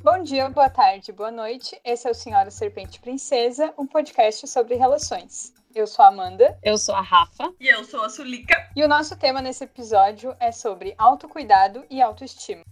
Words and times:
Bom 0.00 0.22
dia, 0.22 0.48
boa 0.48 0.70
tarde, 0.70 1.10
boa 1.10 1.30
noite. 1.30 1.78
Esse 1.84 2.06
é 2.06 2.10
o 2.12 2.14
Senhora 2.14 2.52
Serpente 2.52 3.00
Princesa, 3.00 3.74
um 3.76 3.84
podcast 3.84 4.46
sobre 4.46 4.76
relações. 4.76 5.52
Eu 5.74 5.88
sou 5.88 6.04
a 6.04 6.08
Amanda. 6.08 6.56
Eu 6.62 6.78
sou 6.78 6.94
a 6.94 7.00
Rafa. 7.00 7.52
E 7.58 7.66
eu 7.66 7.82
sou 7.82 8.02
a 8.02 8.08
Sulica. 8.08 8.54
E 8.76 8.84
o 8.84 8.88
nosso 8.88 9.16
tema 9.16 9.42
nesse 9.42 9.64
episódio 9.64 10.36
é 10.38 10.52
sobre 10.52 10.94
autocuidado 10.96 11.84
e 11.90 12.00
autoestima. 12.00 12.62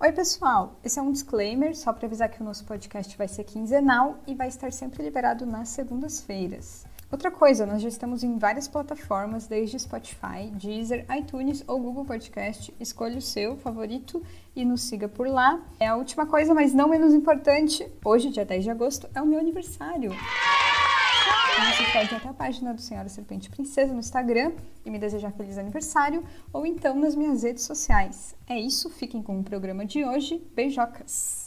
Oi, 0.00 0.10
pessoal! 0.10 0.80
Esse 0.82 0.98
é 0.98 1.02
um 1.02 1.12
disclaimer, 1.12 1.76
só 1.76 1.92
para 1.92 2.06
avisar 2.06 2.28
que 2.28 2.42
o 2.42 2.44
nosso 2.44 2.64
podcast 2.64 3.16
vai 3.16 3.28
ser 3.28 3.44
quinzenal 3.44 4.18
e 4.26 4.34
vai 4.34 4.48
estar 4.48 4.72
sempre 4.72 5.04
liberado 5.04 5.46
nas 5.46 5.68
segundas-feiras. 5.68 6.84
Outra 7.12 7.30
coisa, 7.30 7.66
nós 7.66 7.82
já 7.82 7.90
estamos 7.90 8.24
em 8.24 8.38
várias 8.38 8.66
plataformas, 8.66 9.46
desde 9.46 9.78
Spotify, 9.78 10.50
Deezer, 10.54 11.04
iTunes 11.14 11.62
ou 11.66 11.78
Google 11.78 12.06
Podcast. 12.06 12.74
Escolha 12.80 13.18
o 13.18 13.20
seu 13.20 13.54
favorito 13.58 14.22
e 14.56 14.64
nos 14.64 14.80
siga 14.80 15.06
por 15.06 15.28
lá. 15.28 15.60
É 15.78 15.88
a 15.88 15.94
última 15.94 16.24
coisa, 16.24 16.54
mas 16.54 16.72
não 16.72 16.88
menos 16.88 17.12
importante, 17.12 17.86
hoje, 18.02 18.30
dia 18.30 18.46
10 18.46 18.64
de 18.64 18.70
agosto, 18.70 19.10
é 19.14 19.20
o 19.20 19.26
meu 19.26 19.38
aniversário. 19.38 20.10
Então 20.10 21.66
você 21.66 21.92
pode 21.92 22.14
ir 22.14 22.16
até 22.16 22.28
a 22.30 22.32
página 22.32 22.72
do 22.72 22.80
Senhora 22.80 23.10
Serpente 23.10 23.50
Princesa 23.50 23.92
no 23.92 24.00
Instagram 24.00 24.52
e 24.82 24.90
me 24.90 24.98
desejar 24.98 25.32
feliz 25.32 25.58
aniversário, 25.58 26.24
ou 26.50 26.64
então 26.64 26.98
nas 26.98 27.14
minhas 27.14 27.42
redes 27.42 27.64
sociais. 27.64 28.34
É 28.48 28.58
isso, 28.58 28.88
fiquem 28.88 29.22
com 29.22 29.38
o 29.38 29.44
programa 29.44 29.84
de 29.84 30.02
hoje. 30.02 30.42
Beijocas! 30.54 31.44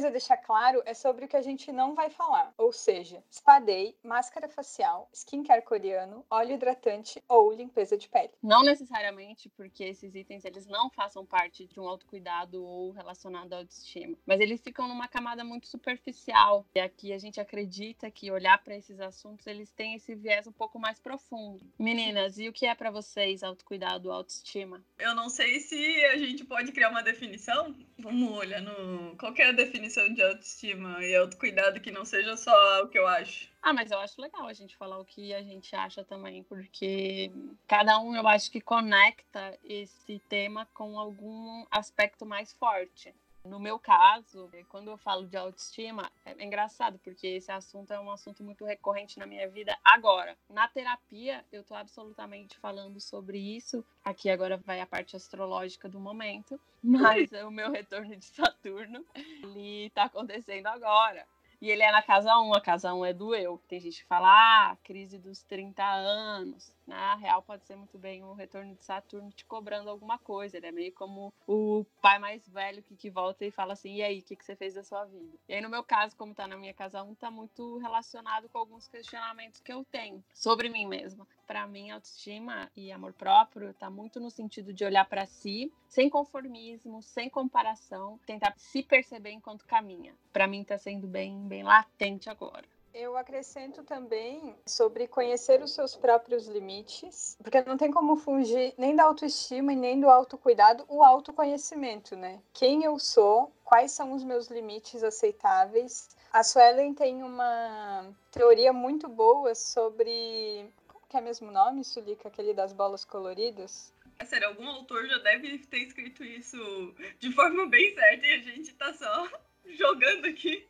Coisa 0.00 0.08
a 0.08 0.12
deixar 0.12 0.38
claro 0.38 0.82
é 0.86 0.94
sobre 0.94 1.26
o 1.26 1.28
que 1.28 1.36
a 1.36 1.42
gente 1.42 1.70
não 1.70 1.94
vai 1.94 2.08
falar, 2.08 2.54
ou 2.56 2.72
seja, 2.72 3.22
spa 3.30 3.58
day, 3.58 3.94
máscara 4.02 4.48
facial, 4.48 5.10
skincare 5.12 5.62
coreano, 5.62 6.24
óleo 6.30 6.54
hidratante 6.54 7.22
ou 7.28 7.52
limpeza 7.52 7.98
de 7.98 8.08
pele. 8.08 8.30
Não 8.42 8.62
necessariamente 8.62 9.50
porque 9.50 9.84
esses 9.84 10.14
itens 10.14 10.46
eles 10.46 10.66
não 10.66 10.88
façam 10.88 11.26
parte 11.26 11.66
de 11.66 11.78
um 11.78 11.86
autocuidado 11.86 12.64
ou 12.64 12.92
relacionado 12.92 13.52
à 13.52 13.58
autoestima, 13.58 14.16
mas 14.24 14.40
eles 14.40 14.62
ficam 14.62 14.88
numa 14.88 15.06
camada 15.06 15.44
muito 15.44 15.66
superficial. 15.66 16.64
E 16.74 16.80
aqui 16.80 17.12
a 17.12 17.18
gente 17.18 17.38
acredita 17.38 18.10
que 18.10 18.30
olhar 18.30 18.56
para 18.64 18.74
esses 18.74 19.00
assuntos 19.00 19.46
eles 19.46 19.70
têm 19.70 19.96
esse 19.96 20.14
viés 20.14 20.46
um 20.46 20.52
pouco 20.52 20.78
mais 20.78 20.98
profundo. 20.98 21.62
Meninas, 21.78 22.38
e 22.38 22.48
o 22.48 22.54
que 22.54 22.64
é 22.64 22.74
para 22.74 22.90
vocês 22.90 23.42
autocuidado, 23.42 24.10
autoestima? 24.10 24.82
Eu 24.98 25.14
não 25.14 25.28
sei 25.28 25.60
se 25.60 25.76
a 26.06 26.16
gente 26.16 26.42
pode 26.44 26.72
criar 26.72 26.88
uma 26.88 27.02
definição. 27.02 27.74
Vamos 27.98 28.30
olhar 28.30 28.62
no 28.62 29.14
qual 29.16 29.34
é 29.36 29.48
a 29.48 29.52
definição 29.52 29.89
definição 29.90 30.14
de 30.14 30.22
autoestima 30.22 31.04
e 31.04 31.14
autocuidado 31.16 31.80
que 31.80 31.90
não 31.90 32.04
seja 32.04 32.36
só 32.36 32.84
o 32.84 32.88
que 32.88 32.98
eu 32.98 33.06
acho. 33.06 33.50
Ah, 33.60 33.72
mas 33.72 33.90
eu 33.90 33.98
acho 33.98 34.20
legal 34.20 34.46
a 34.46 34.52
gente 34.52 34.76
falar 34.76 34.98
o 34.98 35.04
que 35.04 35.34
a 35.34 35.42
gente 35.42 35.74
acha 35.74 36.04
também, 36.04 36.42
porque 36.44 37.30
cada 37.66 37.98
um 37.98 38.14
eu 38.14 38.26
acho 38.26 38.50
que 38.50 38.60
conecta 38.60 39.58
esse 39.64 40.20
tema 40.28 40.66
com 40.72 40.98
algum 40.98 41.66
aspecto 41.70 42.24
mais 42.24 42.52
forte. 42.52 43.14
No 43.44 43.58
meu 43.58 43.78
caso, 43.78 44.50
quando 44.68 44.90
eu 44.90 44.98
falo 44.98 45.26
de 45.26 45.36
autoestima, 45.36 46.10
é 46.24 46.44
engraçado, 46.44 46.98
porque 46.98 47.26
esse 47.26 47.50
assunto 47.50 47.90
é 47.90 47.98
um 47.98 48.10
assunto 48.10 48.44
muito 48.44 48.66
recorrente 48.66 49.18
na 49.18 49.26
minha 49.26 49.48
vida 49.48 49.76
agora. 49.82 50.36
Na 50.48 50.68
terapia, 50.68 51.44
eu 51.50 51.64
tô 51.64 51.74
absolutamente 51.74 52.58
falando 52.58 53.00
sobre 53.00 53.38
isso. 53.38 53.84
Aqui 54.04 54.28
agora 54.28 54.58
vai 54.58 54.80
a 54.80 54.86
parte 54.86 55.16
astrológica 55.16 55.88
do 55.88 55.98
momento, 55.98 56.60
mas 56.82 57.32
o 57.32 57.50
meu 57.50 57.70
retorno 57.70 58.14
de 58.14 58.26
Saturno, 58.26 59.04
ele 59.14 59.90
tá 59.90 60.04
acontecendo 60.04 60.66
agora. 60.66 61.26
E 61.60 61.70
ele 61.70 61.82
é 61.82 61.92
na 61.92 62.02
casa 62.02 62.38
1, 62.38 62.54
a 62.54 62.60
casa 62.60 62.94
1 62.94 63.04
é 63.04 63.12
do 63.12 63.34
eu. 63.34 63.60
Tem 63.68 63.78
gente 63.78 64.00
que 64.00 64.08
fala, 64.08 64.28
ah, 64.70 64.76
crise 64.82 65.18
dos 65.18 65.42
30 65.42 65.84
anos. 65.84 66.74
Na 66.90 67.14
real, 67.14 67.40
pode 67.40 67.64
ser 67.66 67.76
muito 67.76 67.96
bem 67.96 68.24
o 68.24 68.32
retorno 68.32 68.74
de 68.74 68.84
Saturno 68.84 69.30
te 69.30 69.44
cobrando 69.44 69.88
alguma 69.88 70.18
coisa. 70.18 70.56
Ele 70.56 70.66
é 70.66 70.72
meio 70.72 70.92
como 70.92 71.32
o 71.46 71.86
pai 72.02 72.18
mais 72.18 72.48
velho 72.48 72.82
que, 72.82 72.96
que 72.96 73.08
volta 73.08 73.44
e 73.44 73.50
fala 73.52 73.74
assim: 73.74 73.94
e 73.94 74.02
aí, 74.02 74.18
o 74.18 74.22
que, 74.24 74.34
que 74.34 74.44
você 74.44 74.56
fez 74.56 74.74
da 74.74 74.82
sua 74.82 75.04
vida? 75.04 75.38
E 75.48 75.54
aí, 75.54 75.60
no 75.60 75.68
meu 75.68 75.84
caso, 75.84 76.16
como 76.16 76.34
tá 76.34 76.48
na 76.48 76.56
minha 76.56 76.74
casa 76.74 77.00
1, 77.00 77.14
tá 77.14 77.30
muito 77.30 77.78
relacionado 77.78 78.48
com 78.48 78.58
alguns 78.58 78.88
questionamentos 78.88 79.60
que 79.60 79.72
eu 79.72 79.84
tenho 79.84 80.20
sobre 80.34 80.68
mim 80.68 80.84
mesma. 80.84 81.24
Para 81.46 81.64
mim, 81.64 81.92
autoestima 81.92 82.68
e 82.76 82.90
amor 82.90 83.12
próprio 83.12 83.72
tá 83.74 83.88
muito 83.88 84.18
no 84.18 84.28
sentido 84.28 84.72
de 84.72 84.84
olhar 84.84 85.04
para 85.04 85.26
si, 85.26 85.72
sem 85.88 86.10
conformismo, 86.10 87.00
sem 87.02 87.30
comparação, 87.30 88.18
tentar 88.26 88.52
se 88.56 88.82
perceber 88.82 89.30
enquanto 89.30 89.64
caminha. 89.64 90.12
Para 90.32 90.48
mim, 90.48 90.64
tá 90.64 90.76
sendo 90.76 91.06
bem, 91.06 91.46
bem 91.46 91.62
latente 91.62 92.28
agora. 92.28 92.66
Eu 92.92 93.16
acrescento 93.16 93.84
também 93.84 94.54
sobre 94.66 95.06
conhecer 95.06 95.62
os 95.62 95.72
seus 95.72 95.94
próprios 95.94 96.48
limites, 96.48 97.36
porque 97.42 97.62
não 97.62 97.76
tem 97.76 97.90
como 97.90 98.16
fugir 98.16 98.74
nem 98.76 98.96
da 98.96 99.04
autoestima 99.04 99.72
e 99.72 99.76
nem 99.76 100.00
do 100.00 100.08
autocuidado, 100.08 100.84
o 100.88 101.04
autoconhecimento, 101.04 102.16
né? 102.16 102.40
Quem 102.52 102.84
eu 102.84 102.98
sou, 102.98 103.52
quais 103.64 103.92
são 103.92 104.12
os 104.12 104.24
meus 104.24 104.48
limites 104.48 105.04
aceitáveis. 105.04 106.08
A 106.32 106.42
Suelen 106.42 106.92
tem 106.92 107.22
uma 107.22 108.12
teoria 108.32 108.72
muito 108.72 109.08
boa 109.08 109.54
sobre. 109.54 110.68
Como 110.88 111.06
que 111.08 111.16
é 111.16 111.20
mesmo 111.20 111.48
o 111.48 111.52
nome, 111.52 111.84
Sulica? 111.84 112.28
Aquele 112.28 112.52
das 112.52 112.72
bolas 112.72 113.04
coloridas? 113.04 113.92
É 114.18 114.24
sério, 114.24 114.48
algum 114.48 114.68
autor 114.68 115.06
já 115.06 115.18
deve 115.18 115.58
ter 115.58 115.78
escrito 115.78 116.24
isso 116.24 116.94
de 117.18 117.32
forma 117.32 117.66
bem 117.66 117.94
certa 117.94 118.26
e 118.26 118.32
a 118.32 118.38
gente 118.38 118.74
tá 118.74 118.92
só 118.92 119.28
jogando 119.64 120.26
aqui. 120.26 120.66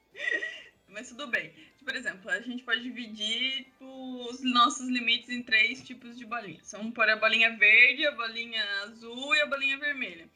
Mas 0.87 1.08
tudo 1.08 1.26
bem. 1.26 1.52
Por 1.85 1.97
exemplo, 1.97 2.31
a 2.31 2.41
gente 2.41 2.63
pode 2.63 2.83
dividir 2.83 3.67
os 3.81 4.43
nossos 4.43 4.89
limites 4.89 5.31
em 5.31 5.43
três 5.43 5.83
tipos 5.83 6.17
de 6.17 6.25
bolinhas. 6.25 6.67
São 6.67 6.91
por 6.91 7.09
a 7.09 7.17
bolinha 7.17 7.57
verde, 7.57 8.07
a 8.07 8.13
bolinha 8.13 8.65
azul 8.83 9.35
e 9.35 9.41
a 9.41 9.47
bolinha 9.47 9.79
vermelha. 9.79 10.29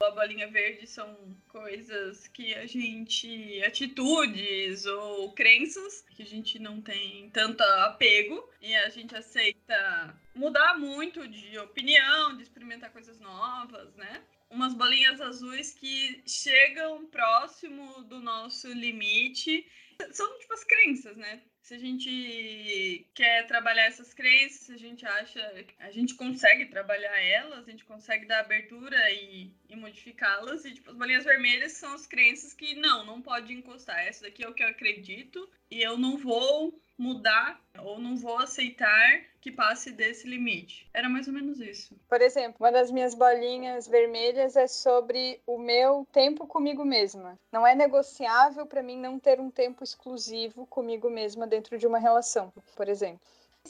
A 0.00 0.10
bolinha 0.12 0.46
verde 0.48 0.86
são 0.86 1.36
coisas 1.48 2.28
que 2.28 2.54
a 2.54 2.66
gente. 2.66 3.60
atitudes 3.64 4.86
ou 4.86 5.32
crenças 5.32 6.04
que 6.14 6.22
a 6.22 6.26
gente 6.26 6.58
não 6.60 6.80
tem 6.80 7.28
tanto 7.30 7.62
apego 7.62 8.48
e 8.62 8.76
a 8.76 8.88
gente 8.90 9.16
aceita 9.16 10.16
mudar 10.34 10.78
muito 10.78 11.26
de 11.26 11.58
opinião, 11.58 12.36
de 12.36 12.44
experimentar 12.44 12.92
coisas 12.92 13.18
novas, 13.18 13.92
né? 13.96 14.22
Umas 14.48 14.72
bolinhas 14.72 15.20
azuis 15.20 15.74
que 15.74 16.22
chegam 16.26 17.06
próximo 17.06 18.04
do 18.04 18.20
nosso 18.20 18.72
limite 18.72 19.66
são 20.12 20.38
tipo 20.38 20.54
as 20.54 20.64
crenças, 20.64 21.16
né? 21.16 21.42
Se 21.62 21.74
a 21.74 21.78
gente 21.78 23.10
quer 23.14 23.46
trabalhar 23.46 23.84
essas 23.84 24.14
crenças, 24.14 24.70
a 24.70 24.76
gente 24.76 25.04
acha, 25.04 25.66
a 25.78 25.90
gente 25.90 26.14
consegue 26.14 26.66
trabalhar 26.66 27.20
elas, 27.20 27.66
a 27.66 27.70
gente 27.70 27.84
consegue 27.84 28.26
dar 28.26 28.40
abertura 28.40 28.96
e, 29.12 29.52
e 29.68 29.76
modificá-las. 29.76 30.64
E 30.64 30.72
tipo, 30.72 30.90
as 30.90 30.96
bolinhas 30.96 31.24
vermelhas 31.24 31.72
são 31.72 31.92
as 31.94 32.06
crenças 32.06 32.52
que 32.54 32.74
não, 32.74 33.04
não 33.04 33.20
pode 33.20 33.52
encostar. 33.52 33.98
Essa 34.00 34.24
daqui 34.24 34.44
é 34.44 34.48
o 34.48 34.54
que 34.54 34.62
eu 34.62 34.68
acredito 34.68 35.48
e 35.70 35.82
eu 35.82 35.96
não 35.96 36.16
vou 36.16 36.74
mudar 36.98 37.62
ou 37.78 38.00
não 38.00 38.16
vou 38.16 38.38
aceitar 38.38 39.22
que 39.40 39.52
passe 39.52 39.92
desse 39.92 40.26
limite. 40.26 40.88
Era 40.92 41.08
mais 41.08 41.28
ou 41.28 41.32
menos 41.32 41.60
isso. 41.60 41.94
Por 42.08 42.20
exemplo, 42.20 42.56
uma 42.58 42.72
das 42.72 42.90
minhas 42.90 43.14
bolinhas 43.14 43.86
vermelhas 43.86 44.56
é 44.56 44.66
sobre 44.66 45.40
o 45.46 45.58
meu 45.58 46.06
tempo 46.12 46.46
comigo 46.46 46.84
mesma. 46.84 47.38
Não 47.52 47.64
é 47.64 47.74
negociável 47.74 48.66
para 48.66 48.82
mim 48.82 48.98
não 48.98 49.18
ter 49.18 49.38
um 49.38 49.50
tempo 49.50 49.84
exclusivo 49.84 50.66
comigo 50.66 51.08
mesma 51.08 51.46
dentro 51.46 51.78
de 51.78 51.86
uma 51.86 52.00
relação, 52.00 52.52
por 52.74 52.88
exemplo. 52.88 53.20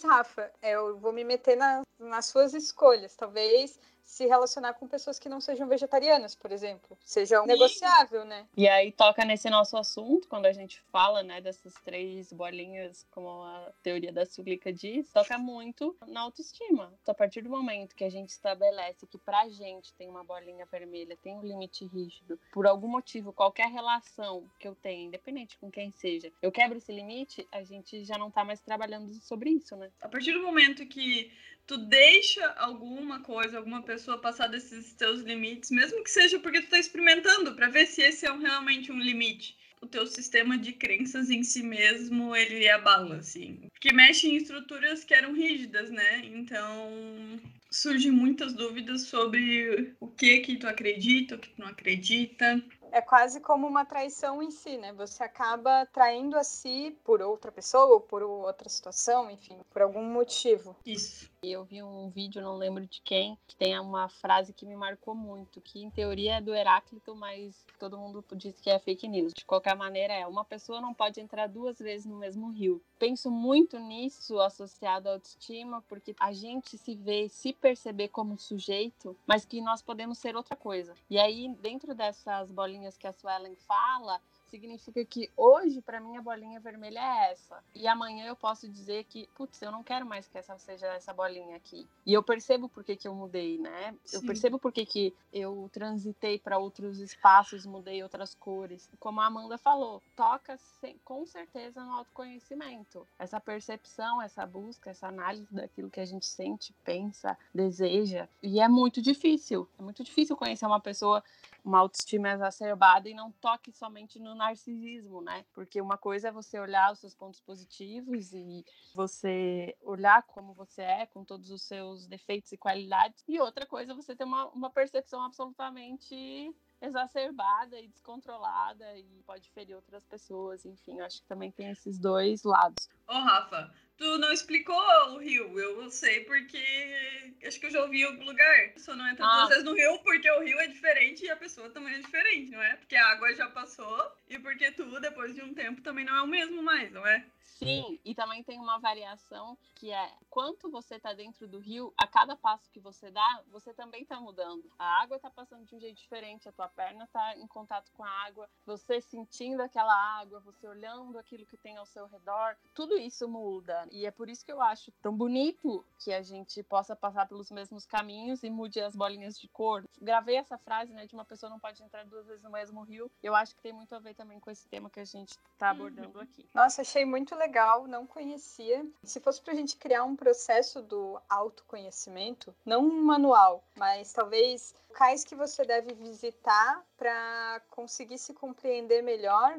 Rafa, 0.03 0.51
eu 0.63 0.97
vou 0.99 1.13
me 1.13 1.25
meter 1.25 1.57
na, 1.57 1.83
nas 1.99 2.27
suas 2.27 2.55
escolhas. 2.55 3.15
Talvez 3.17 3.79
se 4.09 4.27
relacionar 4.27 4.73
com 4.73 4.89
pessoas 4.89 5.19
que 5.19 5.29
não 5.29 5.39
sejam 5.39 5.69
vegetarianas, 5.69 6.35
por 6.35 6.51
exemplo. 6.51 6.97
Seja 7.05 7.43
um 7.43 7.47
negociável, 7.47 8.25
né? 8.25 8.49
E 8.57 8.67
aí 8.67 8.91
toca 8.91 9.23
nesse 9.23 9.51
nosso 9.51 9.77
assunto, 9.77 10.27
quando 10.29 10.47
a 10.47 10.53
gente 10.53 10.81
fala, 10.91 11.23
né, 11.23 11.43
dessas 11.43 11.75
três 11.85 12.33
bolinhas, 12.33 13.07
como 13.11 13.29
a 13.29 13.71
teoria 13.83 14.11
da 14.11 14.25
Suglica 14.25 14.73
diz, 14.73 15.13
toca 15.13 15.37
muito 15.37 15.95
na 16.07 16.23
autoestima. 16.23 16.91
Então, 17.03 17.13
a 17.13 17.15
partir 17.15 17.43
do 17.43 17.51
momento 17.51 17.95
que 17.95 18.03
a 18.03 18.11
gente 18.11 18.31
estabelece 18.31 19.07
que 19.07 19.19
pra 19.19 19.47
gente 19.51 19.93
tem 19.93 20.09
uma 20.09 20.25
bolinha 20.25 20.65
vermelha, 20.65 21.17
tem 21.23 21.37
um 21.37 21.43
limite 21.43 21.85
rígido, 21.85 22.41
por 22.51 22.67
algum 22.67 22.89
motivo, 22.89 23.31
qualquer 23.31 23.69
relação 23.69 24.51
que 24.59 24.67
eu 24.67 24.75
tenha, 24.75 25.05
independente 25.05 25.59
com 25.59 25.71
quem 25.71 25.93
seja, 25.93 26.33
eu 26.41 26.51
quebro 26.51 26.79
esse 26.79 26.91
limite, 26.91 27.47
a 27.53 27.63
gente 27.63 28.03
já 28.07 28.17
não 28.17 28.31
tá 28.31 28.43
mais 28.43 28.61
trabalhando 28.63 29.13
sobre 29.21 29.51
isso, 29.51 29.77
né? 29.77 29.91
A 30.01 30.09
partir 30.09 30.33
do 30.33 30.43
momento 30.43 30.87
que 30.87 31.31
tu 31.69 31.77
deixa 31.77 32.45
alguma 32.57 33.21
coisa, 33.21 33.59
alguma 33.59 33.83
pessoa 33.83 34.19
passar 34.19 34.49
desses 34.49 34.95
teus 34.95 35.21
limites, 35.21 35.71
mesmo 35.71 36.03
que 36.03 36.11
seja 36.11 36.41
porque 36.41 36.63
tu 36.63 36.71
tá 36.71 36.79
experimentando, 36.79 37.55
para 37.55 37.69
ver 37.69 37.87
se 37.87 38.01
esse 38.01 38.27
é 38.27 38.33
um, 38.33 38.39
realmente 38.39 38.91
um 38.91 38.99
limite. 38.99 39.55
O 39.81 39.87
teu 39.87 40.07
sistema 40.07 40.59
de 40.59 40.73
crenças 40.73 41.31
em 41.31 41.45
si 41.45 41.63
mesmo, 41.63 42.35
ele 42.35 42.69
abala, 42.69 43.19
assim. 43.19 43.61
Porque 43.71 43.93
mexe 43.93 44.29
em 44.29 44.37
estruturas 44.37 45.05
que 45.05 45.15
eram 45.15 45.35
rígidas, 45.35 45.91
né? 45.91 46.23
Então, 46.25 47.39
surgem 47.71 48.11
muitas 48.11 48.55
dúvidas 48.55 49.03
sobre 49.03 49.95
o 50.01 50.09
que 50.09 50.41
que 50.41 50.57
tu 50.57 50.67
acredita, 50.67 51.37
o 51.37 51.39
que 51.39 51.51
tu 51.51 51.61
não 51.61 51.69
acredita. 51.69 52.61
É 52.93 53.01
quase 53.01 53.41
como 53.41 53.67
uma 53.67 53.85
traição 53.85 54.43
em 54.43 54.51
si, 54.51 54.77
né? 54.77 54.93
Você 54.93 55.23
acaba 55.23 55.87
traindo 55.87 56.37
a 56.37 56.45
si 56.45 56.97
por 57.05 57.21
outra 57.23 57.51
pessoa 57.51 57.95
ou 57.95 58.01
por 58.01 58.23
outra 58.23 58.69
situação, 58.69 59.31
enfim, 59.31 59.59
por 59.71 59.83
algum 59.83 60.03
motivo. 60.03 60.77
Isso. 60.85 61.31
Eu 61.41 61.65
vi 61.65 61.83
um 61.83 62.11
vídeo, 62.11 62.43
não 62.43 62.57
lembro 62.57 62.85
de 62.85 63.01
quem, 63.01 63.39
que 63.47 63.55
tem 63.55 63.79
uma 63.79 64.09
frase 64.09 64.53
que 64.53 64.67
me 64.67 64.75
marcou 64.75 65.15
muito, 65.15 65.61
que 65.61 65.85
em 65.85 65.91
teoria 65.91 66.39
é 66.39 66.41
do 66.41 66.53
Heráclito, 66.53 67.15
mas 67.15 67.65
todo 67.79 67.97
mundo 67.97 68.25
diz 68.33 68.61
que 68.61 68.69
é 68.69 68.79
fake 68.79 69.07
news. 69.07 69.33
De 69.33 69.45
qualquer 69.45 69.77
maneira, 69.77 70.13
é 70.13 70.27
uma 70.27 70.45
pessoa 70.45 70.81
não 70.81 70.93
pode 70.93 71.21
entrar 71.21 71.47
duas 71.47 71.79
vezes 71.79 72.07
no 72.07 72.17
mesmo 72.17 72.51
rio. 72.51 72.83
Penso 72.99 73.31
muito 73.31 73.79
nisso 73.79 74.41
associado 74.41 75.09
à 75.09 75.13
autoestima, 75.13 75.81
porque 75.89 76.15
a 76.19 76.33
gente 76.33 76.77
se 76.77 76.97
vê, 76.97 77.29
se 77.29 77.53
perceber 77.53 78.09
como 78.09 78.37
sujeito, 78.37 79.17
mas 79.25 79.45
que 79.45 79.61
nós 79.61 79.81
podemos 79.81 80.19
ser 80.19 80.35
outra 80.35 80.57
coisa. 80.57 80.95
E 81.09 81.19
aí, 81.19 81.49
dentro 81.61 81.95
dessas 81.95 82.51
bolinhas 82.51 82.78
que 82.99 83.07
a 83.07 83.13
Suelen 83.13 83.57
fala, 83.57 84.21
significa 84.49 85.05
que 85.05 85.31
hoje, 85.37 85.81
para 85.81 86.01
mim, 86.01 86.17
a 86.17 86.23
bolinha 86.23 86.61
vermelha 86.61 86.99
é 86.99 87.33
essa. 87.33 87.63
E 87.75 87.87
amanhã 87.87 88.27
eu 88.27 88.37
posso 88.37 88.69
dizer 88.69 89.05
que, 89.05 89.29
putz, 89.35 89.61
eu 89.63 89.71
não 89.71 89.83
quero 89.83 90.07
mais 90.07 90.27
que 90.27 90.39
essa 90.39 90.59
seja 90.59 90.87
essa 90.89 91.13
bolinha 91.13 91.57
aqui. 91.57 91.87
E 92.05 92.13
eu 92.13 92.23
percebo 92.23 92.69
por 92.69 92.83
que, 92.83 92.97
que 92.97 93.07
eu 93.07 93.15
mudei, 93.15 93.59
né? 93.59 93.95
Sim. 94.05 94.17
Eu 94.17 94.23
percebo 94.23 94.59
por 94.59 94.73
que, 94.73 94.85
que 94.85 95.15
eu 95.33 95.69
transitei 95.73 96.39
para 96.39 96.59
outros 96.59 96.99
espaços, 97.01 97.67
mudei 97.67 98.03
outras 98.03 98.35
cores. 98.35 98.89
Como 98.99 99.21
a 99.21 99.27
Amanda 99.27 99.59
falou, 99.59 100.03
toca 100.17 100.59
com 101.05 101.27
certeza 101.27 101.85
no 101.85 101.93
autoconhecimento. 101.93 103.07
Essa 103.19 103.39
percepção, 103.41 104.21
essa 104.23 104.47
busca, 104.47 104.91
essa 104.91 105.09
análise 105.09 105.53
daquilo 105.53 105.91
que 105.91 106.01
a 106.01 106.07
gente 106.07 106.27
sente, 106.27 106.73
pensa, 106.85 107.37
deseja. 107.55 108.29
E 108.43 108.61
é 108.61 108.69
muito 108.69 109.03
difícil. 109.03 109.69
É 109.79 109.83
muito 109.83 110.03
difícil 110.03 110.37
conhecer 110.37 110.67
uma 110.67 110.81
pessoa 110.81 111.23
uma 111.69 111.81
autoestima 111.81 112.31
exacerbada 112.31 113.09
e 113.09 113.15
não 113.15 113.31
toque 113.31 113.71
somente 113.71 114.19
no 114.19 114.35
narcisismo, 114.35 115.21
né? 115.21 115.45
Porque 115.53 115.81
uma 115.81 115.99
coisa 115.99 116.29
é 116.29 116.33
você 116.33 116.59
olhar 116.59 116.91
os 116.91 116.99
seus 116.99 117.15
pontos 117.15 117.41
positivos 117.41 118.33
e 118.33 118.65
você 118.95 119.77
olhar 119.83 120.23
como 120.23 120.55
você 120.55 120.81
é, 120.81 121.07
com 121.07 121.25
todos 121.25 121.51
os 121.51 121.63
seus 121.63 122.07
defeitos 122.07 122.51
e 122.53 122.57
qualidades, 122.57 123.23
e 123.29 123.39
outra 123.39 123.67
coisa 123.67 123.93
é 123.93 123.95
você 123.95 124.17
ter 124.17 124.25
uma, 124.25 124.47
uma 124.47 124.71
percepção 124.71 125.23
absolutamente 125.23 126.55
exacerbada 126.81 127.79
e 127.79 127.89
descontrolada 127.89 128.97
e 128.97 129.23
pode 129.27 129.51
ferir 129.51 129.75
outras 129.75 130.07
pessoas, 130.07 130.65
enfim, 130.65 131.01
acho 131.01 131.21
que 131.21 131.29
também 131.29 131.51
tem 131.51 131.71
esses 131.71 131.99
dois 131.99 132.45
lados. 132.45 132.89
Ô, 133.07 133.13
Rafa, 133.13 133.71
tu 133.99 134.17
não 134.17 134.33
explicou 134.33 134.77
o 135.11 135.19
rio, 135.19 135.59
eu 135.59 135.91
sei 135.91 136.25
porque 136.25 137.35
acho 137.45 137.59
que 137.59 137.67
eu 137.67 137.71
já 137.71 137.83
ouvi 137.83 138.01
em 138.01 138.05
algum 138.05 138.25
lugar. 138.25 138.67
A 138.67 138.73
pessoa 138.73 138.97
não 138.97 139.09
entra 139.09 139.27
ah. 139.27 139.37
duas 139.37 139.49
vezes 139.49 139.65
no 139.65 139.75
rio 139.75 139.99
porque 140.03 140.31
o 140.31 140.43
rio 140.43 140.59
é 140.61 140.69
diferente 140.69 141.25
e 141.25 141.31
a 141.31 141.37
pessoa 141.37 141.69
também 141.71 141.95
é 141.95 141.99
diferente, 141.99 142.53
não 142.53 142.63
é? 142.63 142.77
Porque 142.77 142.97
a 142.97 143.09
água 143.09 143.35
já 143.35 143.51
passou 143.51 144.13
e 144.29 144.39
porque 144.39 144.71
tu, 144.71 145.01
depois 145.01 145.35
de 145.35 145.43
um 145.43 145.53
tempo, 145.53 145.83
também 145.83 146.05
não 146.05 146.17
é 146.17 146.23
o 146.23 146.27
mesmo 146.27 146.63
mais, 146.63 146.91
não 146.93 147.07
é? 147.07 147.25
Sim, 147.59 147.99
e 148.05 148.15
também 148.15 148.45
tem 148.45 148.57
uma 148.61 148.79
variação 148.79 149.59
que 149.75 149.91
é 149.91 150.13
quanto 150.31 150.71
você 150.71 150.95
está 150.95 151.13
dentro 151.13 151.49
do 151.49 151.59
rio, 151.59 151.93
a 151.97 152.07
cada 152.07 152.37
passo 152.37 152.71
que 152.71 152.79
você 152.79 153.11
dá, 153.11 153.43
você 153.51 153.75
também 153.75 154.03
está 154.03 154.21
mudando. 154.21 154.71
A 154.79 155.03
água 155.03 155.17
está 155.17 155.29
passando 155.29 155.65
de 155.65 155.75
um 155.75 155.81
jeito 155.81 155.97
diferente, 155.97 156.49
a 156.49 156.53
tua 156.53 156.69
perna 156.69 157.05
está 157.05 157.37
em 157.37 157.47
contato 157.49 157.91
com 157.97 158.05
a 158.05 158.11
água, 158.11 158.49
você 158.65 159.01
sentindo 159.01 159.61
aquela 159.61 159.93
água, 160.21 160.39
você 160.39 160.69
olhando 160.69 161.19
aquilo 161.19 161.47
que 161.47 161.57
tem 161.57 161.77
ao 161.77 161.87
seu 161.87 162.07
redor, 162.07 162.57
tudo 162.75 162.97
isso 162.97 163.29
muda. 163.29 163.88
E 163.93 164.07
é 164.07 164.11
por 164.11 164.29
isso 164.29 164.45
que 164.45 164.53
eu 164.53 164.61
acho 164.61 164.91
tão 165.03 165.15
bonito 165.17 165.85
que 165.99 166.13
a 166.13 166.23
gente 166.23 166.63
possa 166.63 166.95
passar 166.95 167.27
pelos 167.27 167.51
mesmos 167.51 167.85
caminhos 167.85 168.43
e 168.43 168.51
mude 168.51 168.81
as 168.81 168.95
bolinhas 168.95 169.39
de 169.39 169.49
cor. 169.49 169.85
Gravei 170.01 170.37
essa 170.37 170.57
frase, 170.59 170.93
né, 170.93 171.07
de 171.07 171.15
uma 171.15 171.25
pessoa 171.25 171.51
não 171.51 171.59
pode 171.59 171.83
entrar 171.83 172.05
duas 172.05 172.27
vezes 172.27 172.43
no 172.43 172.51
mesmo 172.51 172.83
rio. 172.83 173.11
Eu 173.23 173.35
acho 173.35 173.55
que 173.55 173.63
tem 173.63 173.73
muito 173.73 173.95
a 173.95 173.99
ver 173.99 174.15
também 174.15 174.39
com 174.39 174.51
esse 174.51 174.67
tema 174.69 174.89
que 174.89 175.01
a 175.01 175.05
gente 175.05 175.31
está 175.31 175.71
abordando 175.71 176.19
uhum. 176.19 176.25
aqui. 176.25 176.49
Nossa, 176.55 176.83
achei 176.83 177.05
muito 177.05 177.35
legal 177.35 177.49
legal, 177.49 177.87
não 177.87 178.07
conhecia. 178.07 178.87
Se 179.03 179.21
fosse 179.21 179.41
para 179.41 179.53
a 179.53 179.57
gente 179.57 179.77
criar 179.77 180.05
um 180.05 180.15
processo 180.15 180.83
do 180.83 181.21
autoconhecimento, 181.29 182.55
não 182.65 182.83
um 182.85 183.03
manual, 183.03 183.65
mas 183.75 184.13
talvez 184.13 184.75
locais 184.99 185.25
que 185.25 185.35
você 185.35 185.65
deve 185.65 185.95
visitar 185.95 186.85
para 186.97 187.61
conseguir 187.71 188.19
se 188.19 188.35
compreender 188.35 189.03
melhor. 189.03 189.59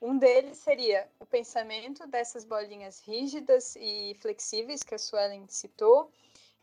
Um 0.00 0.16
deles 0.16 0.58
seria 0.58 1.08
o 1.18 1.26
pensamento 1.26 2.06
dessas 2.06 2.44
bolinhas 2.44 3.00
rígidas 3.00 3.74
e 3.76 4.16
flexíveis 4.20 4.82
que 4.82 4.94
a 4.94 4.98
Suelen 4.98 5.46
citou, 5.48 6.10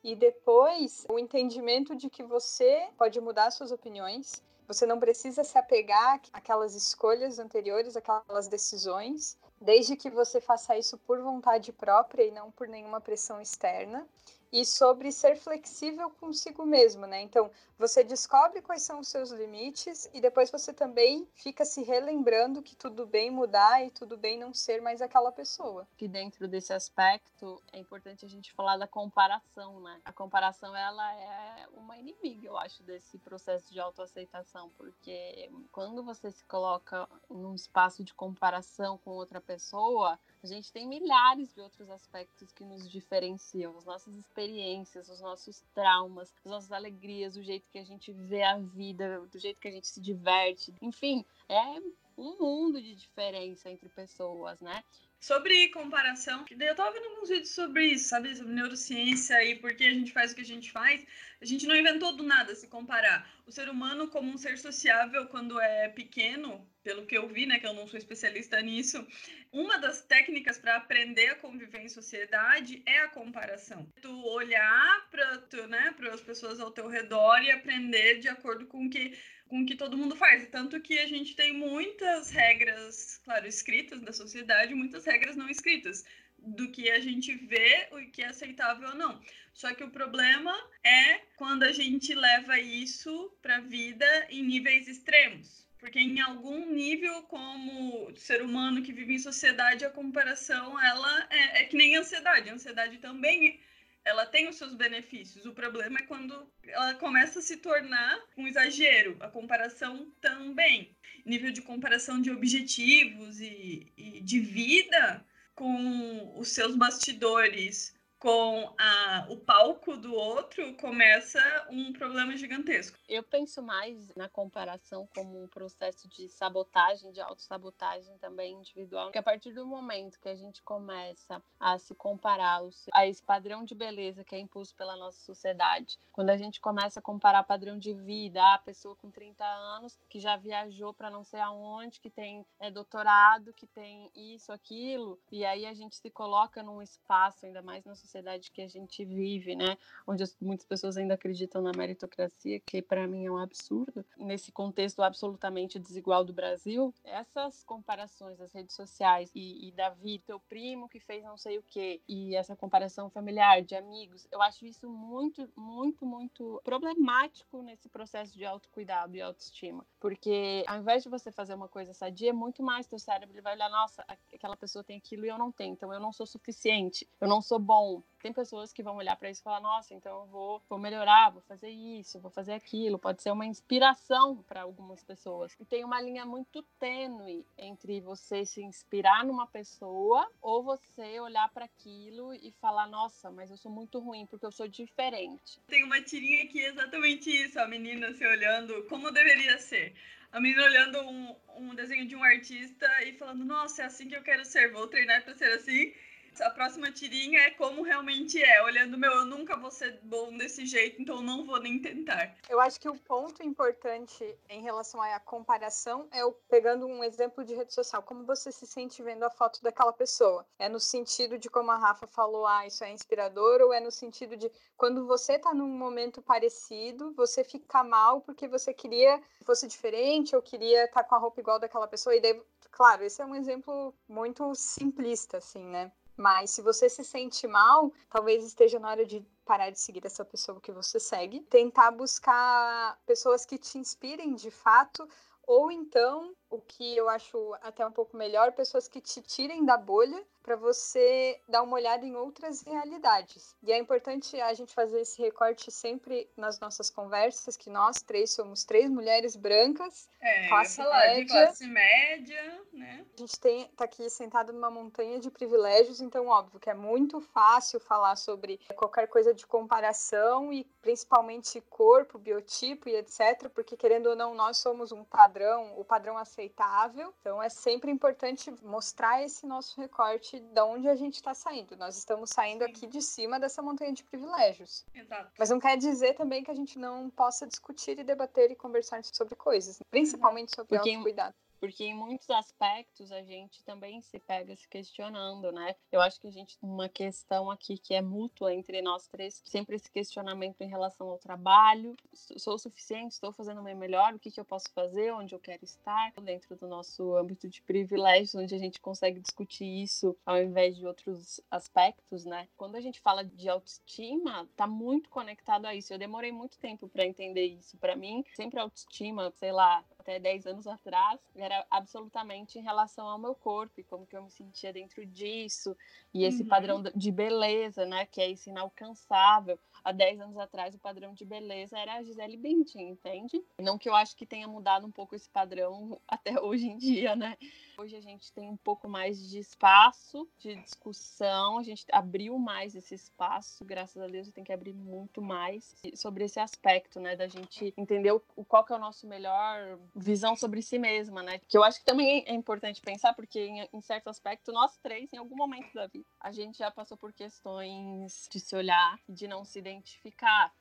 e 0.01 0.15
depois 0.15 1.05
o 1.09 1.19
entendimento 1.19 1.95
de 1.95 2.09
que 2.09 2.23
você 2.23 2.87
pode 2.97 3.19
mudar 3.19 3.51
suas 3.51 3.71
opiniões, 3.71 4.41
você 4.67 4.85
não 4.85 4.99
precisa 4.99 5.43
se 5.43 5.57
apegar 5.57 6.21
àquelas 6.31 6.75
escolhas 6.75 7.37
anteriores, 7.37 7.97
aquelas 7.97 8.47
decisões, 8.47 9.37
desde 9.59 9.95
que 9.95 10.09
você 10.09 10.39
faça 10.39 10.77
isso 10.77 10.97
por 10.99 11.19
vontade 11.21 11.73
própria 11.73 12.23
e 12.23 12.31
não 12.31 12.51
por 12.51 12.67
nenhuma 12.67 13.01
pressão 13.01 13.41
externa 13.41 14.07
e 14.51 14.65
sobre 14.65 15.11
ser 15.11 15.35
flexível 15.35 16.09
consigo 16.09 16.65
mesmo, 16.65 17.05
né? 17.05 17.21
Então, 17.21 17.51
você 17.77 18.03
descobre 18.03 18.61
quais 18.61 18.83
são 18.83 18.99
os 18.99 19.07
seus 19.07 19.31
limites 19.31 20.09
e 20.13 20.21
depois 20.21 20.49
você 20.49 20.73
também 20.73 21.27
fica 21.33 21.65
se 21.65 21.83
relembrando 21.83 22.61
que 22.61 22.75
tudo 22.75 23.05
bem 23.05 23.29
mudar 23.29 23.83
e 23.83 23.91
tudo 23.91 24.17
bem 24.17 24.39
não 24.39 24.53
ser 24.53 24.81
mais 24.81 25.01
aquela 25.01 25.31
pessoa. 25.31 25.87
Que 25.97 26.07
dentro 26.07 26.47
desse 26.47 26.71
aspecto 26.71 27.61
é 27.73 27.79
importante 27.79 28.25
a 28.25 28.29
gente 28.29 28.53
falar 28.53 28.77
da 28.77 28.87
comparação, 28.87 29.81
né? 29.81 29.99
A 30.05 30.13
comparação 30.13 30.75
ela 30.75 31.13
é 31.15 31.67
uma 31.73 31.97
inimiga, 31.97 32.47
eu 32.47 32.57
acho, 32.57 32.81
desse 32.83 33.17
processo 33.17 33.71
de 33.71 33.79
autoaceitação, 33.79 34.71
porque 34.77 35.51
quando 35.71 36.03
você 36.03 36.31
se 36.31 36.45
coloca 36.45 37.07
num 37.29 37.53
espaço 37.53 38.03
de 38.03 38.13
comparação 38.13 38.97
com 38.99 39.11
outra 39.11 39.41
pessoa, 39.41 40.17
a 40.45 40.55
gente 40.55 40.71
tem 40.71 40.87
milhares 40.87 41.53
de 41.53 41.59
outros 41.59 41.89
aspectos 41.89 42.51
que 42.51 42.63
nos 42.63 42.87
diferenciam, 42.89 43.75
as 43.77 43.85
nossas 43.85 44.15
experiências, 44.15 45.09
os 45.09 45.19
nossos 45.19 45.63
traumas, 45.73 46.31
as 46.43 46.51
nossas 46.51 46.71
alegrias, 46.71 47.35
o 47.35 47.41
jeito 47.41 47.67
que 47.71 47.79
a 47.79 47.83
gente 47.83 48.11
vê 48.11 48.43
a 48.43 48.57
vida, 48.59 49.21
do 49.31 49.39
jeito 49.39 49.59
que 49.59 49.67
a 49.67 49.71
gente 49.71 49.87
se 49.87 49.99
diverte. 49.99 50.71
Enfim, 50.81 51.25
é 51.49 51.81
um 52.17 52.37
mundo 52.39 52.81
de 52.81 52.95
diferença 52.95 53.71
entre 53.71 53.89
pessoas, 53.89 54.61
né? 54.61 54.83
Sobre 55.25 55.69
comparação, 55.69 56.45
eu 56.51 56.75
tava 56.75 56.91
vendo 56.91 57.07
alguns 57.07 57.29
vídeos 57.29 57.49
sobre 57.49 57.83
isso, 57.87 58.09
sabe? 58.09 58.35
Sobre 58.35 58.53
neurociência 58.53 59.43
e 59.43 59.55
por 59.55 59.73
que 59.73 59.83
a 59.83 59.91
gente 59.91 60.11
faz 60.11 60.31
o 60.31 60.35
que 60.35 60.41
a 60.41 60.45
gente 60.45 60.71
faz. 60.71 61.03
A 61.41 61.45
gente 61.45 61.65
não 61.65 61.75
inventou 61.75 62.15
do 62.15 62.21
nada 62.21 62.53
se 62.53 62.67
comparar. 62.67 63.27
O 63.43 63.51
ser 63.51 63.67
humano, 63.67 64.07
como 64.07 64.31
um 64.31 64.37
ser 64.37 64.55
sociável, 64.59 65.25
quando 65.25 65.59
é 65.59 65.89
pequeno, 65.89 66.69
pelo 66.83 67.07
que 67.07 67.17
eu 67.17 67.27
vi, 67.27 67.47
né, 67.47 67.57
que 67.57 67.65
eu 67.65 67.73
não 67.73 67.87
sou 67.87 67.97
especialista 67.97 68.61
nisso, 68.61 69.03
uma 69.51 69.79
das 69.79 70.05
técnicas 70.05 70.59
para 70.59 70.75
aprender 70.75 71.29
a 71.29 71.35
conviver 71.35 71.79
em 71.79 71.89
sociedade 71.89 72.83
é 72.85 72.99
a 72.99 73.07
comparação. 73.07 73.91
Tu 74.03 74.27
olhar 74.27 75.09
para 75.09 75.67
né, 75.67 75.95
as 76.13 76.21
pessoas 76.21 76.59
ao 76.59 76.69
teu 76.69 76.87
redor 76.87 77.41
e 77.41 77.49
aprender 77.49 78.19
de 78.19 78.27
acordo 78.27 78.67
com 78.67 78.87
que 78.87 79.17
com 79.47 79.65
que 79.65 79.75
todo 79.75 79.97
mundo 79.97 80.15
faz. 80.15 80.47
Tanto 80.49 80.79
que 80.81 80.99
a 80.99 81.07
gente 81.07 81.35
tem 81.35 81.53
muitas 81.53 82.29
regras, 82.29 83.19
claro, 83.23 83.47
escritas 83.47 84.01
da 84.01 84.11
sociedade, 84.11 84.73
muitas 84.73 85.05
regras 85.05 85.35
não 85.35 85.49
escritas 85.49 86.05
do 86.37 86.69
que 86.71 86.89
a 86.91 86.99
gente 86.99 87.33
vê, 87.35 87.87
o 87.91 88.11
que 88.11 88.21
é 88.21 88.27
aceitável 88.27 88.89
ou 88.89 88.95
não. 88.95 89.21
Só 89.53 89.73
que 89.73 89.83
o 89.83 89.89
problema 89.89 90.53
é 90.83 91.21
quando 91.37 91.63
a 91.63 91.71
gente 91.71 92.13
leva 92.13 92.59
isso 92.59 93.31
para 93.41 93.57
a 93.57 93.61
vida 93.61 94.27
em 94.29 94.43
níveis 94.43 94.87
extremos. 94.87 95.65
Porque 95.79 95.99
em 95.99 96.19
algum 96.19 96.71
nível, 96.71 97.23
como 97.23 98.11
ser 98.15 98.41
humano 98.41 98.81
que 98.81 98.91
vive 98.91 99.13
em 99.13 99.19
sociedade, 99.19 99.85
a 99.85 99.89
comparação 99.89 100.79
ela 100.83 101.27
é, 101.29 101.61
é 101.61 101.63
que 101.65 101.77
nem 101.77 101.95
ansiedade. 101.95 102.49
A 102.49 102.53
ansiedade 102.53 102.97
também 102.97 103.59
ela 104.05 104.25
tem 104.25 104.47
os 104.47 104.55
seus 104.55 104.75
benefícios. 104.75 105.45
O 105.45 105.53
problema 105.53 105.97
é 105.97 106.03
quando 106.03 106.47
ela 106.63 106.93
começa 106.93 107.39
a 107.39 107.41
se 107.41 107.57
tornar 107.57 108.23
um 108.37 108.47
exagero. 108.47 109.17
A 109.19 109.27
comparação 109.27 110.11
também. 110.21 110.95
Nível 111.25 111.51
de 111.51 111.63
comparação 111.63 112.21
de 112.21 112.29
objetivos 112.29 113.41
e, 113.41 113.91
e 113.97 114.21
de 114.21 114.39
vida 114.39 115.25
com 115.55 116.37
os 116.37 116.49
seus 116.49 116.75
bastidores 116.75 117.94
com 118.25 118.73
a, 118.75 119.27
o 119.29 119.37
palco 119.37 119.95
do 119.95 120.15
outro, 120.15 120.73
começa 120.77 121.39
um 121.69 121.93
problema 121.93 122.35
gigantesco. 122.35 122.97
Eu 123.07 123.21
penso 123.21 123.61
mais 123.61 124.15
na 124.15 124.27
comparação 124.27 125.07
como 125.15 125.43
um 125.43 125.47
processo 125.47 126.07
de 126.07 126.27
sabotagem, 126.27 127.11
de 127.11 127.21
autossabotagem 127.21 128.17
também 128.17 128.55
individual, 128.55 129.11
que 129.11 129.19
a 129.19 129.21
partir 129.21 129.51
do 129.53 129.63
momento 129.63 130.19
que 130.19 130.27
a 130.27 130.33
gente 130.33 130.63
começa 130.63 131.39
a 131.59 131.77
se 131.77 131.93
comparar 131.93 132.61
a 132.91 133.05
esse 133.05 133.21
padrão 133.21 133.63
de 133.63 133.75
beleza 133.75 134.23
que 134.23 134.33
é 134.33 134.39
imposto 134.39 134.73
pela 134.73 134.95
nossa 134.95 135.19
sociedade, 135.19 135.99
quando 136.11 136.31
a 136.31 136.37
gente 136.37 136.59
começa 136.59 136.99
a 136.99 137.03
comparar 137.03 137.43
padrão 137.43 137.77
de 137.77 137.93
vida, 137.93 138.41
a 138.55 138.57
pessoa 138.57 138.95
com 138.95 139.11
30 139.11 139.45
anos 139.45 139.99
que 140.09 140.19
já 140.19 140.35
viajou 140.35 140.95
para 140.95 141.11
não 141.11 141.23
sei 141.23 141.41
aonde, 141.41 141.99
que 141.99 142.09
tem 142.09 142.43
é, 142.59 142.71
doutorado, 142.71 143.53
que 143.53 143.67
tem 143.67 144.09
isso, 144.15 144.51
aquilo, 144.51 145.19
e 145.31 145.45
aí 145.45 145.67
a 145.67 145.75
gente 145.75 145.95
se 145.95 146.09
coloca 146.09 146.63
num 146.63 146.81
espaço, 146.81 147.45
ainda 147.45 147.61
mais 147.61 147.85
na 147.85 147.93
sociedade 147.93 148.14
sociedade 148.15 148.51
que 148.51 148.61
a 148.61 148.67
gente 148.67 149.03
vive, 149.03 149.55
né, 149.55 149.77
onde 150.07 150.23
muitas 150.41 150.65
pessoas 150.65 150.95
ainda 150.95 151.15
acreditam 151.15 151.61
na 151.61 151.71
meritocracia, 151.75 152.59
que 152.61 152.81
para 152.81 153.07
mim 153.07 153.25
é 153.25 153.31
um 153.31 153.37
absurdo, 153.37 154.05
nesse 154.17 154.51
contexto 154.51 155.03
absolutamente 155.03 155.77
desigual 155.77 156.23
do 156.23 156.33
Brasil, 156.33 156.93
essas 157.03 157.63
comparações 157.63 158.37
das 158.37 158.53
redes 158.53 158.75
sociais 158.75 159.29
e, 159.35 159.67
e 159.67 159.71
Davi, 159.73 160.19
teu 160.19 160.39
primo 160.39 160.87
que 160.87 160.99
fez 160.99 161.23
não 161.23 161.37
sei 161.37 161.57
o 161.57 161.63
que, 161.63 162.01
e 162.07 162.35
essa 162.35 162.55
comparação 162.55 163.09
familiar 163.09 163.61
de 163.61 163.75
amigos, 163.75 164.27
eu 164.31 164.41
acho 164.41 164.65
isso 164.65 164.89
muito, 164.89 165.49
muito, 165.55 166.05
muito 166.05 166.61
problemático 166.63 167.61
nesse 167.61 167.89
processo 167.89 168.33
de 168.33 168.45
autocuidado 168.45 169.15
e 169.15 169.21
autoestima, 169.21 169.85
porque 169.99 170.63
ao 170.67 170.79
invés 170.79 171.03
de 171.03 171.09
você 171.09 171.31
fazer 171.31 171.53
uma 171.53 171.67
coisa 171.67 171.93
sadia, 171.93 172.33
muito 172.33 172.63
mais 172.63 172.87
teu 172.87 172.99
cérebro 172.99 173.35
ele 173.35 173.41
vai 173.41 173.55
olhar, 173.55 173.69
nossa, 173.69 174.05
aquela 174.33 174.55
pessoa 174.55 174.83
tem 174.83 174.97
aquilo 174.97 175.25
e 175.25 175.29
eu 175.29 175.37
não 175.37 175.51
tenho, 175.51 175.73
então 175.73 175.93
eu 175.93 175.99
não 175.99 176.13
sou 176.13 176.25
suficiente, 176.25 177.07
eu 177.19 177.27
não 177.27 177.41
sou 177.41 177.59
bom. 177.59 178.04
Tem 178.21 178.33
pessoas 178.33 178.73
que 178.73 178.81
vão 178.81 178.95
olhar 178.95 179.15
para 179.15 179.29
isso 179.29 179.41
e 179.41 179.43
falar, 179.43 179.59
nossa, 179.59 179.93
então 179.93 180.21
eu 180.21 180.25
vou, 180.25 180.61
vou 180.67 180.79
melhorar, 180.79 181.29
vou 181.29 181.43
fazer 181.43 181.69
isso, 181.69 182.19
vou 182.19 182.31
fazer 182.31 182.53
aquilo. 182.53 182.97
Pode 182.97 183.21
ser 183.21 183.29
uma 183.29 183.45
inspiração 183.45 184.41
para 184.47 184.63
algumas 184.63 185.03
pessoas. 185.03 185.55
E 185.59 185.65
tem 185.65 185.83
uma 185.83 186.01
linha 186.01 186.25
muito 186.25 186.63
tênue 186.79 187.45
entre 187.55 188.01
você 188.01 188.43
se 188.43 188.63
inspirar 188.63 189.23
numa 189.23 189.45
pessoa 189.45 190.27
ou 190.41 190.63
você 190.63 191.19
olhar 191.19 191.47
para 191.53 191.65
aquilo 191.65 192.33
e 192.33 192.51
falar, 192.59 192.87
nossa, 192.87 193.29
mas 193.29 193.51
eu 193.51 193.57
sou 193.57 193.71
muito 193.71 193.99
ruim 193.99 194.25
porque 194.25 194.45
eu 194.45 194.51
sou 194.51 194.67
diferente. 194.67 195.61
Tem 195.67 195.83
uma 195.83 196.01
tirinha 196.01 196.47
que 196.47 196.59
é 196.65 196.69
exatamente 196.69 197.29
isso, 197.29 197.59
a 197.59 197.67
menina 197.67 198.11
se 198.11 198.25
olhando 198.25 198.85
como 198.87 199.11
deveria 199.11 199.59
ser 199.59 199.93
a 200.35 200.39
menina 200.41 200.65
olhando 200.65 200.99
um, 200.99 201.35
um 201.55 201.75
desenho 201.75 202.05
de 202.05 202.13
um 202.13 202.21
artista 202.21 202.85
e 203.05 203.13
falando, 203.13 203.45
nossa, 203.45 203.83
é 203.83 203.85
assim 203.85 204.09
que 204.09 204.17
eu 204.17 204.21
quero 204.21 204.43
ser, 204.43 204.69
vou 204.69 204.85
treinar 204.85 205.23
para 205.23 205.33
ser 205.33 205.49
assim. 205.53 205.93
A 206.41 206.49
próxima 206.49 206.91
tirinha 206.91 207.39
é 207.39 207.51
como 207.51 207.81
realmente 207.81 208.41
é, 208.41 208.61
olhando, 208.63 208.97
meu, 208.97 209.11
eu 209.11 209.25
nunca 209.25 209.55
vou 209.55 209.71
ser 209.71 209.99
bom 210.03 210.35
desse 210.35 210.65
jeito, 210.65 211.01
então 211.01 211.21
não 211.21 211.45
vou 211.45 211.59
nem 211.59 211.79
tentar. 211.79 212.35
Eu 212.49 212.59
acho 212.59 212.79
que 212.79 212.89
o 212.89 212.95
ponto 212.95 213.41
importante 213.41 214.37
em 214.49 214.61
relação 214.61 215.01
à 215.01 215.19
comparação 215.19 216.07
é 216.11 216.25
o 216.25 216.31
pegando 216.49 216.85
um 216.85 217.03
exemplo 217.03 217.43
de 217.43 217.53
rede 217.53 217.73
social, 217.73 218.03
como 218.03 218.25
você 218.25 218.51
se 218.51 218.67
sente 218.67 219.01
vendo 219.01 219.23
a 219.23 219.29
foto 219.29 219.61
daquela 219.63 219.93
pessoa. 219.93 220.45
É 220.59 220.67
no 220.67 220.79
sentido 220.79 221.37
de 221.37 221.49
como 221.49 221.71
a 221.71 221.77
Rafa 221.77 222.07
falou, 222.07 222.45
ah, 222.45 222.67
isso 222.67 222.83
é 222.83 222.91
inspirador, 222.91 223.61
ou 223.61 223.73
é 223.73 223.79
no 223.79 223.91
sentido 223.91 224.35
de 224.35 224.51
quando 224.75 225.05
você 225.05 225.39
tá 225.39 225.53
num 225.53 225.67
momento 225.67 226.21
parecido, 226.21 227.13
você 227.13 227.43
fica 227.43 227.83
mal 227.83 228.21
porque 228.21 228.47
você 228.47 228.73
queria 228.73 229.19
que 229.37 229.45
fosse 229.45 229.67
diferente 229.67 230.35
ou 230.35 230.41
queria 230.41 230.85
estar 230.85 231.03
tá 231.03 231.09
com 231.09 231.15
a 231.15 231.17
roupa 231.17 231.39
igual 231.39 231.59
daquela 231.59 231.87
pessoa, 231.87 232.15
e 232.15 232.21
daí, 232.21 232.41
claro, 232.71 233.03
esse 233.03 233.21
é 233.21 233.25
um 233.25 233.35
exemplo 233.35 233.93
muito 234.07 234.53
simplista, 234.55 235.37
assim, 235.37 235.63
né? 235.63 235.91
Mas 236.17 236.51
se 236.51 236.61
você 236.61 236.89
se 236.89 237.03
sente 237.03 237.45
mal, 237.47 237.91
talvez 238.09 238.45
esteja 238.45 238.79
na 238.79 238.89
hora 238.89 239.05
de 239.05 239.25
parar 239.43 239.69
de 239.69 239.79
seguir 239.79 240.05
essa 240.05 240.23
pessoa 240.23 240.61
que 240.61 240.71
você 240.71 240.99
segue, 240.99 241.41
tentar 241.41 241.91
buscar 241.91 242.97
pessoas 243.05 243.45
que 243.45 243.57
te 243.57 243.77
inspirem 243.77 244.33
de 244.33 244.49
fato, 244.49 245.07
ou 245.43 245.71
então, 245.71 246.33
o 246.49 246.59
que 246.59 246.95
eu 246.95 247.09
acho 247.09 247.53
até 247.61 247.85
um 247.85 247.91
pouco 247.91 248.15
melhor, 248.15 248.51
pessoas 248.51 248.87
que 248.87 249.01
te 249.01 249.21
tirem 249.21 249.65
da 249.65 249.77
bolha 249.77 250.23
para 250.45 250.55
você 250.55 251.41
dar 251.49 251.63
uma 251.63 251.75
olhada 251.75 252.05
em 252.05 252.15
outras 252.15 252.61
realidades. 252.61 253.55
E 253.63 253.71
é 253.71 253.79
importante 253.79 254.39
a 254.39 254.53
gente 254.53 254.75
fazer 254.75 255.01
esse 255.01 255.19
recorte 255.19 255.71
sempre 255.71 256.29
nas 256.37 256.59
nossas 256.59 256.87
conversas, 256.91 257.57
que 257.57 257.67
nós 257.67 258.03
três 258.03 258.31
somos 258.31 258.63
três 258.63 258.87
mulheres 258.87 259.35
brancas, 259.35 260.07
é, 260.21 260.47
classe 260.47 260.83
média. 260.83 261.25
classe 261.25 261.65
média, 261.65 262.61
né? 262.71 263.03
A 263.15 263.19
gente 263.19 263.39
tem, 263.39 263.67
tá 263.69 263.85
aqui 263.85 264.07
sentado 264.07 264.53
numa 264.53 264.69
montanha 264.69 265.17
de 265.19 265.31
privilégios, 265.31 265.99
então 265.99 266.27
óbvio 266.27 266.59
que 266.59 266.69
é 266.69 266.75
muito 266.75 267.19
fácil 267.19 267.79
falar 267.79 268.15
sobre 268.15 268.59
qualquer 268.75 269.07
coisa 269.07 269.33
de 269.33 269.47
comparação 269.47 270.53
e 270.53 270.63
principalmente 270.79 271.59
corpo, 271.71 272.19
biotipo 272.19 272.87
e 272.87 272.95
etc, 272.95 273.49
porque 273.49 273.75
querendo 273.75 274.09
ou 274.09 274.15
não, 274.15 274.35
nós 274.35 274.57
somos 274.57 274.91
um 274.91 275.03
padrão, 275.03 275.73
o 275.79 275.83
padrão 275.83 276.15
aceitável. 276.45 277.13
Então 277.19 277.41
é 277.41 277.49
sempre 277.49 277.91
importante 277.91 278.53
mostrar 278.63 279.23
esse 279.23 279.45
nosso 279.45 279.79
recorte 279.79 280.39
de, 280.39 280.47
de 280.47 280.61
onde 280.61 280.87
a 280.87 280.95
gente 280.95 281.15
está 281.15 281.33
saindo. 281.33 281.75
Nós 281.75 281.97
estamos 281.97 282.29
saindo 282.29 282.63
Sim. 282.65 282.71
aqui 282.71 282.87
de 282.87 283.01
cima 283.01 283.39
dessa 283.39 283.61
montanha 283.61 283.93
de 283.93 284.03
privilégios. 284.03 284.85
Exato. 284.93 285.31
Mas 285.37 285.49
não 285.49 285.59
quer 285.59 285.77
dizer 285.77 286.13
também 286.13 286.43
que 286.43 286.51
a 286.51 286.55
gente 286.55 286.77
não 286.77 287.09
possa 287.09 287.47
discutir 287.47 287.99
e 287.99 288.03
debater 288.03 288.51
e 288.51 288.55
conversar 288.55 289.03
sobre 289.03 289.35
coisas, 289.35 289.79
principalmente 289.89 290.55
sobre 290.55 290.77
Porque... 290.77 290.91
autocuidado 290.91 291.35
porque 291.59 291.83
em 291.83 291.93
muitos 291.95 292.29
aspectos 292.29 293.11
a 293.11 293.21
gente 293.21 293.63
também 293.63 294.01
se 294.01 294.19
pega 294.19 294.55
se 294.55 294.67
questionando, 294.67 295.51
né? 295.51 295.75
Eu 295.91 296.01
acho 296.01 296.19
que 296.19 296.27
a 296.27 296.31
gente 296.31 296.57
uma 296.61 296.89
questão 296.89 297.51
aqui 297.51 297.77
que 297.77 297.93
é 297.93 298.01
mútua 298.01 298.53
entre 298.53 298.81
nós 298.81 299.07
três, 299.07 299.41
sempre 299.45 299.75
esse 299.75 299.91
questionamento 299.91 300.61
em 300.61 300.67
relação 300.67 301.07
ao 301.07 301.17
trabalho, 301.17 301.95
sou 302.13 302.55
o 302.55 302.59
suficiente, 302.59 303.13
estou 303.13 303.31
fazendo 303.31 303.61
o 303.61 303.63
meu 303.63 303.75
melhor, 303.75 304.13
o 304.13 304.19
que, 304.19 304.31
que 304.31 304.39
eu 304.39 304.45
posso 304.45 304.71
fazer, 304.73 305.11
onde 305.13 305.33
eu 305.33 305.39
quero 305.39 305.63
estar, 305.63 306.11
dentro 306.21 306.55
do 306.55 306.67
nosso 306.67 307.15
âmbito 307.15 307.47
de 307.47 307.61
privilégios, 307.61 308.35
onde 308.35 308.55
a 308.55 308.57
gente 308.57 308.79
consegue 308.79 309.19
discutir 309.19 309.65
isso 309.65 310.15
ao 310.25 310.41
invés 310.41 310.75
de 310.75 310.85
outros 310.85 311.41
aspectos, 311.51 312.25
né? 312.25 312.47
Quando 312.57 312.75
a 312.75 312.81
gente 312.81 312.99
fala 312.99 313.23
de 313.23 313.47
autoestima, 313.49 314.47
tá 314.55 314.65
muito 314.67 315.09
conectado 315.09 315.65
a 315.65 315.75
isso. 315.75 315.93
Eu 315.93 315.99
demorei 315.99 316.31
muito 316.31 316.57
tempo 316.57 316.87
para 316.87 317.05
entender 317.05 317.45
isso. 317.45 317.77
Para 317.77 317.95
mim, 317.95 318.23
sempre 318.35 318.59
autoestima, 318.59 319.31
sei 319.31 319.51
lá, 319.51 319.83
até 320.05 320.19
10 320.19 320.45
anos 320.45 320.67
atrás, 320.67 321.19
era 321.35 321.65
absolutamente 321.71 322.59
em 322.59 322.61
relação 322.61 323.07
ao 323.07 323.17
meu 323.17 323.33
corpo 323.33 323.81
e 323.81 323.83
como 323.83 324.05
que 324.05 324.15
eu 324.15 324.23
me 324.23 324.29
sentia 324.29 324.71
dentro 324.71 325.03
disso, 325.03 325.75
e 326.13 326.23
esse 326.23 326.43
uhum. 326.43 326.47
padrão 326.47 326.83
de 326.95 327.11
beleza, 327.11 327.85
né, 327.85 328.05
que 328.05 328.21
é 328.21 328.29
esse 328.29 328.51
inalcançável. 328.51 329.59
Há 329.83 329.91
10 329.91 330.21
anos 330.21 330.37
atrás, 330.37 330.75
o 330.75 330.79
padrão 330.79 331.13
de 331.13 331.25
beleza 331.25 331.77
era 331.77 331.95
a 331.95 332.03
Gisele 332.03 332.37
Bündchen, 332.37 332.89
entende? 332.89 333.43
Não 333.59 333.77
que 333.77 333.89
eu 333.89 333.95
acho 333.95 334.15
que 334.15 334.25
tenha 334.25 334.47
mudado 334.47 334.85
um 334.85 334.91
pouco 334.91 335.15
esse 335.15 335.29
padrão 335.29 335.99
até 336.07 336.39
hoje 336.39 336.67
em 336.67 336.77
dia, 336.77 337.15
né? 337.15 337.35
Hoje 337.77 337.95
a 337.95 338.01
gente 338.01 338.31
tem 338.31 338.49
um 338.49 338.55
pouco 338.55 338.87
mais 338.87 339.29
de 339.29 339.39
espaço 339.39 340.27
de 340.37 340.55
discussão, 340.55 341.59
a 341.59 341.63
gente 341.63 341.85
abriu 341.91 342.37
mais 342.39 342.73
esse 342.73 342.95
espaço, 342.95 343.65
graças 343.65 344.01
a 344.01 344.07
Deus, 344.07 344.31
tem 344.31 344.43
que 344.43 344.53
abrir 344.53 344.73
muito 344.73 345.21
mais 345.21 345.75
sobre 345.93 346.23
esse 346.23 346.39
aspecto, 346.39 346.99
né, 346.99 347.15
da 347.15 347.27
gente 347.27 347.73
entender 347.77 348.11
o, 348.11 348.19
qual 348.45 348.63
que 348.63 348.71
é 348.71 348.75
o 348.75 348.79
nosso 348.79 349.05
melhor 349.07 349.77
visão 349.95 350.35
sobre 350.35 350.61
si 350.61 350.79
mesma, 350.79 351.21
né, 351.21 351.39
que 351.39 351.57
eu 351.57 351.63
acho 351.63 351.79
que 351.79 351.85
também 351.85 352.23
é 352.25 352.33
importante 352.33 352.81
pensar, 352.81 353.13
porque 353.13 353.39
em, 353.39 353.69
em 353.73 353.81
certo 353.81 354.09
aspecto, 354.09 354.53
nós 354.53 354.77
três, 354.77 355.11
em 355.11 355.17
algum 355.17 355.35
momento 355.35 355.73
da 355.73 355.87
vida, 355.87 356.05
a 356.19 356.31
gente 356.31 356.57
já 356.57 356.71
passou 356.71 356.97
por 356.97 357.11
questões 357.11 358.27
de 358.31 358.39
se 358.39 358.55
olhar, 358.55 358.97
de 359.07 359.27
não 359.27 359.43
se 359.43 359.59
identificar, 359.59 360.53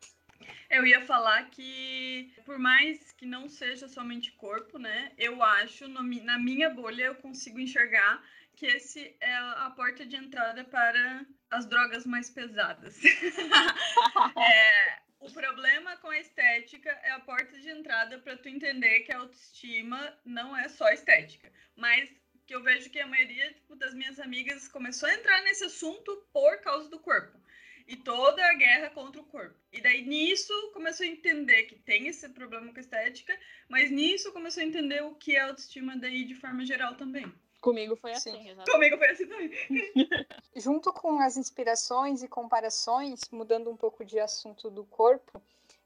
eu 0.71 0.87
ia 0.87 1.05
falar 1.05 1.51
que, 1.51 2.33
por 2.45 2.59
mais 2.59 3.13
que 3.13 3.27
não 3.27 3.49
seja 3.49 3.89
somente 3.89 4.33
corpo, 4.33 4.79
né? 4.79 5.13
Eu 5.17 5.43
acho, 5.43 5.89
no, 5.89 6.03
na 6.03 6.39
minha 6.39 6.71
bolha, 6.71 7.05
eu 7.05 7.15
consigo 7.15 7.61
enxergar 7.61 8.23
que 8.57 8.67
esse 8.67 9.17
é 9.21 9.35
a 9.35 9.73
porta 9.75 10.07
de 10.07 10.17
entrada 10.17 10.65
para 10.65 11.27
as 11.51 11.67
drogas 11.67 12.07
mais 12.07 12.31
pesadas. 12.31 13.01
é, 14.37 14.99
o 15.21 15.31
problema 15.33 15.97
com 15.99 16.09
a 16.09 16.19
estética 16.19 16.91
é 17.03 17.11
a 17.11 17.21
porta 17.21 17.59
de 17.59 17.69
entrada 17.69 18.19
para 18.19 18.37
tu 18.37 18.49
entender 18.49 19.01
que 19.01 19.13
a 19.13 19.19
autoestima 19.19 20.17
não 20.25 20.57
é 20.57 20.69
só 20.69 20.89
estética, 20.91 21.53
mas 21.77 22.11
que 22.47 22.55
eu 22.55 22.63
vejo 22.63 22.91
que 22.91 23.01
a 23.01 23.07
maioria 23.07 23.53
tipo, 23.55 23.75
das 23.75 23.95
minhas 23.95 24.21
amigas 24.21 24.69
começou 24.69 25.09
a 25.09 25.15
entrar 25.15 25.43
nesse 25.43 25.65
assunto 25.65 26.29
por 26.33 26.59
causa 26.59 26.89
do 26.91 26.99
corpo 26.99 27.44
e 27.87 27.97
toda 27.97 28.45
a 28.45 28.55
guerra 28.55 28.91
contra 28.91 29.21
o 29.21 29.25
corpo. 29.25 29.55
E 29.73 29.81
daí 29.81 30.03
nisso 30.07 30.53
começou 30.73 31.05
a 31.05 31.09
entender 31.09 31.65
que 31.65 31.77
tem 31.77 32.07
esse 32.07 32.29
problema 32.31 32.73
com 32.73 32.79
a 32.79 32.81
estética, 32.81 33.39
mas 33.69 33.91
nisso 33.91 34.33
começou 34.33 34.63
a 34.63 34.67
entender 34.67 35.03
o 35.03 35.15
que 35.15 35.37
é 35.37 35.41
autoestima 35.41 35.97
daí 35.97 36.25
de 36.25 36.35
forma 36.35 36.65
geral 36.65 36.95
também. 36.95 37.33
Comigo 37.61 37.97
foi 37.97 38.13
assim, 38.13 38.31
exatamente. 38.31 38.71
Comigo 38.71 38.99
foi 38.99 39.09
assim 39.09 39.27
também. 39.27 39.51
Junto 40.55 40.93
com 40.93 41.19
as 41.19 41.37
inspirações 41.37 42.23
e 42.23 42.29
comparações, 42.29 43.23
mudando 43.33 43.71
um 43.71 43.77
pouco 43.77 44.05
de 44.05 44.19
assunto 44.21 44.71
do 44.71 44.85
corpo, 44.85 45.41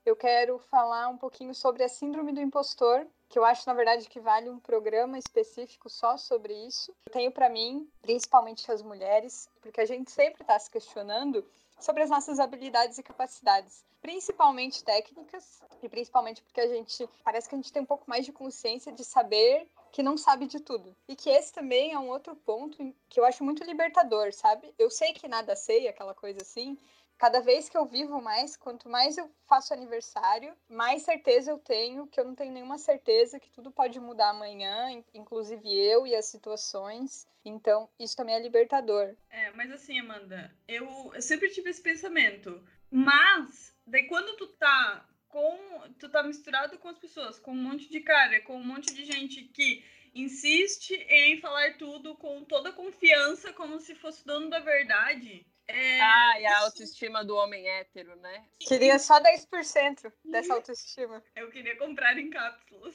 eu 0.05 0.17
quero 0.17 0.59
falar 0.59 1.09
um 1.09 1.17
pouquinho 1.17 1.55
sobre 1.55 1.85
a 1.85 1.89
síndrome 1.89 2.33
do 2.33 2.41
impostor, 2.41 3.07
que 3.29 3.39
eu 3.39 3.45
acho, 3.45 3.65
na 3.67 3.75
verdade, 3.75 4.09
que 4.09 4.19
vale 4.19 4.49
um 4.49 4.59
programa 4.59 5.19
específico 5.19 5.91
só 5.91 6.17
sobre 6.17 6.53
isso. 6.67 6.93
Eu 7.07 7.13
tenho 7.13 7.31
para 7.31 7.49
mim, 7.49 7.89
principalmente 8.01 8.71
as 8.73 8.83
mulheres, 8.83 9.49
porque 9.61 9.81
a 9.81 9.87
gente 9.87 10.11
sempre 10.11 10.43
está 10.43 10.59
se 10.59 10.71
questionando 10.71 11.45
sobre 11.79 12.03
as 12.03 12.11
nossas 12.11 12.39
habilidades 12.39 12.99
e 12.99 13.03
capacidades, 13.03 13.85
principalmente 14.01 14.85
técnicas, 14.85 15.63
e 15.83 15.89
principalmente 15.89 16.43
porque 16.43 16.61
a 16.61 16.69
gente 16.69 17.09
parece 17.25 17.49
que 17.49 17.55
a 17.55 17.59
gente 17.59 17.73
tem 17.73 17.83
um 17.83 17.87
pouco 17.87 18.05
mais 18.09 18.25
de 18.25 18.33
consciência 18.33 18.93
de 18.93 19.05
saber 19.05 19.69
que 19.91 20.03
não 20.03 20.17
sabe 20.17 20.47
de 20.47 20.61
tudo. 20.61 20.95
E 21.09 21.17
que 21.17 21.31
esse 21.31 21.53
também 21.53 21.93
é 21.93 21.99
um 21.99 22.09
outro 22.09 22.37
ponto 22.37 22.95
que 23.09 23.19
eu 23.19 23.25
acho 23.25 23.45
muito 23.45 23.65
libertador, 23.65 24.33
sabe? 24.33 24.73
Eu 24.79 24.91
sei 24.91 25.13
que 25.13 25.29
nada 25.29 25.57
sei, 25.57 25.89
aquela 25.89 26.15
coisa 26.15 26.43
assim, 26.43 26.77
cada 27.19 27.41
vez 27.41 27.69
que 27.69 27.77
eu 27.77 27.85
vivo 27.85 28.23
mais, 28.23 28.57
quanto 28.57 28.89
mais 28.89 29.19
eu 29.19 29.29
faço 29.47 29.75
aniversário, 29.75 30.55
mais 30.69 31.03
certeza 31.03 31.51
eu 31.51 31.59
tenho 31.59 32.07
que 32.07 32.21
eu 32.21 32.25
não 32.25 32.35
tenho 32.35 32.53
nenhuma 32.53 32.79
certeza 32.79 33.41
que 33.41 33.51
tudo 33.51 33.71
pode 33.73 33.99
mudar 33.99 34.31
amanhã, 34.31 34.89
inclusive 35.13 35.69
eu 35.69 36.07
e 36.07 36.15
as 36.15 36.27
situações. 36.27 37.27
Então, 37.45 37.89
isso 37.99 38.17
também 38.17 38.35
é 38.35 38.41
libertador. 38.41 39.15
É, 39.31 39.51
mas 39.53 39.71
assim, 39.73 39.99
Amanda, 39.99 40.55
eu, 40.67 41.13
eu 41.15 41.23
sempre 41.23 41.51
tive 41.51 41.71
esse 41.71 41.83
pensamento. 41.83 42.63
Mas, 42.91 43.77
daí 43.87 44.07
quando 44.07 44.37
tu 44.37 44.47
tá 44.47 45.07
com. 45.29 45.59
Tu 45.99 46.09
tá 46.09 46.23
misturado 46.23 46.79
com 46.79 46.89
as 46.89 46.99
pessoas, 46.99 47.39
com 47.39 47.53
um 47.53 47.63
monte 47.63 47.89
de 47.91 48.01
cara, 48.01 48.41
com 48.43 48.57
um 48.57 48.65
monte 48.65 48.95
de 48.95 49.05
gente 49.05 49.43
que 49.45 49.85
insiste 50.15 50.95
em 51.09 51.41
falar 51.41 51.77
tudo 51.77 52.17
com 52.17 52.45
toda 52.45 52.73
confiança, 52.73 53.53
como 53.53 53.79
se 53.79 53.95
fosse 53.95 54.25
dono 54.25 54.49
da 54.49 54.59
verdade. 54.61 55.47
É... 55.69 56.01
Ah, 56.01 56.41
e 56.41 56.47
a 56.47 56.59
autoestima 56.61 57.25
do 57.25 57.37
homem 57.37 57.69
hétero, 57.69 58.17
né? 58.17 58.45
Queria 58.59 58.99
só 58.99 59.21
10% 59.21 60.11
dessa 60.25 60.55
autoestima. 60.55 61.23
Eu 61.37 61.51
queria 61.51 61.77
comprar 61.77 62.19
em 62.19 62.31
cápsulas. 62.31 62.95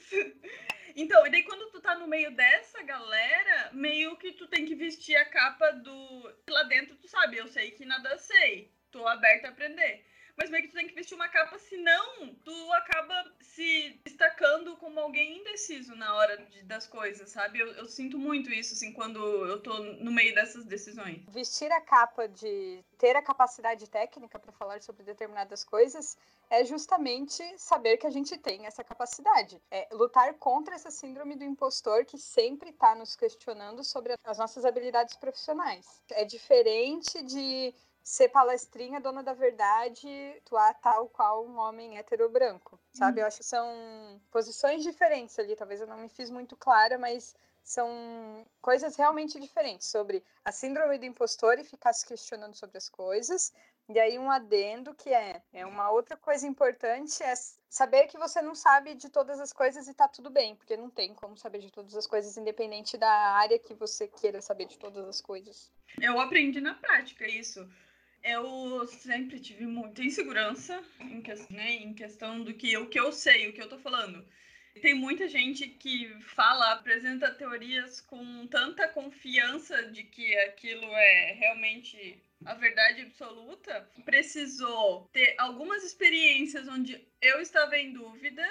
Então, 0.96 1.25
e 1.25 1.32
daí 1.32 1.42
quando 1.42 1.72
tu 1.72 1.82
tá 1.82 1.96
no 1.96 2.08
meio 2.08 2.36
dessa 2.36 2.84
galera, 2.84 3.72
meio 3.74 4.15
que 4.15 4.32
tu 4.34 4.48
tem 4.48 4.63
que 4.63 4.75
vestir 4.75 5.15
a 5.15 5.25
capa 5.25 5.72
do. 5.72 6.36
Lá 6.48 6.63
dentro 6.63 6.96
tu 6.98 7.08
sabe, 7.08 7.38
eu 7.38 7.48
sei 7.48 7.72
que 7.72 7.84
nada 7.84 8.15
sei. 8.20 8.72
Tô 8.92 9.08
aberta 9.08 9.48
a 9.48 9.50
aprender 9.50 10.06
mas 10.36 10.50
meio 10.50 10.63
que 10.63 10.70
tu 10.70 10.75
tem 10.75 10.88
que 10.88 10.96
vestir 10.96 11.16
uma 11.16 11.28
capa, 11.28 11.58
senão 11.60 12.36
tu 12.44 12.74
acaba 12.74 13.32
se 13.42 14.00
destacando 14.04 14.75
como 14.78 15.00
alguém 15.00 15.40
indeciso 15.40 15.96
na 15.96 16.16
hora 16.16 16.38
de, 16.38 16.63
das 16.63 16.88
coisas, 16.88 17.30
sabe? 17.30 17.60
Eu, 17.60 17.68
eu, 17.74 17.86
sinto 17.86 18.18
muito 18.18 18.52
isso, 18.52 18.74
assim, 18.74 18.92
quando 18.94 19.20
eu 19.20 19.62
tô 19.62 19.78
no 19.80 20.12
meio 20.12 20.34
dessas 20.34 20.66
decisões. 20.66 21.24
Vestir 21.30 21.72
a 21.72 21.82
capa 21.82 22.28
de 22.28 22.84
ter 22.98 23.16
a 23.16 23.22
capacidade 23.22 23.88
técnica 23.90 24.40
para 24.40 24.52
falar 24.52 24.82
sobre 24.82 25.04
determinadas 25.04 25.63
coisas 25.63 26.18
é 26.50 26.63
justamente 26.63 27.44
saber 27.58 27.98
que 27.98 28.08
a 28.08 28.12
gente 28.12 28.38
tem 28.38 28.66
essa 28.66 28.84
capacidade. 28.84 29.62
É 29.70 29.88
lutar 29.92 30.34
contra 30.36 30.75
essa 30.75 30.90
síndrome 30.90 31.36
do 31.36 31.44
impostor 31.44 32.06
que 32.06 32.18
sempre 32.18 32.70
está 32.70 32.96
nos 32.96 33.16
questionando 33.16 33.84
sobre 33.84 34.16
as 34.24 34.38
nossas 34.38 34.66
habilidades 34.66 35.16
profissionais. 35.16 36.02
É 36.12 36.25
diferente 36.25 37.22
de 37.24 37.74
ser 38.04 38.30
palestrinha, 38.30 39.00
dona 39.00 39.24
da 39.24 39.34
verdade, 39.34 40.08
atuar 40.40 40.74
tal 40.82 41.08
qual 41.08 41.46
um 41.46 41.58
homem 41.58 41.98
hétero 41.98 42.30
branco, 42.30 42.78
sabe? 42.92 43.20
Uhum. 43.20 43.24
Eu 43.24 43.28
acho 43.28 43.38
que 43.38 43.46
são 43.46 44.22
posições 44.30 44.84
diferentes 44.84 45.40
ali, 45.40 45.56
talvez 45.56 45.80
eu 45.80 45.88
não 45.88 45.98
me 45.98 46.10
fiz 46.10 46.30
muito 46.30 46.56
clara, 46.58 46.98
mas 46.98 47.34
são 47.64 48.46
coisas 48.62 48.98
realmente 48.98 49.40
diferentes 49.40 49.88
sobre 49.88 50.22
a 50.44 50.52
síndrome 50.52 50.98
do 50.98 51.06
impostor 51.06 51.58
e 51.58 51.64
ficar 51.64 51.94
se 51.94 52.06
questionando 52.06 52.56
sobre 52.56 52.78
as 52.78 52.90
coisas. 52.90 53.54
E 53.88 53.98
aí 54.00 54.20
um 54.20 54.30
adendo 54.30 54.94
que 54.94 55.10
é, 55.14 55.42
é 55.54 55.66
uma 55.66 55.90
outra 55.90 56.18
coisa 56.18 56.46
importante 56.46 57.24
é 57.24 57.34
saber 57.70 58.08
que 58.08 58.18
você 58.18 58.42
não 58.42 58.54
sabe 58.54 58.96
de 58.96 59.10
todas 59.10 59.40
as 59.40 59.54
coisas 59.54 59.88
e 59.88 59.94
tá 59.94 60.08
tudo 60.08 60.30
bem, 60.30 60.56
porque 60.56 60.76
não 60.76 60.90
tem 60.90 61.14
como 61.14 61.38
saber 61.38 61.60
de 61.60 61.72
todas 61.72 61.96
as 61.96 62.06
coisas 62.06 62.36
independente 62.38 62.98
da 62.98 63.10
área 63.10 63.58
que 63.58 63.74
você 63.74 64.08
queira 64.08 64.42
saber 64.42 64.66
de 64.66 64.78
todas 64.78 65.08
as 65.08 65.22
coisas. 65.22 65.72
Eu 66.02 66.20
aprendi 66.20 66.60
na 66.60 66.76
prática 66.76 67.26
isso 67.28 67.68
eu 68.24 68.88
sempre 68.88 69.39
tive 69.39 69.65
muita 69.65 70.01
insegurança 70.01 70.82
em, 71.00 71.22
que, 71.22 71.34
né, 71.51 71.74
em 71.74 71.94
questão 71.94 72.42
do 72.42 72.53
que 72.53 72.75
o 72.77 72.88
que 72.88 73.00
eu 73.00 73.12
sei, 73.12 73.50
o 73.50 73.53
que 73.53 73.62
eu 73.62 73.70
tô 73.70 73.77
falando. 73.77 74.25
Tem 74.82 74.94
muita 74.94 75.27
gente 75.27 75.68
que 75.68 76.10
fala, 76.22 76.72
apresenta 76.72 77.34
teorias 77.34 78.01
com 78.01 78.48
tanta 78.48 78.88
confiança 78.88 79.84
de 79.92 80.03
que 80.03 80.36
aquilo 80.39 80.86
é 80.86 81.34
realmente 81.34 82.24
a 82.46 82.56
verdade 82.56 83.01
absoluta. 83.01 83.88
Precisou 84.03 85.08
ter 85.13 85.36
algumas 85.38 85.84
experiências 85.84 86.68
onde 86.68 87.06
eu 87.22 87.39
estava 87.39 87.77
em 87.77 87.94
dúvida 87.94 88.44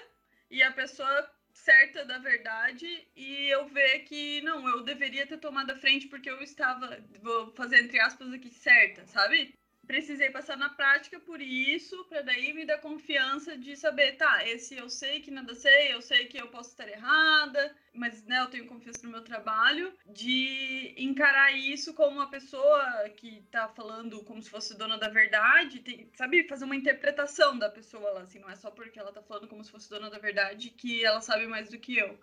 e 0.51 0.63
a 0.63 0.71
pessoa 0.71 1.29
certa 1.53 2.05
da 2.05 2.19
verdade 2.19 2.87
e 3.17 3.49
eu 3.49 3.67
ver 3.69 4.01
que 4.01 4.41
não, 4.43 4.67
eu 4.69 4.83
deveria 4.83 5.27
ter 5.27 5.39
tomado 5.39 5.71
a 5.73 5.77
frente 5.77 6.09
porque 6.09 6.31
eu 6.31 6.41
estava, 6.41 6.99
vou 7.21 7.53
fazer 7.53 7.83
entre 7.83 8.01
aspas 8.01 8.33
aqui, 8.33 8.49
certa, 8.51 9.07
sabe? 9.07 9.55
Precisei 9.87 10.31
passar 10.31 10.57
na 10.57 10.69
prática 10.69 11.19
por 11.21 11.41
isso, 11.41 12.05
para 12.05 12.23
daí 12.23 12.53
me 12.53 12.65
dar 12.65 12.79
confiança 12.79 13.57
de 13.57 13.77
saber, 13.77 14.13
tá, 14.17 14.47
esse 14.47 14.77
eu 14.77 14.89
sei 14.89 15.21
que 15.21 15.31
nada 15.31 15.55
sei, 15.55 15.93
eu 15.93 16.01
sei 16.01 16.27
que 16.27 16.39
eu 16.41 16.49
posso 16.49 16.71
estar 16.71 16.89
errada, 16.89 17.75
mas 17.93 18.25
né, 18.25 18.41
eu 18.41 18.47
tenho 18.49 18.67
confiança 18.67 19.05
no 19.05 19.13
meu 19.13 19.23
trabalho, 19.23 19.93
de 20.07 20.95
encarar 20.97 21.53
isso 21.53 21.95
como 21.95 22.17
uma 22.17 22.31
pessoa 22.31 23.09
que 23.17 23.43
tá 23.51 23.69
falando 23.69 24.23
como 24.25 24.43
se 24.43 24.51
fosse 24.51 24.77
dona 24.77 24.97
da 24.97 25.09
verdade, 25.09 25.81
tem, 25.81 26.11
sabe, 26.15 26.47
fazer 26.49 26.65
uma 26.65 26.77
interpretação 26.77 27.59
da 27.59 27.69
pessoa 27.69 28.11
lá, 28.13 28.23
assim, 28.23 28.39
não 28.39 28.51
é 28.51 28.57
só 28.57 28.71
porque 28.71 28.99
ela 28.99 29.13
tá 29.13 29.23
falando 29.23 29.49
como 29.49 29.65
se 29.65 29.71
fosse 29.71 29.91
dona 29.91 30.11
da 30.11 30.19
verdade 30.19 30.71
que 30.71 31.05
ela 31.05 31.21
sabe 31.21 31.47
mais 31.47 31.69
do 31.69 31.79
que 31.79 31.97
eu. 31.97 32.19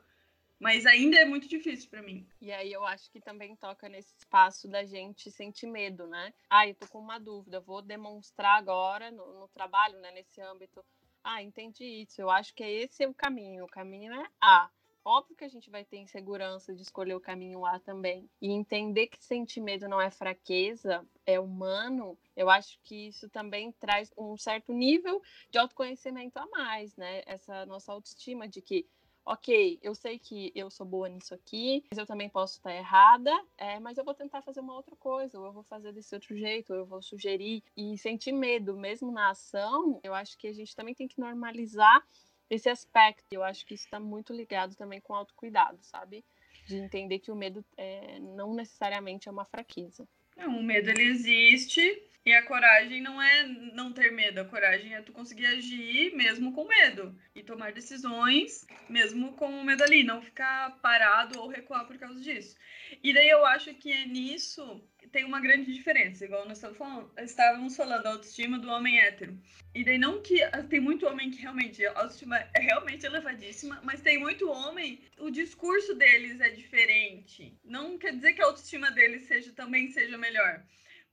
Mas 0.60 0.86
ainda 0.86 1.18
é 1.18 1.26
muito 1.26 1.48
difícil 1.48 1.90
para 1.90 2.02
mim. 2.02 2.28
E 2.42 2.52
aí 2.52 2.72
eu 2.72 2.84
acho 2.84 3.10
que 3.12 3.22
também 3.22 3.56
toca 3.56 3.88
nesse 3.88 4.14
espaço 4.18 4.68
da 4.68 4.84
gente 4.84 5.32
sentir 5.32 5.68
medo, 5.68 6.06
né? 6.06 6.34
Ah, 6.50 6.68
eu 6.68 6.76
tô 6.76 6.86
com 6.88 7.00
uma 7.00 7.18
dúvida, 7.18 7.62
vou 7.62 7.82
demonstrar 7.82 8.58
agora 8.58 9.10
no, 9.10 9.40
no 9.40 9.48
trabalho, 9.48 9.98
né, 10.00 10.12
nesse 10.12 10.42
âmbito. 10.42 10.84
Ah, 11.24 11.42
entendi 11.42 11.86
isso. 11.86 12.22
Eu 12.22 12.30
acho 12.30 12.54
que 12.54 12.64
esse 12.64 13.04
é 13.04 13.08
o 13.08 13.14
caminho. 13.14 13.66
O 13.66 13.70
caminho 13.70 14.14
é 14.14 14.28
A. 14.42 14.70
Óbvio 15.04 15.36
que 15.36 15.46
a 15.46 15.50
gente 15.50 15.70
vai 15.70 15.86
ter 15.86 15.98
insegurança 15.98 16.76
de 16.76 16.82
escolher 16.82 17.16
o 17.16 17.22
caminho 17.22 17.66
A 17.66 17.80
também. 17.80 18.30
E 18.42 18.52
entender 18.52 19.08
que 19.08 19.24
sentir 19.24 19.62
medo 19.62 19.88
não 19.88 20.00
é 20.00 20.12
fraqueza, 20.12 21.06
é 21.26 21.40
humano, 21.40 22.18
eu 22.36 22.50
acho 22.50 22.80
que 22.84 23.08
isso 23.08 23.30
também 23.30 23.72
traz 23.72 24.12
um 24.18 24.38
certo 24.38 24.74
nível 24.74 25.22
de 25.50 25.58
autoconhecimento 25.58 26.38
a 26.38 26.46
mais, 26.48 26.96
né? 26.98 27.24
Essa 27.26 27.66
nossa 27.66 27.92
autoestima 27.92 28.48
de 28.48 28.62
que 28.62 28.86
ok, 29.26 29.80
eu 29.82 29.94
sei 29.94 30.18
que 30.18 30.52
eu 30.56 30.70
sou 30.70 30.86
boa 30.86 31.08
nisso 31.08 31.34
aqui, 31.34 31.84
mas 31.92 31.98
eu 31.98 32.06
também 32.06 32.30
posso 32.30 32.58
estar 32.58 32.74
errada, 32.74 33.32
é, 33.58 33.80
mas 33.80 33.98
eu 33.98 34.04
vou 34.04 34.14
tentar 34.14 34.42
fazer 34.42 34.60
uma 34.60 34.76
outra 34.76 34.96
coisa, 34.96 35.40
ou 35.40 35.46
eu 35.46 35.52
vou 35.52 35.64
fazer 35.64 35.92
desse 35.94 36.14
outro 36.16 36.36
jeito, 36.36 36.74
ou 36.74 36.80
eu 36.80 36.86
vou 36.86 37.02
sugerir. 37.02 37.64
E 37.78 37.98
sentir 37.98 38.32
medo, 38.32 38.76
mesmo 38.76 39.12
na 39.12 39.30
ação, 39.30 40.00
eu 40.04 40.14
acho 40.14 40.38
que 40.38 40.48
a 40.48 40.54
gente 40.54 40.76
também 40.76 40.96
tem 40.96 41.08
que 41.08 41.20
normalizar 41.20 42.04
esse 42.50 42.70
aspecto. 42.70 43.26
Eu 43.32 43.44
acho 43.44 43.66
que 43.66 43.76
isso 43.76 43.86
está 43.86 44.00
muito 44.00 44.34
ligado 44.34 44.76
também 44.76 45.00
com 45.00 45.14
autocuidado, 45.14 45.78
sabe? 45.82 46.24
De 46.68 46.78
entender 46.78 47.20
que 47.20 47.32
o 47.32 47.36
medo 47.36 47.64
é, 47.78 48.20
não 48.20 48.54
necessariamente 48.54 49.30
é 49.30 49.32
uma 49.32 49.46
fraqueza. 49.46 50.08
Não, 50.36 50.58
o 50.58 50.64
medo 50.64 50.90
ele 50.90 51.04
existe, 51.04 52.02
e 52.30 52.34
a 52.34 52.44
coragem 52.44 53.02
não 53.02 53.20
é 53.20 53.44
não 53.74 53.92
ter 53.92 54.12
medo, 54.12 54.40
a 54.40 54.46
coragem 54.46 54.94
é 54.94 55.02
tu 55.02 55.12
conseguir 55.12 55.48
agir 55.48 56.16
mesmo 56.16 56.54
com 56.54 56.68
medo 56.68 57.18
e 57.34 57.42
tomar 57.42 57.72
decisões 57.72 58.68
mesmo 58.88 59.34
com 59.34 59.48
o 59.48 59.66
medo 59.66 59.84
ali, 59.84 60.04
não 60.04 60.22
ficar 60.22 60.78
parado 60.80 61.40
ou 61.40 61.48
recuar 61.48 61.88
por 61.88 61.98
causa 61.98 62.22
disso. 62.22 62.56
E 63.02 63.12
daí 63.14 63.28
eu 63.28 63.44
acho 63.48 63.74
que 63.74 63.92
é 63.92 64.06
nisso 64.06 64.80
tem 65.12 65.26
uma 65.26 65.40
grande 65.40 65.74
diferença, 65.74 66.24
igual 66.24 66.48
nós 66.48 66.58
estávamos 66.58 66.78
falando, 66.78 67.12
estávamos 67.18 67.76
falando 67.76 68.04
da 68.04 68.12
autoestima 68.12 68.60
do 68.60 68.70
homem 68.70 69.00
hétero. 69.00 69.36
E 69.74 69.84
daí 69.84 69.98
não 69.98 70.22
que 70.22 70.40
tem 70.70 70.80
muito 70.80 71.08
homem 71.08 71.32
que 71.32 71.42
realmente 71.42 71.84
a 71.84 71.98
autoestima 71.98 72.38
é 72.54 72.60
realmente 72.62 73.08
elevadíssima, 73.08 73.82
mas 73.84 74.02
tem 74.02 74.20
muito 74.20 74.52
homem, 74.52 75.02
o 75.18 75.32
discurso 75.32 75.96
deles 75.96 76.40
é 76.40 76.50
diferente. 76.50 77.58
Não 77.64 77.98
quer 77.98 78.14
dizer 78.14 78.34
que 78.34 78.42
a 78.44 78.46
autoestima 78.46 78.92
deles 78.92 79.24
seja 79.24 79.52
também 79.52 79.90
seja 79.90 80.16
melhor 80.16 80.64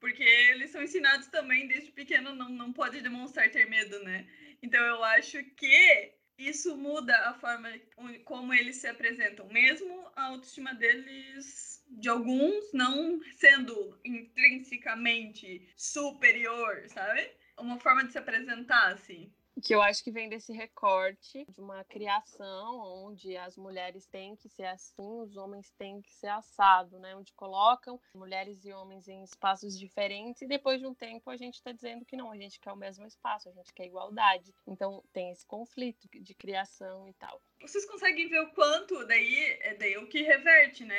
porque 0.01 0.23
eles 0.23 0.71
são 0.71 0.83
ensinados 0.83 1.27
também 1.29 1.67
desde 1.67 1.91
pequeno 1.93 2.35
não, 2.35 2.49
não 2.49 2.73
pode 2.73 3.01
demonstrar 3.01 3.51
ter 3.51 3.69
medo, 3.69 3.99
né? 4.05 4.27
Então 4.63 4.83
eu 4.85 5.03
acho 5.05 5.43
que 5.57 6.15
isso 6.39 6.77
muda 6.77 7.17
a 7.29 7.35
forma 7.35 7.69
como 8.25 8.53
eles 8.53 8.77
se 8.77 8.87
apresentam, 8.87 9.49
mesmo 9.49 10.11
a 10.15 10.25
autoestima 10.25 10.75
deles, 10.75 11.83
de 11.89 12.09
alguns, 12.09 12.73
não 12.73 13.21
sendo 13.37 13.99
intrinsecamente 14.05 15.67
superior, 15.77 16.85
sabe? 16.89 17.31
Uma 17.59 17.81
forma 17.81 18.05
de 18.05 18.13
se 18.13 18.19
apresentar, 18.19 18.93
assim 18.93 19.33
que 19.63 19.75
eu 19.75 19.81
acho 19.83 20.05
que 20.05 20.11
vem 20.11 20.29
desse 20.29 20.53
recorte 20.53 21.47
de 21.49 21.61
uma 21.61 21.83
criação 21.85 22.79
onde 23.07 23.37
as 23.37 23.57
mulheres 23.57 24.07
têm 24.07 24.37
que 24.37 24.49
ser 24.49 24.65
assim, 24.65 25.21
os 25.21 25.37
homens 25.37 25.71
têm 25.79 26.03
que 26.03 26.13
ser 26.13 26.29
assado, 26.29 26.99
né? 26.99 27.15
Onde 27.17 27.33
colocam 27.33 28.01
mulheres 28.15 28.65
e 28.65 28.73
homens 28.73 29.09
em 29.09 29.23
espaços 29.23 29.79
diferentes 29.79 30.43
e 30.43 30.47
depois 30.47 30.81
de 30.81 30.87
um 30.87 30.95
tempo 30.95 31.31
a 31.31 31.37
gente 31.37 31.55
está 31.55 31.73
dizendo 31.73 32.05
que 32.05 32.17
não, 32.17 32.31
a 32.31 32.37
gente 32.37 32.61
quer 32.61 32.73
o 32.73 32.77
mesmo 32.77 33.07
espaço, 33.07 33.49
a 33.49 33.53
gente 33.53 33.73
quer 33.73 33.87
igualdade. 33.87 34.55
Então 34.67 35.03
tem 35.13 35.31
esse 35.31 35.47
conflito 35.47 36.09
de 36.13 36.35
criação 36.35 37.09
e 37.09 37.15
tal. 37.15 37.41
Vocês 37.61 37.87
conseguem 37.87 38.29
ver 38.29 38.41
o 38.41 38.51
quanto 38.53 39.07
daí 39.07 39.59
é 39.61 39.75
daí 39.75 39.97
o 39.97 40.09
que 40.09 40.23
reverte, 40.23 40.85
né? 40.85 40.99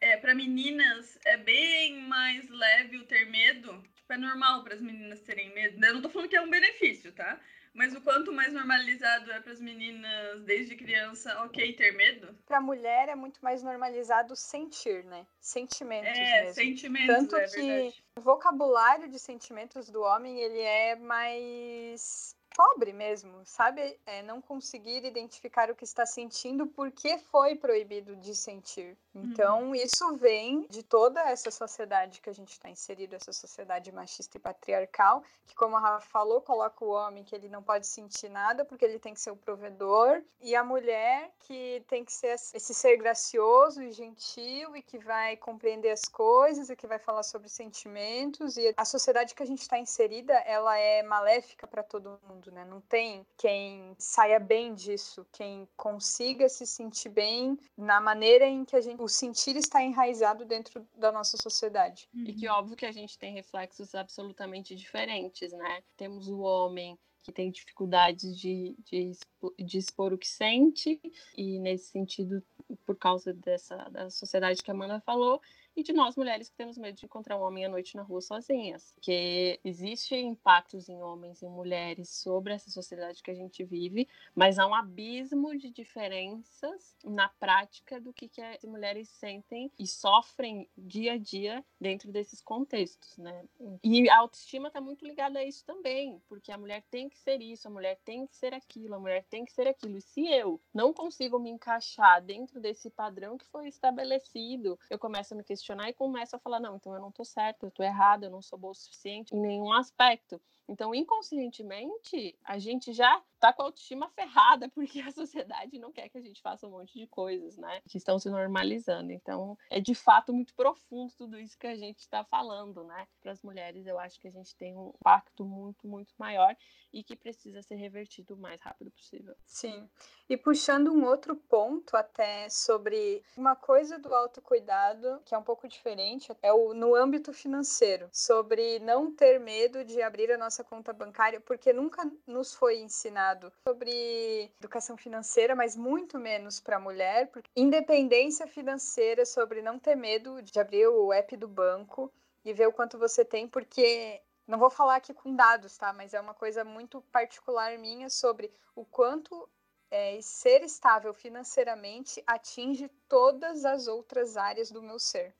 É, 0.00 0.16
para 0.16 0.34
meninas 0.34 1.18
é 1.24 1.36
bem 1.36 2.00
mais 2.00 2.48
leve 2.48 2.98
o 2.98 3.06
ter 3.06 3.26
medo. 3.26 3.82
Tipo, 3.94 4.12
é 4.12 4.18
normal 4.18 4.64
para 4.64 4.74
as 4.74 4.80
meninas 4.80 5.20
terem 5.20 5.54
medo. 5.54 5.84
Eu 5.84 5.94
não 5.94 6.02
tô 6.02 6.10
falando 6.10 6.28
que 6.28 6.36
é 6.36 6.42
um 6.42 6.50
benefício, 6.50 7.12
tá? 7.12 7.40
Mas 7.74 7.94
o 7.94 8.00
quanto 8.02 8.32
mais 8.32 8.52
normalizado 8.52 9.32
é 9.32 9.40
para 9.40 9.52
as 9.52 9.60
meninas 9.60 10.42
desde 10.42 10.76
criança, 10.76 11.42
ok, 11.42 11.72
ter 11.74 11.92
medo? 11.92 12.36
Para 12.44 12.58
a 12.58 12.60
mulher 12.60 13.08
é 13.08 13.14
muito 13.14 13.40
mais 13.42 13.62
normalizado 13.62 14.36
sentir, 14.36 15.04
né? 15.04 15.26
Sentimentos 15.40 16.18
é, 16.18 16.40
mesmo. 16.42 16.54
sentimentos, 16.54 17.16
Tanto 17.16 17.36
é 17.36 17.48
que 17.48 17.62
verdade. 17.62 18.04
o 18.18 18.20
vocabulário 18.20 19.08
de 19.08 19.18
sentimentos 19.18 19.88
do 19.88 20.02
homem, 20.02 20.38
ele 20.38 20.60
é 20.60 20.96
mais 20.96 22.36
pobre 22.54 22.92
mesmo, 22.92 23.40
sabe? 23.44 23.98
É 24.06 24.22
não 24.22 24.40
conseguir 24.40 25.04
identificar 25.04 25.70
o 25.70 25.74
que 25.74 25.84
está 25.84 26.06
sentindo 26.06 26.66
porque 26.66 27.18
foi 27.18 27.54
proibido 27.54 28.16
de 28.16 28.34
sentir. 28.34 28.96
Então, 29.14 29.64
uhum. 29.64 29.74
isso 29.74 30.16
vem 30.16 30.66
de 30.70 30.82
toda 30.82 31.20
essa 31.20 31.50
sociedade 31.50 32.20
que 32.20 32.30
a 32.30 32.32
gente 32.32 32.52
está 32.52 32.68
inserido, 32.68 33.14
essa 33.14 33.32
sociedade 33.32 33.92
machista 33.92 34.36
e 34.36 34.40
patriarcal, 34.40 35.22
que, 35.46 35.54
como 35.54 35.76
a 35.76 35.80
Rafa 35.80 36.08
falou, 36.08 36.40
coloca 36.40 36.84
o 36.84 36.90
homem 36.90 37.22
que 37.22 37.34
ele 37.34 37.48
não 37.48 37.62
pode 37.62 37.86
sentir 37.86 38.28
nada 38.28 38.64
porque 38.64 38.84
ele 38.84 38.98
tem 38.98 39.12
que 39.12 39.20
ser 39.20 39.30
o 39.30 39.36
provedor, 39.36 40.22
e 40.40 40.56
a 40.56 40.64
mulher 40.64 41.30
que 41.40 41.82
tem 41.88 42.04
que 42.04 42.12
ser 42.12 42.34
esse 42.34 42.74
ser 42.74 42.96
gracioso 42.96 43.82
e 43.82 43.92
gentil 43.92 44.74
e 44.76 44.82
que 44.82 44.98
vai 44.98 45.36
compreender 45.36 45.90
as 45.90 46.04
coisas 46.04 46.70
e 46.70 46.76
que 46.76 46.86
vai 46.86 46.98
falar 46.98 47.22
sobre 47.22 47.48
sentimentos. 47.48 48.56
E 48.56 48.72
a 48.76 48.84
sociedade 48.84 49.34
que 49.34 49.42
a 49.42 49.46
gente 49.46 49.60
está 49.60 49.78
inserida, 49.78 50.32
ela 50.46 50.76
é 50.78 51.02
maléfica 51.02 51.66
para 51.66 51.82
todo 51.82 52.18
mundo, 52.28 52.41
né? 52.50 52.64
Não 52.64 52.80
tem 52.80 53.26
quem 53.36 53.94
saia 53.98 54.40
bem 54.40 54.74
disso, 54.74 55.26
quem 55.32 55.68
consiga 55.76 56.48
se 56.48 56.66
sentir 56.66 57.10
bem 57.10 57.58
na 57.76 58.00
maneira 58.00 58.46
em 58.46 58.64
que 58.64 58.74
a 58.74 58.80
gente 58.80 59.00
o 59.00 59.08
sentir 59.08 59.56
está 59.56 59.82
enraizado 59.82 60.44
dentro 60.44 60.86
da 60.96 61.12
nossa 61.12 61.36
sociedade. 61.36 62.08
E 62.14 62.32
que 62.32 62.48
óbvio 62.48 62.76
que 62.76 62.86
a 62.86 62.92
gente 62.92 63.18
tem 63.18 63.34
reflexos 63.34 63.94
absolutamente 63.94 64.74
diferentes, 64.74 65.52
né? 65.52 65.82
Temos 65.96 66.28
o 66.28 66.40
homem 66.40 66.98
que 67.22 67.32
tem 67.32 67.50
dificuldades 67.50 68.36
de, 68.36 68.74
de, 68.84 69.12
de 69.58 69.78
expor 69.78 70.12
o 70.12 70.18
que 70.18 70.28
sente, 70.28 71.00
e 71.36 71.58
nesse 71.60 71.90
sentido, 71.90 72.42
por 72.84 72.96
causa 72.96 73.32
dessa 73.32 73.76
da 73.90 74.10
sociedade 74.10 74.62
que 74.62 74.70
a 74.70 74.74
Amanda 74.74 75.00
falou, 75.00 75.40
e 75.76 75.82
de 75.82 75.92
nós 75.92 76.16
mulheres 76.16 76.48
que 76.48 76.56
temos 76.56 76.76
medo 76.76 76.96
de 76.96 77.06
encontrar 77.06 77.36
um 77.36 77.42
homem 77.42 77.64
à 77.64 77.68
noite 77.68 77.96
na 77.96 78.02
rua 78.02 78.20
sozinhas. 78.20 78.94
Que 79.00 79.58
existem 79.64 80.28
impactos 80.28 80.88
em 80.88 81.02
homens 81.02 81.42
e 81.42 81.46
mulheres 81.46 82.10
sobre 82.10 82.52
essa 82.52 82.70
sociedade 82.70 83.22
que 83.22 83.30
a 83.30 83.34
gente 83.34 83.64
vive, 83.64 84.08
mas 84.34 84.58
há 84.58 84.66
um 84.66 84.74
abismo 84.74 85.56
de 85.56 85.70
diferenças 85.70 86.96
na 87.02 87.28
prática 87.28 88.00
do 88.00 88.12
que, 88.12 88.28
que 88.28 88.40
as 88.40 88.62
mulheres 88.64 89.08
sentem 89.08 89.70
e 89.78 89.86
sofrem 89.86 90.68
dia 90.76 91.14
a 91.14 91.18
dia 91.18 91.64
dentro 91.80 92.12
desses 92.12 92.40
contextos, 92.40 93.16
né? 93.16 93.44
E 93.82 94.08
a 94.10 94.18
autoestima 94.18 94.68
está 94.68 94.80
muito 94.80 95.06
ligada 95.06 95.38
a 95.38 95.44
isso 95.44 95.64
também, 95.64 96.20
porque 96.28 96.52
a 96.52 96.58
mulher 96.58 96.82
tem 96.90 97.08
que 97.08 97.18
ser 97.18 97.40
isso, 97.40 97.66
a 97.66 97.70
mulher 97.70 97.98
tem 98.04 98.26
que 98.26 98.36
ser 98.36 98.52
aquilo, 98.52 98.94
a 98.94 98.98
mulher 98.98 99.24
tem 99.30 99.44
que 99.44 99.52
ser 99.52 99.66
aquilo. 99.66 99.96
E 99.96 100.02
se 100.02 100.26
eu 100.28 100.60
não 100.72 100.92
consigo 100.92 101.38
me 101.38 101.50
encaixar 101.50 102.22
dentro 102.22 102.60
desse 102.60 102.90
padrão 102.90 103.38
que 103.38 103.46
foi 103.46 103.68
estabelecido, 103.68 104.78
eu 104.90 104.98
começo 104.98 105.32
a 105.32 105.36
me 105.36 105.42
questionar 105.42 105.61
questionar 105.62 105.88
e 105.88 105.94
começa 105.94 106.36
a 106.36 106.40
falar: 106.40 106.58
não, 106.60 106.76
então 106.76 106.92
eu 106.92 107.00
não 107.00 107.08
estou 107.08 107.24
certo, 107.24 107.62
eu 107.62 107.68
estou 107.68 107.86
errado, 107.86 108.24
eu 108.24 108.30
não 108.30 108.42
sou 108.42 108.58
boa 108.58 108.72
o 108.72 108.74
suficiente 108.74 109.34
em 109.34 109.40
nenhum 109.40 109.72
aspecto. 109.72 110.40
Então, 110.68 110.94
inconscientemente, 110.94 112.36
a 112.44 112.58
gente 112.58 112.92
já 112.92 113.22
está 113.34 113.52
com 113.52 113.62
a 113.62 113.64
autoestima 113.66 114.08
ferrada, 114.10 114.68
porque 114.74 115.00
a 115.00 115.10
sociedade 115.10 115.78
não 115.78 115.92
quer 115.92 116.08
que 116.08 116.18
a 116.18 116.22
gente 116.22 116.40
faça 116.40 116.66
um 116.66 116.70
monte 116.70 116.98
de 116.98 117.06
coisas, 117.06 117.56
né? 117.56 117.80
Que 117.88 117.98
estão 117.98 118.18
se 118.18 118.30
normalizando. 118.30 119.12
Então, 119.12 119.58
é 119.70 119.80
de 119.80 119.94
fato 119.94 120.32
muito 120.32 120.54
profundo 120.54 121.12
tudo 121.16 121.38
isso 121.38 121.58
que 121.58 121.66
a 121.66 121.76
gente 121.76 121.98
está 122.00 122.24
falando, 122.24 122.84
né? 122.84 123.06
Para 123.20 123.32
as 123.32 123.42
mulheres, 123.42 123.86
eu 123.86 123.98
acho 123.98 124.20
que 124.20 124.28
a 124.28 124.30
gente 124.30 124.54
tem 124.56 124.76
um 124.76 124.92
impacto 125.00 125.44
muito, 125.44 125.88
muito 125.88 126.14
maior 126.18 126.56
e 126.92 127.02
que 127.02 127.16
precisa 127.16 127.62
ser 127.62 127.76
revertido 127.76 128.34
o 128.34 128.38
mais 128.38 128.60
rápido 128.60 128.90
possível. 128.90 129.34
Sim. 129.46 129.88
E 130.28 130.36
puxando 130.36 130.92
um 130.92 131.04
outro 131.04 131.34
ponto 131.34 131.96
até 131.96 132.48
sobre 132.48 133.22
uma 133.36 133.56
coisa 133.56 133.98
do 133.98 134.14
autocuidado, 134.14 135.20
que 135.24 135.34
é 135.34 135.38
um 135.38 135.42
pouco 135.42 135.66
diferente, 135.66 136.30
é 136.42 136.52
o 136.52 136.74
no 136.74 136.94
âmbito 136.94 137.32
financeiro, 137.32 138.08
sobre 138.12 138.78
não 138.80 139.14
ter 139.14 139.40
medo 139.40 139.84
de 139.84 140.02
abrir 140.02 140.30
a 140.30 140.38
nossa 140.38 140.51
conta 140.64 140.92
bancária, 140.92 141.40
porque 141.40 141.72
nunca 141.72 142.02
nos 142.26 142.52
foi 142.52 142.80
ensinado 142.80 143.52
sobre 143.66 144.50
educação 144.58 144.96
financeira, 144.96 145.54
mas 145.54 145.76
muito 145.76 146.18
menos 146.18 146.58
para 146.58 146.76
a 146.76 146.80
mulher, 146.80 147.30
independência 147.56 148.46
financeira 148.46 149.24
sobre 149.24 149.62
não 149.62 149.78
ter 149.78 149.94
medo 149.94 150.42
de 150.42 150.58
abrir 150.58 150.88
o 150.88 151.12
app 151.12 151.36
do 151.36 151.46
banco 151.46 152.12
e 152.44 152.52
ver 152.52 152.66
o 152.66 152.72
quanto 152.72 152.98
você 152.98 153.24
tem, 153.24 153.46
porque 153.48 154.20
não 154.46 154.58
vou 154.58 154.68
falar 154.68 154.96
aqui 154.96 155.14
com 155.14 155.34
dados, 155.34 155.78
tá? 155.78 155.92
Mas 155.92 156.12
é 156.12 156.20
uma 156.20 156.34
coisa 156.34 156.64
muito 156.64 157.00
particular 157.12 157.78
minha 157.78 158.10
sobre 158.10 158.52
o 158.74 158.84
quanto 158.84 159.48
é, 159.90 160.20
ser 160.20 160.62
estável 160.62 161.14
financeiramente 161.14 162.22
atinge 162.26 162.90
todas 163.08 163.64
as 163.64 163.86
outras 163.86 164.36
áreas 164.36 164.70
do 164.70 164.82
meu 164.82 164.98
ser. 164.98 165.34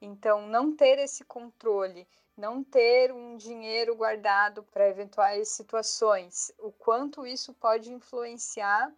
Então, 0.00 0.46
não 0.46 0.74
ter 0.74 0.98
esse 0.98 1.24
controle, 1.24 2.06
não 2.36 2.62
ter 2.62 3.12
um 3.12 3.36
dinheiro 3.36 3.96
guardado 3.96 4.62
para 4.62 4.88
eventuais 4.88 5.48
situações, 5.48 6.52
o 6.58 6.70
quanto 6.70 7.26
isso 7.26 7.54
pode 7.54 7.92
influenciar 7.92 8.92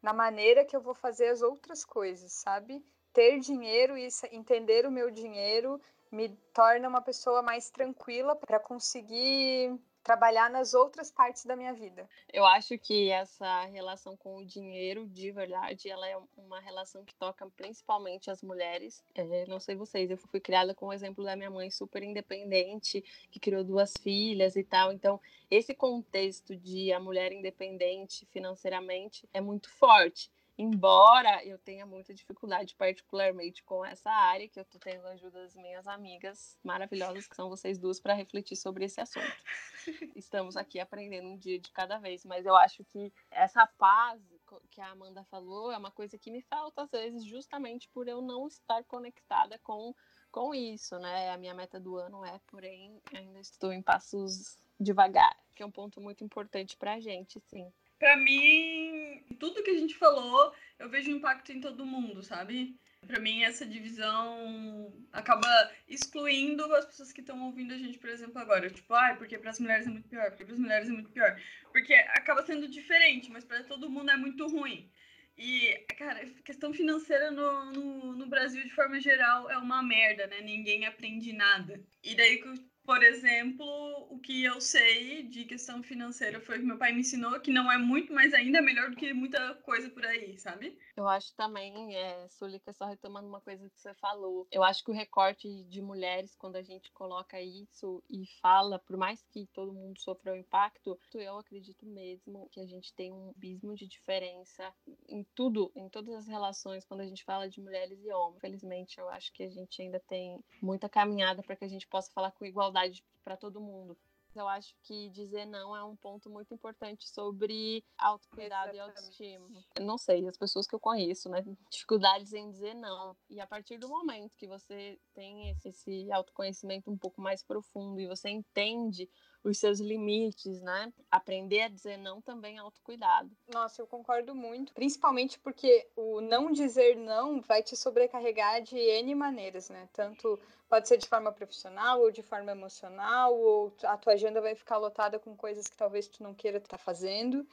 na 0.00 0.12
maneira 0.12 0.64
que 0.64 0.76
eu 0.76 0.80
vou 0.80 0.94
fazer 0.94 1.28
as 1.28 1.42
outras 1.42 1.84
coisas, 1.84 2.32
sabe? 2.32 2.84
Ter 3.12 3.38
dinheiro 3.40 3.96
e 3.96 4.08
entender 4.30 4.86
o 4.86 4.90
meu 4.90 5.10
dinheiro 5.10 5.80
me 6.10 6.28
torna 6.52 6.88
uma 6.88 7.00
pessoa 7.00 7.42
mais 7.42 7.70
tranquila 7.70 8.36
para 8.36 8.60
conseguir 8.60 9.76
trabalhar 10.04 10.50
nas 10.50 10.74
outras 10.74 11.10
partes 11.10 11.46
da 11.46 11.56
minha 11.56 11.72
vida. 11.72 12.06
Eu 12.30 12.44
acho 12.44 12.78
que 12.78 13.10
essa 13.10 13.64
relação 13.64 14.14
com 14.16 14.36
o 14.36 14.44
dinheiro, 14.44 15.08
de 15.08 15.32
verdade, 15.32 15.88
ela 15.88 16.06
é 16.06 16.16
uma 16.36 16.60
relação 16.60 17.02
que 17.04 17.14
toca 17.14 17.48
principalmente 17.56 18.30
as 18.30 18.42
mulheres. 18.42 19.02
É, 19.14 19.46
não 19.46 19.58
sei 19.58 19.74
vocês, 19.74 20.10
eu 20.10 20.18
fui 20.18 20.40
criada 20.40 20.74
com 20.74 20.86
o 20.86 20.92
exemplo 20.92 21.24
da 21.24 21.34
minha 21.34 21.50
mãe 21.50 21.70
super 21.70 22.02
independente, 22.02 23.02
que 23.30 23.40
criou 23.40 23.64
duas 23.64 23.94
filhas 23.98 24.56
e 24.56 24.62
tal. 24.62 24.92
Então, 24.92 25.18
esse 25.50 25.74
contexto 25.74 26.54
de 26.54 26.92
a 26.92 27.00
mulher 27.00 27.32
independente 27.32 28.26
financeiramente 28.26 29.26
é 29.32 29.40
muito 29.40 29.70
forte. 29.70 30.30
Embora 30.56 31.44
eu 31.44 31.58
tenha 31.58 31.84
muita 31.84 32.14
dificuldade, 32.14 32.76
particularmente 32.76 33.64
com 33.64 33.84
essa 33.84 34.08
área, 34.08 34.48
que 34.48 34.60
eu 34.60 34.64
tô 34.64 34.78
tendo 34.78 35.04
ajuda 35.08 35.42
das 35.42 35.56
minhas 35.56 35.84
amigas 35.88 36.56
maravilhosas, 36.62 37.26
que 37.26 37.34
são 37.34 37.48
vocês 37.48 37.76
duas, 37.76 37.98
para 37.98 38.14
refletir 38.14 38.54
sobre 38.54 38.84
esse 38.84 39.00
assunto. 39.00 39.26
Estamos 40.14 40.56
aqui 40.56 40.78
aprendendo 40.78 41.28
um 41.28 41.36
dia 41.36 41.58
de 41.58 41.72
cada 41.72 41.98
vez, 41.98 42.24
mas 42.24 42.46
eu 42.46 42.54
acho 42.54 42.84
que 42.84 43.12
essa 43.32 43.66
paz 43.66 44.22
que 44.70 44.80
a 44.80 44.92
Amanda 44.92 45.24
falou 45.24 45.72
é 45.72 45.76
uma 45.76 45.90
coisa 45.90 46.16
que 46.16 46.30
me 46.30 46.42
falta 46.42 46.82
às 46.82 46.90
vezes, 46.90 47.24
justamente 47.24 47.88
por 47.88 48.06
eu 48.06 48.22
não 48.22 48.46
estar 48.46 48.84
conectada 48.84 49.58
com, 49.58 49.92
com 50.30 50.54
isso, 50.54 50.96
né? 51.00 51.30
A 51.30 51.36
minha 51.36 51.54
meta 51.54 51.80
do 51.80 51.96
ano 51.96 52.24
é, 52.24 52.38
porém, 52.46 53.02
ainda 53.12 53.40
estou 53.40 53.72
em 53.72 53.82
passos 53.82 54.56
devagar, 54.78 55.36
que 55.56 55.64
é 55.64 55.66
um 55.66 55.70
ponto 55.70 56.00
muito 56.00 56.22
importante 56.22 56.76
para 56.76 56.94
a 56.94 57.00
gente, 57.00 57.40
sim 57.40 57.72
para 58.04 58.18
mim, 58.18 59.24
tudo 59.40 59.62
que 59.62 59.70
a 59.70 59.78
gente 59.78 59.94
falou, 59.94 60.52
eu 60.78 60.90
vejo 60.90 61.10
impacto 61.10 61.50
em 61.52 61.60
todo 61.60 61.86
mundo, 61.86 62.22
sabe? 62.22 62.78
Para 63.06 63.18
mim, 63.18 63.42
essa 63.42 63.64
divisão 63.64 64.92
acaba 65.10 65.48
excluindo 65.88 66.62
as 66.74 66.84
pessoas 66.84 67.14
que 67.14 67.22
estão 67.22 67.42
ouvindo 67.42 67.72
a 67.72 67.78
gente, 67.78 67.98
por 67.98 68.10
exemplo, 68.10 68.38
agora. 68.38 68.68
Tipo, 68.68 68.92
ah, 68.92 69.14
porque 69.16 69.38
para 69.38 69.48
as 69.48 69.58
mulheres 69.58 69.86
é 69.86 69.90
muito 69.90 70.06
pior, 70.06 70.28
porque 70.28 70.44
para 70.44 70.52
as 70.52 70.60
mulheres 70.60 70.88
é 70.90 70.92
muito 70.92 71.10
pior. 71.12 71.40
Porque 71.72 71.94
acaba 71.94 72.44
sendo 72.44 72.68
diferente, 72.68 73.30
mas 73.30 73.42
para 73.42 73.64
todo 73.64 73.88
mundo 73.88 74.10
é 74.10 74.16
muito 74.18 74.46
ruim. 74.48 74.90
E, 75.38 75.74
cara, 75.96 76.26
questão 76.44 76.74
financeira 76.74 77.30
no, 77.30 77.72
no, 77.72 78.16
no, 78.16 78.26
Brasil, 78.26 78.62
de 78.62 78.74
forma 78.74 79.00
geral, 79.00 79.50
é 79.50 79.56
uma 79.56 79.82
merda, 79.82 80.26
né? 80.26 80.42
Ninguém 80.42 80.84
aprende 80.84 81.32
nada. 81.32 81.82
E 82.02 82.14
daí, 82.14 82.44
por 82.84 83.02
exemplo, 83.02 83.64
o 84.10 84.18
que 84.18 84.44
eu 84.44 84.60
sei 84.60 85.22
de 85.22 85.44
questão 85.44 85.82
financeira 85.82 86.40
foi 86.40 86.58
que 86.58 86.64
meu 86.64 86.76
pai 86.76 86.92
me 86.92 87.00
ensinou, 87.00 87.40
que 87.40 87.50
não 87.50 87.70
é 87.72 87.78
muito, 87.78 88.12
mas 88.12 88.34
ainda 88.34 88.58
é 88.58 88.60
melhor 88.60 88.90
do 88.90 88.96
que 88.96 89.12
muita 89.12 89.54
coisa 89.56 89.88
por 89.88 90.04
aí, 90.04 90.38
sabe? 90.38 90.78
Eu 90.96 91.08
acho 91.08 91.34
também, 91.34 91.96
é, 91.96 92.28
Sulica, 92.28 92.72
só 92.72 92.86
retomando 92.86 93.26
uma 93.26 93.40
coisa 93.40 93.68
que 93.70 93.80
você 93.80 93.94
falou, 93.94 94.46
eu 94.52 94.62
acho 94.62 94.84
que 94.84 94.90
o 94.90 94.94
recorte 94.94 95.48
de 95.64 95.80
mulheres, 95.80 96.34
quando 96.36 96.56
a 96.56 96.62
gente 96.62 96.92
coloca 96.92 97.40
isso 97.40 98.02
e 98.10 98.26
fala, 98.42 98.78
por 98.78 98.96
mais 98.96 99.24
que 99.32 99.46
todo 99.54 99.72
mundo 99.72 99.98
sofra 99.98 100.32
o 100.32 100.36
impacto, 100.36 100.98
eu 101.14 101.38
acredito 101.38 101.86
mesmo 101.86 102.48
que 102.52 102.60
a 102.60 102.66
gente 102.66 102.92
tem 102.94 103.10
um 103.10 103.30
abismo 103.30 103.74
de 103.74 103.86
diferença 103.86 104.72
em 105.08 105.24
tudo, 105.34 105.72
em 105.74 105.88
todas 105.88 106.14
as 106.14 106.26
relações, 106.26 106.84
quando 106.84 107.00
a 107.00 107.06
gente 107.06 107.24
fala 107.24 107.48
de 107.48 107.60
mulheres 107.60 107.98
e 108.04 108.12
homens. 108.12 108.40
Felizmente, 108.40 108.98
eu 108.98 109.08
acho 109.08 109.32
que 109.32 109.42
a 109.42 109.50
gente 109.50 109.80
ainda 109.80 110.00
tem 110.00 110.38
muita 110.60 110.88
caminhada 110.88 111.42
para 111.42 111.56
que 111.56 111.64
a 111.64 111.68
gente 111.68 111.86
possa 111.86 112.12
falar 112.12 112.30
com 112.32 112.44
igualdade 112.44 112.73
igualdade 112.74 113.04
para 113.22 113.36
todo 113.36 113.60
mundo. 113.60 113.96
Eu 114.34 114.48
acho 114.48 114.74
que 114.82 115.08
dizer 115.10 115.46
não 115.46 115.76
é 115.76 115.84
um 115.84 115.94
ponto 115.94 116.28
muito 116.28 116.52
importante 116.52 117.08
sobre 117.08 117.84
autocuidado 117.96 118.74
Exatamente. 118.74 118.76
e 118.76 118.80
autoestima. 118.80 119.64
Eu 119.76 119.84
não 119.84 119.96
sei, 119.96 120.26
as 120.26 120.36
pessoas 120.36 120.66
que 120.66 120.74
eu 120.74 120.80
conheço, 120.80 121.28
né, 121.28 121.44
dificuldades 121.70 122.32
em 122.32 122.50
dizer 122.50 122.74
não. 122.74 123.16
E 123.30 123.40
a 123.40 123.46
partir 123.46 123.78
do 123.78 123.88
momento 123.88 124.36
que 124.36 124.48
você 124.48 124.98
tem 125.14 125.50
esse, 125.50 125.68
esse 125.68 126.10
autoconhecimento 126.10 126.90
um 126.90 126.98
pouco 126.98 127.20
mais 127.20 127.44
profundo 127.44 128.00
e 128.00 128.08
você 128.08 128.28
entende 128.28 129.08
os 129.44 129.58
seus 129.58 129.78
limites, 129.78 130.62
né? 130.62 130.92
Aprender 131.10 131.62
a 131.62 131.68
dizer 131.68 131.98
não 131.98 132.20
também 132.20 132.56
é 132.56 132.60
autocuidado. 132.60 133.30
Nossa, 133.52 133.82
eu 133.82 133.86
concordo 133.86 134.34
muito, 134.34 134.72
principalmente 134.72 135.38
porque 135.38 135.86
o 135.94 136.20
não 136.20 136.50
dizer 136.50 136.96
não 136.96 137.42
vai 137.42 137.62
te 137.62 137.76
sobrecarregar 137.76 138.62
de 138.62 138.76
N 138.76 139.14
maneiras, 139.14 139.68
né? 139.68 139.88
Tanto 139.92 140.40
pode 140.68 140.88
ser 140.88 140.96
de 140.96 141.06
forma 141.06 141.30
profissional 141.30 142.00
ou 142.00 142.10
de 142.10 142.22
forma 142.22 142.50
emocional, 142.50 143.38
ou 143.38 143.72
a 143.84 143.96
tua 143.98 144.14
agenda 144.14 144.40
vai 144.40 144.54
ficar 144.54 144.78
lotada 144.78 145.18
com 145.18 145.36
coisas 145.36 145.66
que 145.66 145.76
talvez 145.76 146.08
tu 146.08 146.22
não 146.22 146.34
queira 146.34 146.58
estar 146.58 146.78
fazendo 146.78 147.46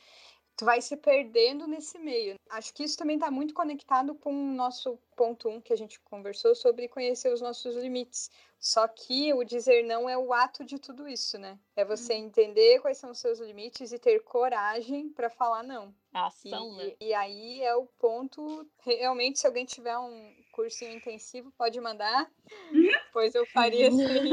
tu 0.62 0.66
vai 0.66 0.80
se 0.80 0.96
perdendo 0.96 1.66
nesse 1.66 1.98
meio. 1.98 2.36
Acho 2.50 2.72
que 2.74 2.84
isso 2.84 2.96
também 2.96 3.16
está 3.16 3.32
muito 3.32 3.52
conectado 3.52 4.14
com 4.14 4.32
o 4.32 4.54
nosso 4.54 4.96
ponto 5.16 5.50
um 5.50 5.60
que 5.60 5.74
a 5.74 5.76
gente 5.76 6.00
conversou 6.02 6.54
sobre 6.54 6.88
conhecer 6.88 7.34
os 7.34 7.42
nossos 7.42 7.76
limites. 7.76 8.30
Só 8.62 8.88
que 8.88 9.34
o 9.34 9.44
dizer 9.44 9.84
não 9.84 10.08
é 10.08 10.16
o 10.16 10.32
ato 10.32 10.64
de 10.64 10.78
tudo 10.78 11.10
isso, 11.10 11.40
né? 11.40 11.58
É 11.76 11.84
você 11.84 12.14
uhum. 12.14 12.26
entender 12.26 12.80
quais 12.80 13.00
são 13.00 13.10
os 13.10 13.18
seus 13.18 13.40
limites 13.40 13.92
e 13.92 13.98
ter 13.98 14.20
coragem 14.20 15.10
para 15.10 15.32
falar 15.32 15.64
não. 15.64 15.92
A 16.14 16.28
ação, 16.28 16.72
e, 16.74 16.78
né? 16.78 16.96
E 17.02 17.12
aí 17.12 17.64
é 17.64 17.74
o 17.74 17.88
ponto. 17.88 18.70
Realmente, 18.86 19.40
se 19.40 19.48
alguém 19.48 19.66
tiver 19.66 19.98
um 19.98 20.36
cursinho 20.52 20.94
intensivo, 20.94 21.52
pode 21.58 21.82
mandar, 21.82 22.32
pois 23.12 23.34
eu 23.34 23.48
faria 23.48 23.88
assim. 23.90 24.30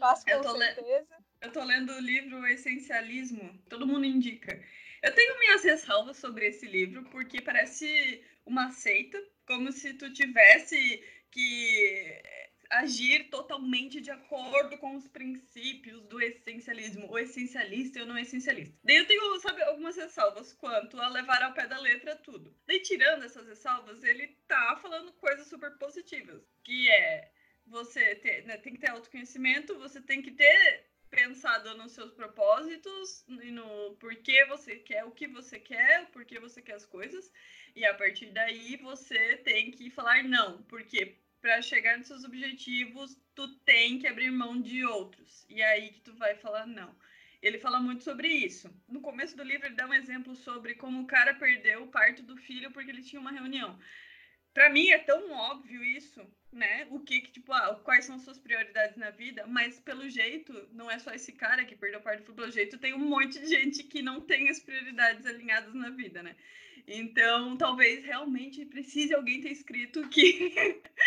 Faço 0.00 0.24
com 0.26 0.58
certeza. 0.58 1.16
Eu 1.40 1.52
tô 1.52 1.62
lendo 1.62 1.92
o 1.92 2.00
livro 2.00 2.44
Essencialismo, 2.48 3.56
todo 3.68 3.86
mundo 3.86 4.06
indica. 4.06 4.60
Eu 5.04 5.14
tenho 5.14 5.38
minhas 5.38 5.62
ressalvas 5.62 6.16
sobre 6.16 6.48
esse 6.48 6.66
livro, 6.66 7.04
porque 7.10 7.40
parece 7.40 8.24
uma 8.44 8.72
seita, 8.72 9.22
como 9.46 9.70
se 9.70 9.94
tu 9.94 10.12
tivesse 10.12 11.00
que 11.30 12.22
agir 12.70 13.28
totalmente 13.30 14.00
de 14.00 14.10
acordo 14.10 14.78
com 14.78 14.96
os 14.96 15.06
princípios 15.08 16.02
do 16.06 16.20
essencialismo, 16.20 17.10
o 17.10 17.18
essencialista 17.18 17.98
e 17.98 18.02
o 18.02 18.06
não 18.06 18.18
essencialista. 18.18 18.76
Daí 18.82 18.96
eu 18.96 19.06
tenho, 19.06 19.40
sabe, 19.40 19.62
algumas 19.62 19.96
ressalvas 19.96 20.52
quanto 20.52 21.00
a 21.00 21.08
levar 21.08 21.42
ao 21.42 21.54
pé 21.54 21.66
da 21.66 21.78
letra 21.78 22.16
tudo. 22.16 22.54
Daí 22.66 22.80
tirando 22.80 23.24
essas 23.24 23.46
ressalvas, 23.46 24.02
ele 24.02 24.28
tá 24.48 24.78
falando 24.80 25.12
coisas 25.12 25.46
super 25.46 25.76
positivas, 25.78 26.42
que 26.64 26.88
é 26.90 27.30
você 27.66 28.14
ter, 28.16 28.44
né, 28.44 28.56
tem 28.58 28.74
que 28.74 28.80
ter 28.80 28.90
autoconhecimento, 28.90 29.78
você 29.78 30.00
tem 30.00 30.22
que 30.22 30.30
ter 30.30 30.86
pensado 31.10 31.76
nos 31.76 31.92
seus 31.92 32.12
propósitos 32.12 33.24
e 33.28 33.50
no 33.50 33.96
porquê 33.96 34.44
você 34.46 34.76
quer, 34.76 35.04
o 35.04 35.10
que 35.10 35.26
você 35.26 35.58
quer, 35.58 36.02
o 36.02 36.06
porquê 36.06 36.38
você 36.38 36.60
quer 36.60 36.74
as 36.74 36.86
coisas. 36.86 37.30
E 37.74 37.84
a 37.84 37.94
partir 37.94 38.26
daí 38.32 38.76
você 38.76 39.36
tem 39.38 39.70
que 39.70 39.90
falar 39.90 40.24
não, 40.24 40.62
porque 40.62 41.18
para 41.46 41.62
chegar 41.62 41.96
nos 41.96 42.08
seus 42.08 42.24
objetivos, 42.24 43.16
tu 43.32 43.46
tem 43.58 44.00
que 44.00 44.08
abrir 44.08 44.32
mão 44.32 44.60
de 44.60 44.84
outros. 44.84 45.46
E 45.48 45.62
é 45.62 45.66
aí 45.74 45.92
que 45.92 46.00
tu 46.00 46.12
vai 46.14 46.34
falar 46.34 46.66
não. 46.66 46.92
Ele 47.40 47.56
fala 47.56 47.78
muito 47.78 48.02
sobre 48.02 48.26
isso. 48.26 48.68
No 48.88 49.00
começo 49.00 49.36
do 49.36 49.44
livro, 49.44 49.66
ele 49.66 49.76
dá 49.76 49.86
um 49.86 49.94
exemplo 49.94 50.34
sobre 50.34 50.74
como 50.74 51.02
o 51.02 51.06
cara 51.06 51.34
perdeu 51.34 51.84
o 51.84 51.88
parto 51.88 52.24
do 52.24 52.36
filho 52.36 52.72
porque 52.72 52.90
ele 52.90 53.00
tinha 53.00 53.20
uma 53.20 53.30
reunião 53.30 53.78
para 54.56 54.70
mim 54.70 54.88
é 54.88 54.96
tão 54.96 55.30
óbvio 55.32 55.84
isso, 55.84 56.26
né? 56.50 56.86
O 56.90 56.98
que, 57.00 57.20
que 57.20 57.30
tipo, 57.30 57.52
ah, 57.52 57.78
quais 57.84 58.06
são 58.06 58.18
suas 58.18 58.38
prioridades 58.38 58.96
na 58.96 59.10
vida, 59.10 59.46
mas 59.46 59.78
pelo 59.80 60.08
jeito, 60.08 60.50
não 60.72 60.90
é 60.90 60.98
só 60.98 61.12
esse 61.12 61.30
cara 61.30 61.62
que 61.66 61.76
perdeu 61.76 62.00
parte 62.00 62.22
do 62.22 62.32
pelo 62.32 62.50
jeito, 62.50 62.78
tem 62.78 62.94
um 62.94 63.06
monte 63.06 63.38
de 63.38 63.46
gente 63.48 63.82
que 63.82 64.00
não 64.00 64.18
tem 64.18 64.48
as 64.48 64.58
prioridades 64.58 65.26
alinhadas 65.26 65.74
na 65.74 65.90
vida, 65.90 66.22
né? 66.22 66.34
Então, 66.88 67.58
talvez 67.58 68.02
realmente 68.02 68.64
precise 68.64 69.12
alguém 69.12 69.42
ter 69.42 69.50
escrito 69.50 70.08
que 70.08 70.54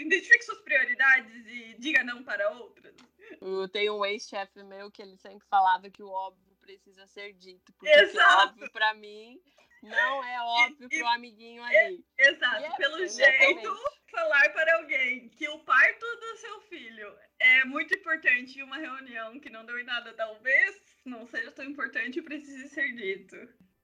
identifique 0.00 0.44
suas 0.44 0.60
prioridades 0.60 1.46
e 1.46 1.74
diga 1.78 2.02
não 2.04 2.22
para 2.22 2.50
outras. 2.50 2.94
Eu 3.40 3.68
tenho 3.68 3.98
um 3.98 4.04
ex-chefe 4.04 4.62
meu 4.62 4.90
que 4.90 5.02
ele 5.02 5.16
sempre 5.16 5.46
falava 5.48 5.90
que 5.90 6.02
o 6.02 6.08
óbvio 6.08 6.54
precisa 6.60 7.06
ser 7.06 7.32
dito, 7.32 7.72
porque 7.72 7.92
Exato. 7.92 8.34
o 8.34 8.48
óbvio 8.48 8.70
para 8.72 8.94
mim 8.94 9.40
não 9.82 10.24
é 10.24 10.40
óbvio 10.40 10.88
para 10.88 11.04
o 11.04 11.08
amiguinho 11.08 11.62
ali. 11.62 12.04
Exato. 12.16 12.64
É, 12.64 12.76
Pelo 12.76 13.06
jeito, 13.06 13.76
falar 14.10 14.48
para 14.50 14.76
alguém 14.76 15.28
que 15.30 15.48
o 15.48 15.58
parto 15.60 16.06
do 16.20 16.36
seu 16.36 16.60
filho 16.62 17.12
é 17.40 17.64
muito 17.64 17.94
importante 17.96 18.58
em 18.58 18.62
uma 18.62 18.76
reunião 18.76 19.40
que 19.40 19.50
não 19.50 19.64
deu 19.66 19.78
em 19.78 19.84
nada, 19.84 20.12
talvez 20.14 20.80
não 21.04 21.26
seja 21.26 21.50
tão 21.50 21.64
importante 21.64 22.20
e 22.20 22.22
precise 22.22 22.68
ser 22.68 22.92
dito. 22.92 23.36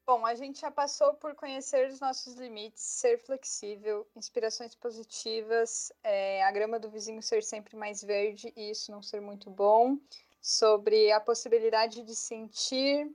Bom, 0.09 0.25
a 0.25 0.35
gente 0.35 0.63
já 0.63 0.71
passou 0.71 1.13
por 1.13 1.35
conhecer 1.35 1.87
os 1.87 2.01
nossos 2.01 2.35
limites, 2.37 2.83
ser 2.83 3.19
flexível, 3.19 4.07
inspirações 4.17 4.75
positivas, 4.75 5.93
é, 6.03 6.43
a 6.45 6.51
grama 6.51 6.79
do 6.79 6.89
vizinho 6.89 7.23
ser 7.23 7.43
sempre 7.43 7.77
mais 7.77 8.03
verde 8.03 8.51
e 8.57 8.71
isso 8.71 8.91
não 8.91 9.03
ser 9.03 9.21
muito 9.21 9.51
bom, 9.51 9.99
sobre 10.41 11.13
a 11.13 11.21
possibilidade 11.21 12.03
de 12.03 12.17
sentir 12.17 13.07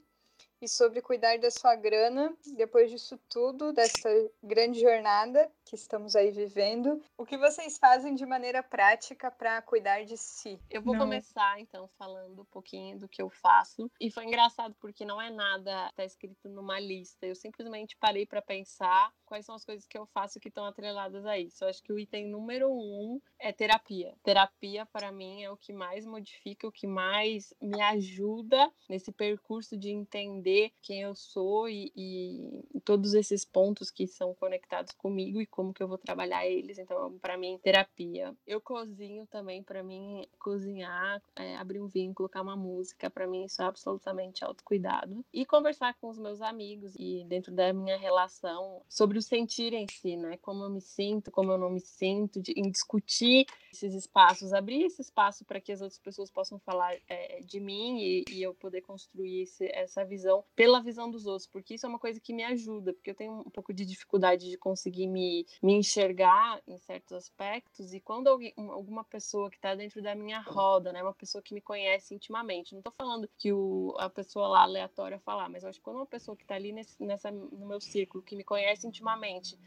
e 0.62 0.67
sobre 0.67 1.01
cuidar 1.01 1.39
da 1.39 1.49
sua 1.49 1.75
grana 1.75 2.32
depois 2.56 2.91
disso 2.91 3.19
tudo, 3.27 3.73
dessa 3.73 4.10
grande 4.43 4.79
jornada 4.79 5.51
que 5.74 5.80
estamos 5.80 6.16
aí 6.16 6.30
vivendo. 6.30 7.02
O 7.18 7.26
que 7.26 7.36
vocês 7.36 7.80
fazem 7.80 8.14
de 8.14 8.28
maneira 8.28 8.62
prática 8.62 9.32
para 9.32 9.60
cuidar 9.64 10.06
de 10.06 10.16
si? 10.16 10.60
Eu 10.70 10.84
vou 10.84 10.94
não. 10.94 11.02
começar 11.02 11.60
então 11.60 11.90
falando 11.98 12.44
um 12.44 12.46
pouquinho 12.46 13.00
do 13.00 13.10
que 13.10 13.20
eu 13.20 13.30
faço. 13.30 13.90
E 14.00 14.12
foi 14.12 14.26
engraçado 14.26 14.76
porque 14.80 15.04
não 15.04 15.20
é 15.20 15.32
nada 15.32 15.92
tá 15.96 16.06
escrito 16.06 16.48
numa 16.48 16.80
lista. 16.80 17.26
Eu 17.26 17.34
simplesmente 17.34 17.98
parei 17.98 18.24
para 18.24 18.40
pensar 18.40 19.12
quais 19.26 19.48
são 19.48 19.56
as 19.56 19.66
coisas 19.66 19.88
que 19.88 19.98
eu 19.98 20.06
faço 20.06 20.40
que 20.40 20.50
estão 20.50 20.64
atreladas 20.64 21.26
a 21.26 21.40
isso. 21.40 21.64
Eu 21.64 21.70
acho 21.70 21.82
que 21.82 21.92
o 21.92 21.98
item 21.98 22.28
número 22.28 22.72
um 22.72 23.20
é 23.40 23.52
terapia. 23.52 24.16
Terapia 24.22 24.86
para 24.86 25.12
mim 25.12 25.42
é 25.42 25.50
o 25.50 25.58
que 25.58 25.74
mais 25.74 26.06
modifica, 26.06 26.68
o 26.68 26.72
que 26.72 26.86
mais 26.86 27.52
me 27.60 27.82
ajuda 27.82 28.72
nesse 28.88 29.12
percurso 29.12 29.76
de 29.76 29.90
entender 29.90 30.72
quem 30.84 31.02
eu 31.02 31.16
sou 31.16 31.68
e, 31.68 31.92
e, 31.96 32.80
todos 32.86 33.16
esses 33.16 33.44
pontos 33.44 33.90
que 33.90 34.06
são 34.06 34.36
conectados 34.36 34.94
comigo 34.94 35.42
e 35.42 35.48
como 35.63 35.73
que 35.73 35.82
eu 35.82 35.88
vou 35.88 35.97
trabalhar 35.97 36.45
eles. 36.45 36.78
Então, 36.78 37.17
para 37.19 37.38
mim, 37.38 37.58
terapia. 37.63 38.36
Eu 38.45 38.60
cozinho 38.60 39.26
também, 39.28 39.63
para 39.63 39.82
mim, 39.82 40.28
cozinhar, 40.38 41.21
é, 41.38 41.56
abrir 41.56 41.80
um 41.80 41.88
vinho, 41.88 42.13
colocar 42.13 42.41
uma 42.41 42.56
música, 42.56 43.10
para 43.10 43.26
mim 43.26 43.45
isso 43.45 43.62
é 43.62 43.65
absolutamente 43.65 44.43
autocuidado. 44.43 45.23
E 45.34 45.45
conversar 45.45 45.93
com 45.95 46.10
os 46.10 46.19
meus 46.19 46.41
amigos 46.41 46.93
e 46.97 47.23
dentro 47.26 47.52
da 47.52 47.71
minha 47.71 47.97
relação 47.97 48.82
sobre 48.89 49.17
o 49.17 49.21
sentir 49.21 49.73
em 49.73 49.88
si, 49.88 50.17
né? 50.17 50.38
Como 50.38 50.63
eu 50.63 50.69
me 50.69 50.82
sinto, 50.82 51.32
como 51.32 51.52
eu 51.52 51.58
não 51.58 51.69
me 51.69 51.80
sinto, 51.80 52.41
de, 52.41 52.52
em 52.58 52.69
discutir 52.69 53.45
esses 53.71 53.93
espaços, 53.93 54.54
abrir 54.54 54.84
esse 54.84 55.02
espaço 55.02 55.45
para 55.45 55.62
que 55.62 55.71
as 55.71 55.82
outras 55.82 55.99
pessoas 55.99 56.30
possam 56.30 56.60
falar 56.60 56.95
é, 57.08 57.39
de 57.41 57.60
mim 57.60 57.99
e, 57.99 58.26
e, 58.30 58.43
eu 58.43 58.54
poder 58.54 58.82
construir 58.82 59.43
esse, 59.43 59.65
essa 59.73 60.04
visão 60.04 60.43
pela 60.56 60.82
visão 60.82 61.10
dos 61.10 61.26
outros, 61.26 61.47
porque 61.47 61.76
isso 61.76 61.86
é 61.86 61.89
uma 61.89 61.99
coisa 61.99 62.19
que 62.19 62.34
me 62.34 62.43
ajuda, 62.43 62.93
porque 62.93 63.10
eu 63.10 63.15
tenho 63.15 63.39
um 63.39 63.49
pouco 63.49 63.73
de 63.73 63.86
dificuldade 63.86 64.49
de 64.49 64.58
conseguir 64.58 65.08
me, 65.08 65.45
me 65.62 65.74
enxergar 65.74 66.62
em 66.68 66.78
certos 66.78 67.13
aspectos, 67.13 67.94
e 67.94 68.00
quando 68.00 68.28
alguém, 68.28 68.54
alguma 68.58 69.04
pessoa 69.04 69.50
que 69.50 69.56
está 69.58 69.76
dentro 69.76 70.02
da 70.02 70.16
minha 70.16 70.39
roda, 70.42 70.92
né, 70.92 71.02
uma 71.04 71.13
pessoa 71.13 71.42
que 71.42 71.54
me 71.54 71.62
conhece 71.62 72.13
intimamente, 72.13 72.74
não 72.74 72.80
estou 72.80 72.94
falando 72.94 73.30
que 73.38 73.52
o, 73.52 73.96
a 73.98 74.10
pessoa 74.10 74.48
lá 74.48 74.63
aleatória 74.63 75.20
falar, 75.20 75.50
mas 75.50 75.63
eu 75.63 75.70
acho 75.70 75.80
que 75.80 75.84
quando 75.84 75.98
uma 75.98 76.06
pessoa 76.06 76.36
que 76.36 76.44
está 76.44 76.56
ali 76.56 76.72
nesse, 76.72 77.02
nessa, 77.04 77.32
no 77.32 77.66
meu 77.66 77.80
círculo, 77.80 78.24
que 78.24 78.36
me 78.36 78.44
conhece 78.44 78.88
intimamente, 78.88 79.58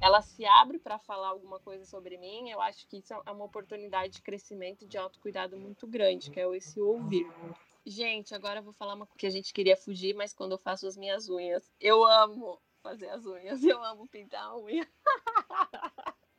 ela 0.00 0.20
se 0.20 0.44
abre 0.44 0.80
para 0.80 0.98
falar 0.98 1.28
alguma 1.28 1.60
coisa 1.60 1.84
sobre 1.84 2.18
mim, 2.18 2.50
eu 2.50 2.60
acho 2.60 2.88
que 2.88 2.98
isso 2.98 3.14
é 3.14 3.30
uma 3.30 3.44
oportunidade 3.44 4.14
de 4.14 4.22
crescimento 4.22 4.86
de 4.86 4.98
autocuidado 4.98 5.56
muito 5.56 5.86
grande, 5.86 6.28
que 6.28 6.40
é 6.40 6.56
esse 6.56 6.80
ouvir. 6.80 7.24
Gente, 7.86 8.34
agora 8.34 8.58
eu 8.58 8.64
vou 8.64 8.72
falar 8.72 8.94
uma 8.94 9.06
coisa 9.06 9.18
que 9.18 9.26
a 9.26 9.30
gente 9.30 9.52
queria 9.52 9.76
fugir, 9.76 10.14
mas 10.14 10.34
quando 10.34 10.52
eu 10.52 10.58
faço 10.58 10.86
as 10.88 10.96
minhas 10.96 11.28
unhas, 11.28 11.72
eu 11.80 12.04
amo 12.04 12.60
fazer 12.82 13.08
as 13.10 13.24
unhas, 13.24 13.62
eu 13.64 13.82
amo 13.82 14.08
pintar 14.08 14.42
a 14.42 14.58
unha. 14.58 14.86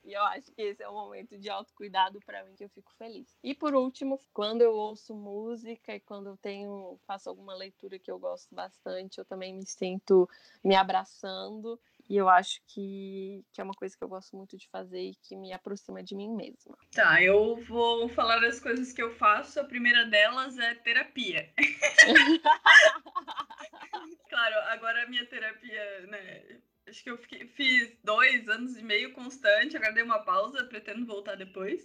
E 0.03 0.13
eu 0.13 0.21
acho 0.23 0.51
que 0.51 0.61
esse 0.61 0.83
é 0.83 0.89
um 0.89 0.93
momento 0.93 1.37
de 1.37 1.49
autocuidado 1.49 2.19
para 2.25 2.43
mim 2.43 2.55
que 2.55 2.63
eu 2.63 2.69
fico 2.69 2.91
feliz. 2.93 3.37
E 3.43 3.55
por 3.55 3.73
último, 3.73 4.19
quando 4.33 4.61
eu 4.61 4.73
ouço 4.73 5.15
música 5.15 5.95
e 5.95 5.99
quando 5.99 6.27
eu 6.27 6.37
tenho 6.37 6.99
faço 7.07 7.29
alguma 7.29 7.55
leitura 7.55 7.97
que 7.97 8.11
eu 8.11 8.19
gosto 8.19 8.53
bastante, 8.53 9.17
eu 9.17 9.25
também 9.25 9.53
me 9.53 9.65
sinto 9.65 10.29
me 10.63 10.75
abraçando 10.75 11.79
e 12.09 12.17
eu 12.17 12.27
acho 12.27 12.61
que, 12.67 13.45
que 13.53 13.61
é 13.61 13.63
uma 13.63 13.73
coisa 13.73 13.97
que 13.97 14.03
eu 14.03 14.09
gosto 14.09 14.35
muito 14.35 14.57
de 14.57 14.67
fazer 14.67 15.01
e 15.01 15.15
que 15.15 15.35
me 15.35 15.53
aproxima 15.53 16.03
de 16.03 16.15
mim 16.15 16.29
mesma. 16.29 16.77
Tá, 16.91 17.21
eu 17.21 17.55
vou 17.63 18.09
falar 18.09 18.39
das 18.39 18.59
coisas 18.59 18.91
que 18.91 19.01
eu 19.01 19.15
faço. 19.15 19.59
A 19.59 19.63
primeira 19.63 20.05
delas 20.05 20.57
é 20.59 20.75
terapia. 20.75 21.49
claro, 24.29 24.55
agora 24.67 25.03
a 25.03 25.07
minha 25.07 25.25
terapia, 25.25 26.01
né? 26.07 26.61
Acho 26.87 27.03
que 27.03 27.09
eu 27.09 27.17
fiquei, 27.17 27.47
fiz 27.47 27.97
dois 28.03 28.47
anos 28.49 28.77
e 28.77 28.83
meio 28.83 29.13
constante, 29.13 29.77
agora 29.77 29.93
dei 29.93 30.03
uma 30.03 30.23
pausa, 30.23 30.65
pretendo 30.65 31.05
voltar 31.05 31.35
depois. 31.35 31.81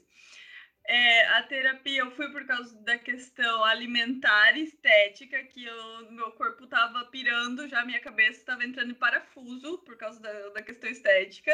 É, 0.84 1.26
a 1.26 1.42
terapia 1.42 2.00
eu 2.00 2.10
fui 2.12 2.32
por 2.32 2.46
causa 2.46 2.74
da 2.82 2.96
questão 2.98 3.62
alimentar 3.62 4.56
e 4.56 4.64
estética, 4.64 5.44
que 5.44 5.64
eu, 5.64 6.10
meu 6.12 6.32
corpo 6.32 6.66
tava 6.66 7.04
pirando, 7.06 7.68
já 7.68 7.84
minha 7.84 8.00
cabeça 8.00 8.40
estava 8.40 8.64
entrando 8.64 8.92
em 8.92 8.94
parafuso 8.94 9.78
por 9.84 9.96
causa 9.98 10.20
da, 10.20 10.48
da 10.50 10.62
questão 10.62 10.88
estética. 10.90 11.52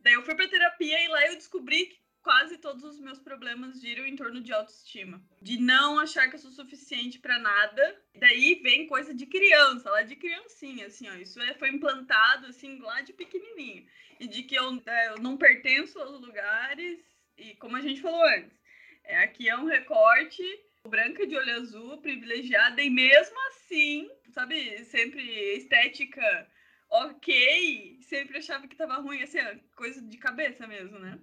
Daí 0.00 0.14
eu 0.14 0.22
fui 0.22 0.34
pra 0.34 0.48
terapia 0.48 1.04
e 1.04 1.08
lá 1.08 1.26
eu 1.26 1.36
descobri 1.36 2.01
quase 2.22 2.58
todos 2.58 2.82
os 2.84 3.00
meus 3.00 3.18
problemas 3.18 3.80
giram 3.80 4.06
em 4.06 4.16
torno 4.16 4.40
de 4.40 4.52
autoestima. 4.52 5.22
De 5.40 5.60
não 5.60 5.98
achar 5.98 6.28
que 6.28 6.36
eu 6.36 6.40
sou 6.40 6.52
suficiente 6.52 7.18
para 7.18 7.38
nada. 7.38 8.02
Daí 8.14 8.60
vem 8.62 8.86
coisa 8.86 9.12
de 9.12 9.26
criança, 9.26 9.90
lá 9.90 10.02
de 10.02 10.16
criancinha, 10.16 10.86
assim, 10.86 11.08
ó. 11.08 11.14
Isso 11.14 11.40
é, 11.40 11.54
foi 11.54 11.70
implantado, 11.70 12.46
assim, 12.46 12.78
lá 12.78 13.00
de 13.00 13.12
pequenininho. 13.12 13.86
E 14.20 14.26
de 14.26 14.42
que 14.44 14.54
eu, 14.54 14.82
é, 14.86 15.08
eu 15.08 15.18
não 15.18 15.36
pertenço 15.36 15.98
aos 15.98 16.20
lugares. 16.20 17.00
E 17.36 17.54
como 17.56 17.76
a 17.76 17.80
gente 17.80 18.00
falou 18.00 18.24
antes, 18.24 18.56
é, 19.04 19.18
aqui 19.24 19.48
é 19.48 19.56
um 19.56 19.66
recorte 19.66 20.42
branca 20.88 21.26
de 21.26 21.36
olho 21.36 21.54
azul, 21.54 21.98
privilegiada, 21.98 22.82
e 22.82 22.90
mesmo 22.90 23.36
assim, 23.48 24.10
sabe, 24.32 24.84
sempre 24.84 25.22
estética 25.56 26.50
ok, 26.92 27.98
sempre 28.02 28.38
achava 28.38 28.68
que 28.68 28.76
tava 28.76 28.96
ruim, 28.96 29.22
assim, 29.22 29.38
coisa 29.74 30.02
de 30.02 30.18
cabeça 30.18 30.66
mesmo, 30.66 30.98
né? 30.98 31.18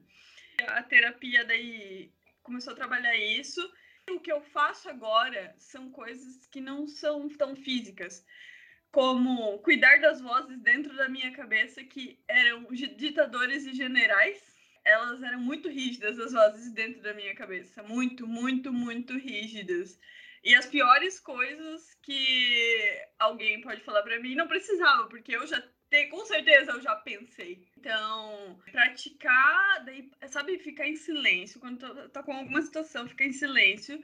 A 0.68 0.84
terapia 0.84 1.46
daí 1.46 2.12
começou 2.44 2.74
a 2.74 2.76
trabalhar 2.76 3.16
isso. 3.16 3.62
O 4.10 4.20
que 4.20 4.32
eu 4.32 4.42
faço 4.42 4.90
agora 4.90 5.56
são 5.58 5.92
coisas 5.92 6.48
que 6.48 6.60
não 6.60 6.88
são 6.88 7.30
tão 7.30 7.56
físicas, 7.56 8.26
como 8.92 9.60
cuidar 9.60 10.00
das 10.02 10.20
vozes 10.20 10.60
dentro 10.62 10.96
da 10.96 11.08
minha 11.08 11.32
cabeça 11.32 11.84
que 11.84 12.20
eram 12.28 12.64
ditadores 12.74 13.66
e 13.66 13.74
generais. 13.74 14.42
Elas 14.84 15.22
eram 15.22 15.40
muito 15.40 15.70
rígidas, 15.70 16.18
as 16.18 16.34
vozes 16.34 16.72
dentro 16.72 17.02
da 17.02 17.14
minha 17.14 17.36
cabeça. 17.36 17.84
Muito, 17.84 18.26
muito, 18.26 18.74
muito 18.74 19.16
rígidas. 19.18 20.00
E 20.44 20.56
as 20.56 20.66
piores 20.66 21.20
coisas 21.20 21.94
que 22.02 23.08
alguém 23.20 23.62
pode 23.62 23.82
falar 23.82 24.02
para 24.02 24.20
mim 24.20 24.36
não 24.36 24.48
precisava, 24.48 25.08
porque 25.08 25.36
eu 25.36 25.46
já 25.46 25.62
com 26.10 26.26
certeza 26.26 26.72
eu 26.72 26.82
já 26.82 26.96
pensei. 26.96 27.68
Então, 27.78 28.60
praticar, 28.72 29.84
daí, 29.84 30.10
sabe, 30.28 30.60
ficar 30.60 30.88
em 30.88 30.96
silêncio. 30.96 31.60
Quando 31.60 31.80
tô, 31.80 32.10
tô 32.10 32.24
com 32.24 32.34
alguma 32.34 32.62
situação, 32.62 33.08
ficar 33.08 33.26
em 33.26 33.34
silêncio. 33.34 34.02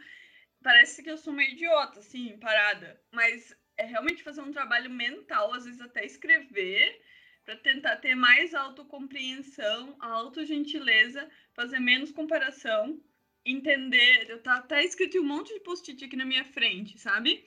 Parece 0.63 1.04
que 1.04 1.10
eu 1.10 1.17
sou 1.17 1.32
uma 1.32 1.43
idiota, 1.43 2.00
assim, 2.00 2.38
parada. 2.39 3.00
Mas 3.12 3.56
é 3.78 3.86
realmente 3.86 4.24
fazer 4.24 4.41
um 4.41 4.52
trabalho 4.52 4.89
mental, 4.89 5.54
às 5.54 5.65
vezes 5.65 5.82
até 5.82 6.06
escrever, 6.06 7.02
para 7.43 7.56
tentar 7.58 7.98
ter 7.98 8.15
mais 8.15 8.56
autocompreensão, 8.56 9.95
autogentileza, 10.00 11.30
fazer 11.54 11.80
menos 11.80 12.12
comparação, 12.12 13.00
entender. 13.45 14.30
Eu 14.30 14.41
tá 14.41 14.56
até 14.56 14.84
escrito 14.84 15.19
um 15.19 15.24
monte 15.24 15.54
de 15.54 15.60
post-it 15.60 16.04
aqui 16.04 16.15
na 16.15 16.26
minha 16.26 16.45
frente, 16.45 16.98
sabe? 16.98 17.45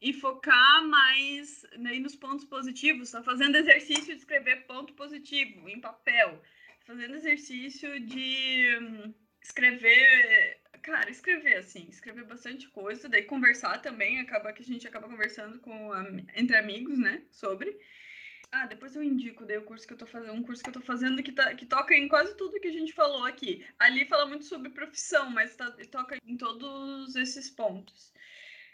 E 0.00 0.12
focar 0.12 0.86
mais 0.86 1.64
né, 1.78 1.98
nos 1.98 2.14
pontos 2.14 2.44
positivos, 2.44 3.10
tá 3.10 3.22
fazendo 3.22 3.56
exercício 3.56 4.12
de 4.14 4.18
escrever 4.18 4.66
ponto 4.66 4.92
positivo 4.94 5.68
em 5.68 5.80
papel, 5.80 6.42
fazendo 6.84 7.14
exercício 7.14 7.98
de 8.00 8.78
hum, 8.80 9.14
escrever, 9.42 10.60
cara, 10.82 11.10
escrever 11.10 11.56
assim, 11.56 11.86
escrever 11.88 12.24
bastante 12.24 12.68
coisa, 12.68 13.08
daí 13.08 13.22
conversar 13.22 13.80
também, 13.80 14.20
acaba 14.20 14.52
que 14.52 14.62
a 14.62 14.66
gente 14.66 14.86
acaba 14.86 15.08
conversando 15.08 15.58
com 15.60 15.90
entre 16.34 16.56
amigos, 16.56 16.98
né, 16.98 17.22
sobre. 17.30 17.78
Ah, 18.52 18.66
depois 18.66 18.94
eu 18.94 19.02
indico 19.02 19.44
daí 19.44 19.58
o 19.58 19.64
curso 19.64 19.84
que 19.84 19.94
eu 19.94 19.98
tô 19.98 20.06
fazendo, 20.06 20.32
um 20.32 20.42
curso 20.42 20.62
que 20.62 20.68
eu 20.68 20.74
tô 20.74 20.80
fazendo 20.80 21.20
que, 21.24 21.32
tá, 21.32 21.52
que 21.56 21.66
toca 21.66 21.92
em 21.92 22.06
quase 22.06 22.36
tudo 22.36 22.60
que 22.60 22.68
a 22.68 22.72
gente 22.72 22.92
falou 22.92 23.24
aqui. 23.24 23.66
Ali 23.80 24.04
fala 24.06 24.26
muito 24.26 24.44
sobre 24.44 24.70
profissão, 24.70 25.28
mas 25.28 25.56
tá, 25.56 25.72
toca 25.90 26.16
em 26.24 26.36
todos 26.36 27.16
esses 27.16 27.50
pontos. 27.50 28.12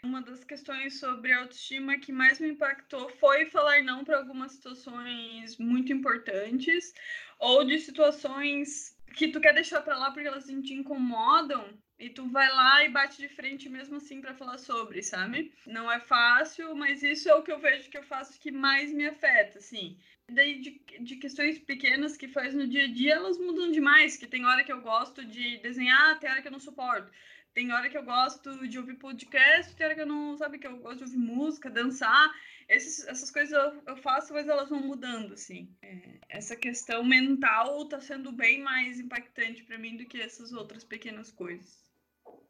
Uma 0.03 0.21
das 0.23 0.43
questões 0.43 0.99
sobre 0.99 1.31
autoestima 1.31 1.99
que 1.99 2.11
mais 2.11 2.39
me 2.39 2.49
impactou 2.49 3.07
foi 3.19 3.45
falar 3.45 3.83
não 3.83 4.03
para 4.03 4.17
algumas 4.17 4.53
situações 4.53 5.57
muito 5.59 5.93
importantes 5.93 6.91
ou 7.37 7.63
de 7.63 7.77
situações 7.77 8.97
que 9.13 9.27
tu 9.27 9.39
quer 9.39 9.53
deixar 9.53 9.81
para 9.81 9.97
lá 9.97 10.09
porque 10.09 10.27
elas 10.27 10.45
te 10.45 10.73
incomodam 10.73 11.77
e 11.99 12.09
tu 12.09 12.27
vai 12.29 12.49
lá 12.49 12.83
e 12.83 12.89
bate 12.89 13.21
de 13.21 13.29
frente 13.29 13.69
mesmo 13.69 13.97
assim 13.97 14.21
para 14.21 14.33
falar 14.33 14.57
sobre, 14.57 15.03
sabe? 15.03 15.53
Não 15.67 15.91
é 15.91 15.99
fácil, 15.99 16.75
mas 16.75 17.03
isso 17.03 17.29
é 17.29 17.35
o 17.35 17.43
que 17.43 17.51
eu 17.51 17.59
vejo 17.59 17.89
que 17.91 17.97
eu 17.97 18.03
faço 18.03 18.39
que 18.39 18.51
mais 18.51 18.91
me 18.91 19.05
afeta, 19.05 19.59
assim. 19.59 19.99
Daí 20.27 20.61
de, 20.61 20.81
de 20.99 21.17
questões 21.17 21.59
pequenas 21.59 22.17
que 22.17 22.27
faz 22.27 22.55
no 22.55 22.67
dia 22.67 22.85
a 22.85 22.87
dia, 22.87 23.15
elas 23.15 23.37
mudam 23.37 23.69
demais, 23.69 24.17
que 24.17 24.25
tem 24.25 24.45
hora 24.45 24.63
que 24.63 24.71
eu 24.71 24.81
gosto 24.81 25.23
de 25.23 25.57
desenhar, 25.57 26.19
tem 26.19 26.31
hora 26.31 26.41
que 26.41 26.47
eu 26.47 26.51
não 26.51 26.59
suporto. 26.59 27.11
Tem 27.53 27.71
hora 27.73 27.89
que 27.89 27.97
eu 27.97 28.03
gosto 28.03 28.67
de 28.67 28.79
ouvir 28.79 28.95
podcast, 28.95 29.75
tem 29.75 29.85
hora 29.85 29.95
que 29.95 30.01
eu 30.01 30.05
não, 30.05 30.37
sabe, 30.37 30.57
que 30.57 30.65
eu 30.65 30.77
gosto 30.77 30.99
de 30.99 31.03
ouvir 31.03 31.17
música, 31.17 31.69
dançar. 31.69 32.31
Esses, 32.69 33.05
essas 33.05 33.29
coisas 33.29 33.51
eu, 33.51 33.81
eu, 33.87 33.97
faço, 33.97 34.33
mas 34.33 34.47
elas 34.47 34.69
vão 34.69 34.79
mudando, 34.79 35.33
assim. 35.33 35.69
É, 35.81 36.19
essa 36.29 36.55
questão 36.55 37.03
mental 37.03 37.85
tá 37.89 37.99
sendo 37.99 38.31
bem 38.31 38.61
mais 38.61 38.99
impactante 38.99 39.63
para 39.63 39.77
mim 39.77 39.97
do 39.97 40.05
que 40.05 40.21
essas 40.21 40.53
outras 40.53 40.85
pequenas 40.85 41.29
coisas. 41.29 41.91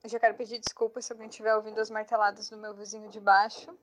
Eu 0.03 0.09
já 0.09 0.19
quero 0.19 0.35
pedir 0.35 0.59
desculpas 0.59 1.05
se 1.05 1.13
alguém 1.13 1.29
estiver 1.29 1.55
ouvindo 1.55 1.79
as 1.79 1.89
marteladas 1.89 2.49
do 2.49 2.57
meu 2.57 2.75
vizinho 2.75 3.09
de 3.09 3.19
baixo, 3.19 3.75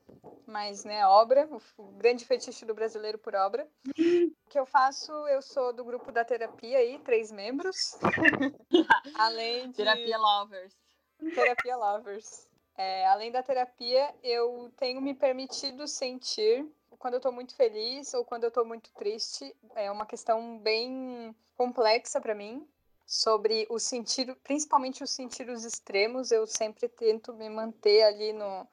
mas, 0.46 0.84
né, 0.84 1.04
obra, 1.06 1.48
o 1.76 1.92
grande 1.92 2.24
fetiche 2.24 2.64
do 2.64 2.74
brasileiro 2.74 3.18
por 3.18 3.34
obra. 3.34 3.68
o 3.88 4.50
que 4.50 4.58
eu 4.58 4.66
faço, 4.66 5.12
eu 5.28 5.42
sou 5.42 5.72
do 5.72 5.84
grupo 5.84 6.12
da 6.12 6.24
terapia 6.24 6.78
aí, 6.78 6.98
três 7.00 7.32
membros. 7.32 7.76
Além 9.14 9.70
de... 9.70 9.76
Terapia 9.76 10.18
Lovers. 10.18 10.87
Terapia 11.34 11.76
Lovers. 11.76 12.48
É, 12.76 13.06
além 13.08 13.32
da 13.32 13.42
terapia, 13.42 14.14
eu 14.22 14.72
tenho 14.76 15.00
me 15.00 15.12
permitido 15.12 15.88
sentir 15.88 16.64
quando 16.98 17.14
eu 17.14 17.20
tô 17.20 17.32
muito 17.32 17.54
feliz 17.54 18.14
ou 18.14 18.24
quando 18.24 18.44
eu 18.44 18.50
tô 18.50 18.64
muito 18.64 18.92
triste. 18.92 19.54
É 19.74 19.90
uma 19.90 20.06
questão 20.06 20.58
bem 20.58 21.34
complexa 21.56 22.20
para 22.20 22.34
mim 22.34 22.66
sobre 23.04 23.66
o 23.70 23.78
sentido, 23.78 24.36
principalmente 24.44 25.02
os 25.02 25.10
sentidos 25.10 25.64
extremos. 25.64 26.30
Eu 26.30 26.46
sempre 26.46 26.88
tento 26.88 27.32
me 27.34 27.48
manter 27.48 28.02
ali 28.02 28.32
no, 28.32 28.68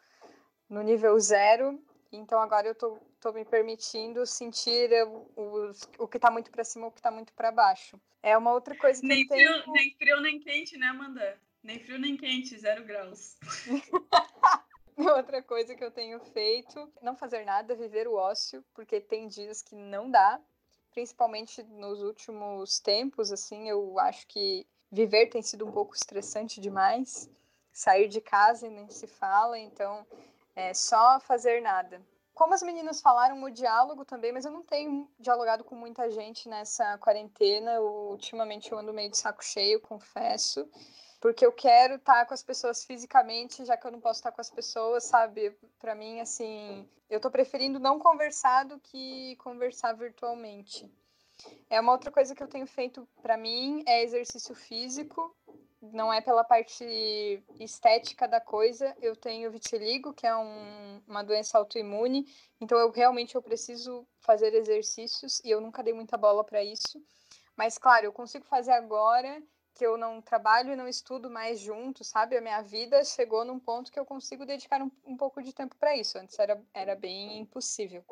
no 0.69 0.81
nível 0.81 1.19
zero. 1.19 1.81
Então 2.12 2.39
agora 2.39 2.67
eu 2.67 2.75
tô, 2.75 2.97
tô 3.19 3.34
me 3.34 3.43
permitindo 3.43 4.25
sentir 4.25 4.89
o, 5.36 5.71
o 5.97 6.08
que 6.08 6.19
tá 6.19 6.29
muito 6.29 6.51
para 6.51 6.63
cima 6.63 6.86
ou 6.86 6.91
o 6.91 6.93
que 6.93 7.01
tá 7.01 7.12
muito 7.12 7.34
para 7.34 7.51
baixo. 7.51 7.99
É 8.21 8.38
uma 8.38 8.53
outra 8.53 8.75
coisa 8.75 9.01
que 9.01 9.08
nem 9.08 9.23
eu 9.23 9.27
tenho... 9.27 9.63
frio, 9.63 9.73
Nem 9.73 9.95
frio, 9.95 10.21
nem 10.21 10.39
quente, 10.39 10.77
né, 10.77 10.88
Amanda? 10.88 11.39
Nem 11.65 11.80
frio 11.80 11.97
nem 11.97 12.15
quente, 12.15 12.56
zero 12.60 12.86
graus. 12.86 13.38
Outra 14.95 15.41
coisa 15.41 15.73
que 15.73 15.84
eu 15.84 15.89
tenho 15.89 16.19
feito, 16.19 16.93
não 17.01 17.15
fazer 17.15 17.43
nada, 17.43 17.73
viver 17.73 18.08
o 18.08 18.13
ócio, 18.13 18.63
porque 18.71 19.01
tem 19.01 19.28
dias 19.28 19.63
que 19.63 19.75
não 19.75 20.12
dá, 20.12 20.39
principalmente 20.91 21.63
nos 21.63 22.04
últimos 22.04 22.80
tempos, 22.80 23.32
assim, 23.32 23.67
eu 23.67 23.97
acho 23.97 24.28
que 24.28 24.67
viver 24.91 25.25
tem 25.25 25.41
sido 25.41 25.65
um 25.65 25.71
pouco 25.71 25.95
estressante 25.95 26.62
demais. 26.62 27.28
Sair 27.73 28.08
de 28.10 28.21
casa 28.21 28.67
e 28.67 28.69
nem 28.69 28.88
se 28.91 29.08
fala, 29.08 29.58
então 29.58 30.06
é 30.56 30.71
só 30.71 31.19
fazer 31.19 31.62
nada. 31.63 31.99
Como 32.36 32.54
as 32.54 32.62
meninas 32.62 33.01
falaram, 33.01 33.41
o 33.41 33.49
diálogo 33.49 34.06
também, 34.06 34.32
mas 34.32 34.45
eu 34.45 34.51
não 34.51 34.62
tenho 34.62 35.10
dialogado 35.19 35.63
com 35.63 35.73
muita 35.73 36.12
gente 36.12 36.47
nessa 36.47 36.95
quarentena. 36.99 37.71
Eu, 37.71 37.86
ultimamente 38.12 38.71
eu 38.71 38.78
ando 38.78 38.93
meio 38.93 39.10
de 39.10 39.17
saco 39.17 39.43
cheio, 39.43 39.82
confesso 39.82 40.69
porque 41.25 41.43
eu 41.43 41.51
quero 41.51 41.95
estar 41.95 42.23
com 42.27 42.35
as 42.35 42.43
pessoas 42.43 42.85
fisicamente, 42.85 43.65
já 43.65 43.75
que 43.75 43.88
eu 43.88 43.91
não 43.91 43.99
posso 43.99 44.19
estar 44.19 44.31
com 44.31 44.41
as 44.41 44.51
pessoas, 44.51 45.05
sabe? 45.05 45.57
Para 45.79 45.95
mim, 45.95 46.19
assim, 46.19 46.88
eu 47.09 47.19
tô 47.19 47.31
preferindo 47.31 47.79
não 47.79 47.97
conversar 47.97 48.63
do 48.63 48.79
que 48.79 49.35
conversar 49.38 49.93
virtualmente. 49.93 50.88
É 51.67 51.81
uma 51.81 51.93
outra 51.93 52.11
coisa 52.11 52.35
que 52.35 52.43
eu 52.43 52.47
tenho 52.47 52.67
feito 52.67 53.09
para 53.23 53.38
mim 53.38 53.83
é 53.88 54.03
exercício 54.03 54.53
físico. 54.53 55.35
Não 55.81 56.13
é 56.13 56.21
pela 56.21 56.43
parte 56.43 57.43
estética 57.59 58.27
da 58.27 58.39
coisa. 58.39 58.95
Eu 59.01 59.15
tenho 59.15 59.49
vitiligo, 59.49 60.13
que 60.13 60.27
é 60.27 60.35
um, 60.35 61.01
uma 61.07 61.23
doença 61.23 61.57
autoimune. 61.57 62.31
Então 62.61 62.77
eu 62.77 62.91
realmente 62.91 63.33
eu 63.33 63.41
preciso 63.41 64.05
fazer 64.19 64.53
exercícios 64.53 65.41
e 65.43 65.49
eu 65.49 65.59
nunca 65.59 65.81
dei 65.81 65.91
muita 65.95 66.17
bola 66.17 66.43
para 66.43 66.63
isso. 66.63 67.03
Mas 67.57 67.79
claro, 67.79 68.05
eu 68.05 68.13
consigo 68.13 68.45
fazer 68.45 68.73
agora 68.73 69.41
que 69.75 69.85
eu 69.85 69.97
não 69.97 70.21
trabalho 70.21 70.71
e 70.71 70.75
não 70.75 70.88
estudo 70.88 71.29
mais 71.29 71.59
junto, 71.59 72.01
sabe? 72.01 72.38
A 72.38 72.41
minha 72.41 72.61
vida 72.61 73.03
chegou 73.03 73.43
num 73.43 73.59
ponto 73.59 73.91
que 73.91 73.99
eu 73.99 74.05
consigo 74.05 74.45
dedicar 74.45 74.81
um, 74.81 74.89
um 75.05 75.17
pouco 75.17 75.43
de 75.43 75.53
tempo 75.53 75.75
para 75.75 75.95
isso. 75.95 76.17
Antes 76.17 76.39
era, 76.39 76.59
era 76.73 76.95
bem 76.95 77.39
impossível. 77.39 78.03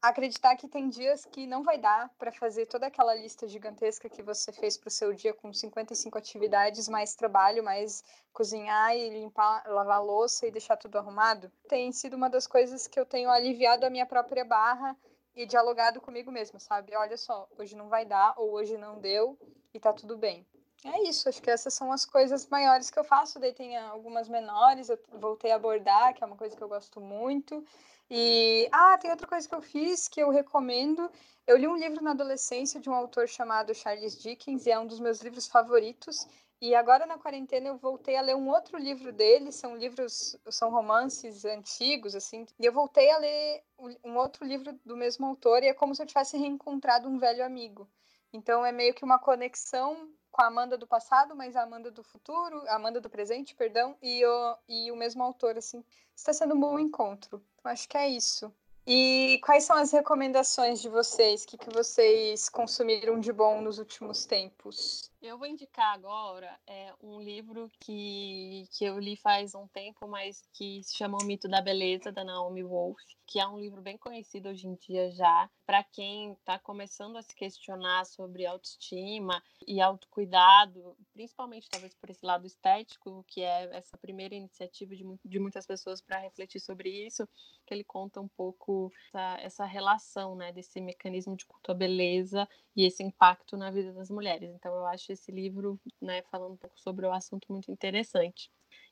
Acreditar 0.00 0.56
que 0.56 0.66
tem 0.66 0.88
dias 0.88 1.26
que 1.26 1.46
não 1.46 1.62
vai 1.62 1.78
dar 1.78 2.08
para 2.18 2.32
fazer 2.32 2.66
toda 2.66 2.86
aquela 2.86 3.14
lista 3.14 3.46
gigantesca 3.46 4.08
que 4.08 4.22
você 4.22 4.50
fez 4.50 4.76
para 4.76 4.88
o 4.88 4.90
seu 4.90 5.12
dia 5.12 5.34
com 5.34 5.52
55 5.52 6.18
atividades, 6.18 6.88
mais 6.88 7.14
trabalho, 7.14 7.62
mais 7.62 8.02
cozinhar 8.32 8.96
e 8.96 9.10
limpar, 9.10 9.62
lavar 9.68 9.98
a 9.98 10.00
louça 10.00 10.46
e 10.46 10.50
deixar 10.50 10.76
tudo 10.76 10.96
arrumado, 10.98 11.52
tem 11.68 11.92
sido 11.92 12.16
uma 12.16 12.28
das 12.28 12.48
coisas 12.48 12.88
que 12.88 12.98
eu 12.98 13.06
tenho 13.06 13.30
aliviado 13.30 13.86
a 13.86 13.90
minha 13.90 14.06
própria 14.06 14.44
barra 14.44 14.96
e 15.36 15.46
dialogado 15.46 16.00
comigo 16.00 16.32
mesmo, 16.32 16.58
sabe? 16.58 16.96
Olha 16.96 17.16
só, 17.16 17.46
hoje 17.56 17.76
não 17.76 17.88
vai 17.88 18.04
dar 18.04 18.34
ou 18.38 18.52
hoje 18.52 18.76
não 18.76 18.98
deu 18.98 19.38
e 19.72 19.78
tá 19.78 19.92
tudo 19.92 20.16
bem 20.16 20.44
é 20.84 21.08
isso, 21.08 21.28
acho 21.28 21.40
que 21.40 21.50
essas 21.50 21.74
são 21.74 21.92
as 21.92 22.04
coisas 22.04 22.46
maiores 22.46 22.90
que 22.90 22.98
eu 22.98 23.04
faço. 23.04 23.38
Daí 23.38 23.52
tem 23.52 23.76
algumas 23.76 24.28
menores, 24.28 24.88
eu 24.88 24.98
voltei 25.12 25.52
a 25.52 25.56
abordar, 25.56 26.14
que 26.14 26.22
é 26.22 26.26
uma 26.26 26.36
coisa 26.36 26.56
que 26.56 26.62
eu 26.62 26.68
gosto 26.68 27.00
muito. 27.00 27.64
E, 28.10 28.68
ah, 28.72 28.98
tem 28.98 29.10
outra 29.10 29.26
coisa 29.26 29.48
que 29.48 29.54
eu 29.54 29.62
fiz 29.62 30.08
que 30.08 30.20
eu 30.20 30.30
recomendo. 30.30 31.10
Eu 31.46 31.56
li 31.56 31.66
um 31.66 31.76
livro 31.76 32.02
na 32.02 32.10
adolescência 32.10 32.80
de 32.80 32.90
um 32.90 32.94
autor 32.94 33.28
chamado 33.28 33.74
Charles 33.74 34.20
Dickens, 34.20 34.66
e 34.66 34.70
é 34.70 34.78
um 34.78 34.86
dos 34.86 35.00
meus 35.00 35.20
livros 35.20 35.46
favoritos. 35.46 36.26
E 36.60 36.74
agora 36.74 37.06
na 37.06 37.18
quarentena 37.18 37.68
eu 37.68 37.76
voltei 37.76 38.16
a 38.16 38.20
ler 38.20 38.36
um 38.36 38.48
outro 38.48 38.78
livro 38.78 39.12
dele, 39.12 39.50
são 39.50 39.76
livros, 39.76 40.36
são 40.48 40.70
romances 40.70 41.44
antigos, 41.44 42.14
assim. 42.14 42.46
E 42.60 42.64
eu 42.64 42.72
voltei 42.72 43.10
a 43.10 43.18
ler 43.18 43.64
um 44.04 44.16
outro 44.16 44.44
livro 44.44 44.72
do 44.84 44.96
mesmo 44.96 45.26
autor, 45.26 45.62
e 45.62 45.68
é 45.68 45.74
como 45.74 45.94
se 45.94 46.02
eu 46.02 46.06
tivesse 46.06 46.36
reencontrado 46.36 47.08
um 47.08 47.18
velho 47.18 47.44
amigo. 47.44 47.88
Então 48.32 48.64
é 48.64 48.70
meio 48.70 48.94
que 48.94 49.04
uma 49.04 49.18
conexão 49.18 50.08
com 50.32 50.42
a 50.42 50.46
Amanda 50.46 50.78
do 50.78 50.86
passado, 50.86 51.36
mas 51.36 51.54
a 51.54 51.62
Amanda 51.62 51.90
do 51.90 52.02
futuro, 52.02 52.64
a 52.66 52.76
Amanda 52.76 53.00
do 53.00 53.10
presente, 53.10 53.54
perdão, 53.54 53.94
e 54.02 54.24
o, 54.24 54.56
e 54.66 54.90
o 54.90 54.96
mesmo 54.96 55.22
autor, 55.22 55.58
assim. 55.58 55.84
Está 56.16 56.32
sendo 56.32 56.54
um 56.54 56.60
bom 56.60 56.78
encontro. 56.78 57.44
Eu 57.62 57.70
acho 57.70 57.86
que 57.86 57.96
é 57.96 58.08
isso. 58.08 58.52
E 58.86 59.38
quais 59.44 59.64
são 59.64 59.76
as 59.76 59.92
recomendações 59.92 60.80
de 60.80 60.88
vocês? 60.88 61.44
O 61.44 61.46
que, 61.46 61.58
que 61.58 61.70
vocês 61.70 62.48
consumiram 62.48 63.20
de 63.20 63.32
bom 63.32 63.60
nos 63.60 63.78
últimos 63.78 64.24
tempos? 64.24 65.11
Eu 65.22 65.38
vou 65.38 65.46
indicar 65.46 65.94
agora 65.94 66.58
é, 66.66 66.92
um 67.00 67.22
livro 67.22 67.70
que, 67.78 68.66
que 68.72 68.84
eu 68.84 68.98
li 68.98 69.14
faz 69.14 69.54
um 69.54 69.68
tempo, 69.68 70.08
mas 70.08 70.44
que 70.52 70.82
se 70.82 70.96
chama 70.96 71.16
O 71.22 71.24
Mito 71.24 71.46
da 71.46 71.62
Beleza, 71.62 72.10
da 72.10 72.24
Naomi 72.24 72.64
Wolf, 72.64 72.98
que 73.24 73.38
é 73.38 73.46
um 73.46 73.56
livro 73.56 73.80
bem 73.80 73.96
conhecido 73.96 74.48
hoje 74.48 74.66
em 74.66 74.74
dia 74.74 75.12
já, 75.12 75.48
para 75.64 75.84
quem 75.84 76.32
está 76.32 76.58
começando 76.58 77.16
a 77.16 77.22
se 77.22 77.34
questionar 77.36 78.04
sobre 78.04 78.44
autoestima 78.44 79.40
e 79.64 79.80
autocuidado, 79.80 80.96
principalmente 81.12 81.70
talvez 81.70 81.94
por 81.94 82.10
esse 82.10 82.26
lado 82.26 82.44
estético, 82.44 83.24
que 83.28 83.42
é 83.42 83.76
essa 83.76 83.96
primeira 83.96 84.34
iniciativa 84.34 84.96
de, 84.96 85.04
de 85.24 85.38
muitas 85.38 85.64
pessoas 85.64 86.00
para 86.00 86.18
refletir 86.18 86.60
sobre 86.60 86.90
isso, 86.90 87.28
que 87.64 87.72
ele 87.72 87.84
conta 87.84 88.20
um 88.20 88.28
pouco 88.28 88.92
essa, 89.06 89.40
essa 89.40 89.64
relação 89.64 90.34
né, 90.34 90.52
desse 90.52 90.80
mecanismo 90.80 91.36
de 91.36 91.46
culto 91.46 91.70
à 91.70 91.74
beleza 91.74 92.48
e 92.74 92.84
esse 92.84 93.02
impacto 93.02 93.56
na 93.56 93.70
vida 93.70 93.92
das 93.92 94.10
mulheres. 94.10 94.50
Então, 94.50 94.74
eu 94.74 94.86
acho 94.86 95.11
esse 95.12 95.30
livro, 95.30 95.80
né, 96.00 96.22
falando 96.22 96.54
um 96.54 96.56
pouco 96.56 96.78
sobre 96.80 97.06
o 97.06 97.12
assunto 97.12 97.46
muito 97.50 97.70
interessante. 97.70 98.50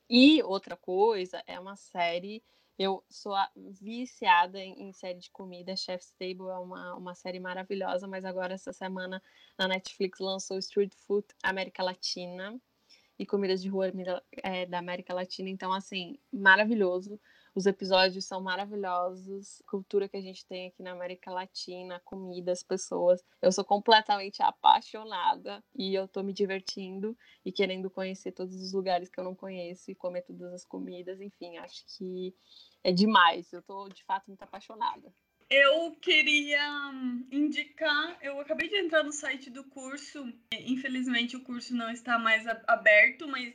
E 0.08 0.42
outra 0.42 0.76
coisa 0.76 1.42
é 1.46 1.58
uma 1.58 1.76
série. 1.76 2.42
Eu 2.78 3.04
sou 3.08 3.34
viciada 3.56 4.58
em, 4.58 4.88
em 4.88 4.92
série 4.92 5.18
de 5.18 5.30
comida. 5.30 5.76
Chef's 5.76 6.12
Table 6.18 6.48
é 6.48 6.58
uma, 6.58 6.94
uma 6.94 7.14
série 7.14 7.38
maravilhosa, 7.38 8.08
mas 8.08 8.24
agora 8.24 8.54
essa 8.54 8.72
semana 8.72 9.22
na 9.58 9.68
Netflix 9.68 10.18
lançou 10.18 10.58
Street 10.58 10.92
Food 10.94 11.26
América 11.42 11.82
Latina 11.82 12.58
e 13.18 13.26
comidas 13.26 13.60
de 13.60 13.68
rua 13.68 13.92
é, 14.42 14.64
da 14.64 14.78
América 14.78 15.12
Latina. 15.12 15.48
Então, 15.50 15.72
assim, 15.72 16.18
maravilhoso. 16.32 17.20
Os 17.54 17.66
episódios 17.66 18.24
são 18.24 18.40
maravilhosos, 18.40 19.60
cultura 19.66 20.08
que 20.08 20.16
a 20.16 20.20
gente 20.20 20.46
tem 20.46 20.68
aqui 20.68 20.82
na 20.82 20.92
América 20.92 21.32
Latina, 21.32 22.00
comida, 22.04 22.52
as 22.52 22.62
pessoas. 22.62 23.24
Eu 23.42 23.50
sou 23.50 23.64
completamente 23.64 24.40
apaixonada 24.42 25.62
e 25.74 25.94
eu 25.94 26.06
tô 26.06 26.22
me 26.22 26.32
divertindo 26.32 27.16
e 27.44 27.50
querendo 27.50 27.90
conhecer 27.90 28.32
todos 28.32 28.54
os 28.54 28.72
lugares 28.72 29.08
que 29.08 29.18
eu 29.18 29.24
não 29.24 29.34
conheço 29.34 29.90
e 29.90 29.94
comer 29.94 30.22
todas 30.22 30.52
as 30.52 30.64
comidas. 30.64 31.20
Enfim, 31.20 31.58
acho 31.58 31.84
que 31.96 32.34
é 32.84 32.92
demais. 32.92 33.52
Eu 33.52 33.62
tô 33.62 33.88
de 33.88 34.04
fato 34.04 34.28
muito 34.28 34.42
apaixonada. 34.42 35.12
Eu 35.50 35.96
queria 35.96 36.62
indicar, 37.32 38.16
eu 38.22 38.38
acabei 38.38 38.68
de 38.68 38.76
entrar 38.76 39.02
no 39.02 39.10
site 39.10 39.50
do 39.50 39.64
curso. 39.64 40.32
Infelizmente 40.52 41.36
o 41.36 41.42
curso 41.42 41.74
não 41.74 41.90
está 41.90 42.16
mais 42.16 42.46
aberto, 42.68 43.26
mas 43.26 43.52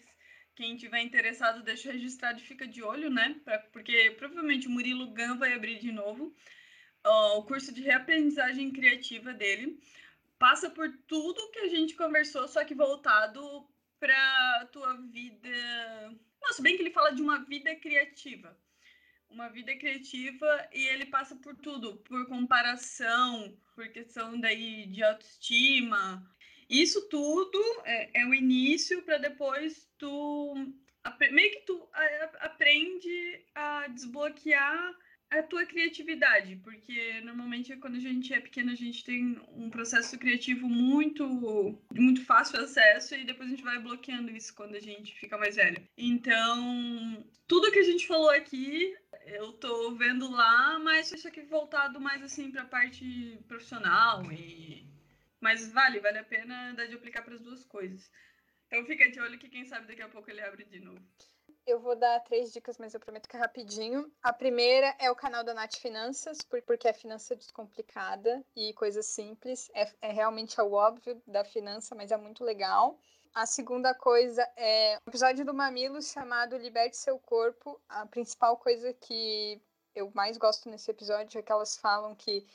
quem 0.56 0.78
tiver 0.78 1.02
interessado, 1.02 1.62
deixa 1.62 1.92
registrado 1.92 2.40
e 2.40 2.44
fica 2.44 2.66
de 2.66 2.82
olho, 2.82 3.10
né? 3.10 3.36
Pra, 3.44 3.60
porque 3.60 4.12
provavelmente 4.18 4.68
o 4.68 4.72
Murilo 4.72 5.12
Gan 5.12 5.38
vai 5.38 5.54
abrir 5.54 5.80
de 5.80 5.92
novo 5.92 6.34
uh, 7.06 7.38
o 7.38 7.44
curso 7.44 7.74
de 7.74 7.82
reaprendizagem 7.82 8.72
criativa 8.72 9.34
dele. 9.34 9.80
Passa 10.40 10.70
por 10.70 10.90
tudo 11.08 11.52
que 11.52 11.60
a 11.60 11.68
gente 11.68 11.96
conversou, 11.96 12.48
só 12.48 12.64
que 12.64 12.74
voltado 12.74 13.68
para 14.00 14.66
tua 14.72 14.96
vida. 15.12 15.50
Nossa, 16.42 16.62
bem 16.62 16.76
que 16.76 16.84
ele 16.84 16.92
fala 16.92 17.12
de 17.12 17.22
uma 17.22 17.40
vida 17.44 17.76
criativa. 17.76 18.58
Uma 19.30 19.50
vida 19.50 19.76
criativa 19.76 20.70
e 20.72 20.88
ele 20.88 21.08
passa 21.08 21.36
por 21.36 21.56
tudo, 21.58 21.98
por 21.98 22.28
comparação, 22.28 23.58
por 23.74 23.88
questão 23.90 24.40
daí 24.40 24.86
de 24.88 25.04
autoestima, 25.04 26.24
isso 26.70 27.08
tudo 27.10 27.60
é, 27.86 28.22
é 28.22 28.26
o 28.26 28.34
início 28.34 29.02
para 29.04 29.18
depois 29.18 29.88
tu 29.98 30.56
meio 31.32 31.52
que 31.52 31.66
tu 31.66 31.88
aprende 32.40 33.42
a 33.54 33.88
desbloquear 33.88 34.96
a 35.30 35.44
tua 35.44 35.66
criatividade, 35.66 36.56
porque 36.64 37.20
normalmente 37.22 37.76
quando 37.78 37.96
a 37.96 38.00
gente 38.00 38.34
é 38.34 38.40
pequeno 38.40 38.72
a 38.72 38.76
gente 38.76 39.04
tem 39.04 39.40
um 39.50 39.70
processo 39.70 40.18
criativo 40.18 40.68
muito 40.68 41.78
muito 41.94 42.24
fácil 42.24 42.60
acesso 42.60 43.16
e 43.16 43.26
depois 43.26 43.48
a 43.48 43.52
gente 43.52 43.64
vai 43.64 43.80
bloqueando 43.80 44.32
isso 44.32 44.54
quando 44.54 44.76
a 44.76 44.80
gente 44.80 45.16
fica 45.20 45.38
mais 45.38 45.56
velho. 45.56 45.82
Então, 45.98 47.26
tudo 47.48 47.72
que 47.72 47.80
a 47.80 47.84
gente 47.84 48.08
falou 48.08 48.30
aqui, 48.30 48.96
eu 49.26 49.54
tô 49.54 49.96
vendo 49.96 50.30
lá, 50.32 50.80
mas 50.80 51.12
isso 51.12 51.28
aqui 51.28 51.42
voltado 51.42 52.00
mais 52.00 52.22
assim 52.24 52.52
para 52.52 52.62
a 52.62 52.68
parte 52.68 53.40
profissional 53.48 54.24
e 54.32 54.85
mas 55.40 55.72
vale, 55.72 56.00
vale 56.00 56.20
a 56.20 56.24
pena 56.24 56.74
dar 56.74 56.88
de 56.88 56.96
aplicar 56.96 57.24
para 57.24 57.36
as 57.36 57.42
duas 57.42 57.66
coisas. 57.66 58.10
Então 58.68 58.86
fica 58.86 59.10
de 59.10 59.20
olho 59.20 59.38
que 59.38 59.50
quem 59.50 59.66
sabe 59.66 59.88
daqui 59.88 60.02
a 60.02 60.10
pouco 60.10 60.30
ele 60.30 60.42
abre 60.42 60.66
de 60.66 60.80
novo. 60.80 61.02
Eu 61.66 61.80
vou 61.80 61.96
dar 61.96 62.20
três 62.20 62.54
dicas, 62.54 62.78
mas 62.78 62.94
eu 62.94 63.00
prometo 63.00 63.28
que 63.28 63.36
é 63.36 63.40
rapidinho. 63.40 64.12
A 64.22 64.32
primeira 64.32 64.96
é 65.00 65.10
o 65.10 65.16
canal 65.16 65.44
da 65.44 65.54
Nath 65.54 65.78
Finanças, 65.78 66.38
porque 66.66 66.88
é 66.88 66.94
finança 66.94 67.36
descomplicada 67.36 68.46
e 68.56 68.72
coisa 68.74 69.02
simples. 69.02 69.70
É, 69.74 69.92
é 70.02 70.12
realmente 70.12 70.60
o 70.62 70.74
óbvio 70.74 71.22
da 71.26 71.44
finança, 71.44 71.96
mas 71.96 72.12
é 72.12 72.18
muito 72.18 72.44
legal. 72.44 73.00
A 73.34 73.46
segunda 73.46 73.94
coisa 73.96 74.48
é 74.56 74.98
um 74.98 75.10
episódio 75.10 75.44
do 75.44 75.54
Mamilos 75.54 76.12
chamado 76.12 76.56
Liberte 76.56 76.98
Seu 76.98 77.18
Corpo. 77.18 77.82
A 77.90 78.06
principal 78.06 78.58
coisa 78.58 78.94
que 78.94 79.60
eu 79.96 80.12
mais 80.14 80.38
gosto 80.38 80.70
nesse 80.70 80.92
episódio 80.92 81.40
é 81.40 81.42
que 81.42 81.52
elas 81.52 81.78
falam 81.78 82.14
que 82.16 82.46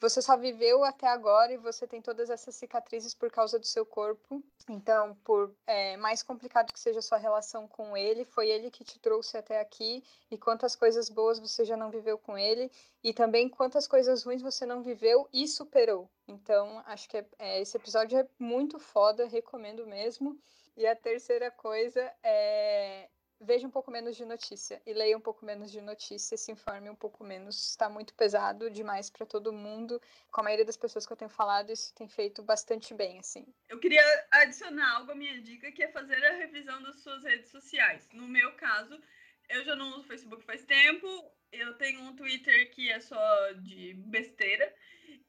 você 0.00 0.22
só 0.22 0.34
viveu 0.36 0.82
até 0.82 1.06
agora 1.06 1.52
e 1.52 1.58
você 1.58 1.86
tem 1.86 2.00
todas 2.00 2.30
essas 2.30 2.54
cicatrizes 2.54 3.14
por 3.14 3.30
causa 3.30 3.58
do 3.58 3.66
seu 3.66 3.84
corpo. 3.84 4.42
Então, 4.68 5.14
por 5.22 5.54
é, 5.66 5.96
mais 5.98 6.22
complicado 6.22 6.72
que 6.72 6.80
seja 6.80 7.00
a 7.00 7.02
sua 7.02 7.18
relação 7.18 7.68
com 7.68 7.94
ele, 7.94 8.24
foi 8.24 8.48
ele 8.48 8.70
que 8.70 8.82
te 8.82 8.98
trouxe 8.98 9.36
até 9.36 9.60
aqui 9.60 10.02
e 10.30 10.38
quantas 10.38 10.74
coisas 10.74 11.10
boas 11.10 11.38
você 11.38 11.66
já 11.66 11.76
não 11.76 11.90
viveu 11.90 12.16
com 12.16 12.38
ele 12.38 12.70
e 13.04 13.12
também 13.12 13.48
quantas 13.48 13.86
coisas 13.86 14.22
ruins 14.24 14.40
você 14.40 14.64
não 14.64 14.82
viveu 14.82 15.28
e 15.32 15.46
superou. 15.46 16.08
Então, 16.26 16.82
acho 16.86 17.06
que 17.06 17.18
é, 17.18 17.26
é, 17.38 17.60
esse 17.60 17.76
episódio 17.76 18.18
é 18.18 18.26
muito 18.38 18.78
foda, 18.78 19.26
recomendo 19.26 19.86
mesmo. 19.86 20.40
E 20.76 20.86
a 20.86 20.96
terceira 20.96 21.50
coisa 21.50 22.10
é 22.22 23.10
veja 23.40 23.66
um 23.66 23.70
pouco 23.70 23.90
menos 23.90 24.16
de 24.16 24.24
notícia 24.24 24.80
e 24.86 24.92
leia 24.92 25.16
um 25.16 25.20
pouco 25.20 25.44
menos 25.44 25.70
de 25.70 25.80
notícia, 25.80 26.36
se 26.36 26.52
informe 26.52 26.90
um 26.90 26.94
pouco 26.94 27.24
menos. 27.24 27.70
Está 27.70 27.88
muito 27.88 28.14
pesado 28.14 28.70
demais 28.70 29.08
para 29.08 29.24
todo 29.24 29.52
mundo. 29.52 30.00
Com 30.30 30.42
a 30.42 30.44
maioria 30.44 30.64
das 30.64 30.76
pessoas 30.76 31.06
que 31.06 31.12
eu 31.12 31.16
tenho 31.16 31.30
falado, 31.30 31.72
isso 31.72 31.94
tem 31.94 32.06
feito 32.06 32.42
bastante 32.42 32.92
bem, 32.92 33.18
assim. 33.18 33.46
Eu 33.68 33.78
queria 33.78 34.04
adicionar 34.30 34.96
algo 34.96 35.12
à 35.12 35.14
minha 35.14 35.40
dica, 35.40 35.72
que 35.72 35.82
é 35.82 35.88
fazer 35.88 36.22
a 36.24 36.36
revisão 36.36 36.82
das 36.82 37.00
suas 37.00 37.24
redes 37.24 37.50
sociais. 37.50 38.08
No 38.12 38.28
meu 38.28 38.52
caso, 38.56 39.00
eu 39.48 39.64
já 39.64 39.74
não 39.74 39.90
uso 39.96 40.04
Facebook 40.04 40.44
faz 40.44 40.64
tempo, 40.64 41.06
eu 41.50 41.74
tenho 41.74 42.02
um 42.02 42.14
Twitter 42.14 42.70
que 42.70 42.90
é 42.90 43.00
só 43.00 43.52
de 43.54 43.94
besteira, 43.94 44.72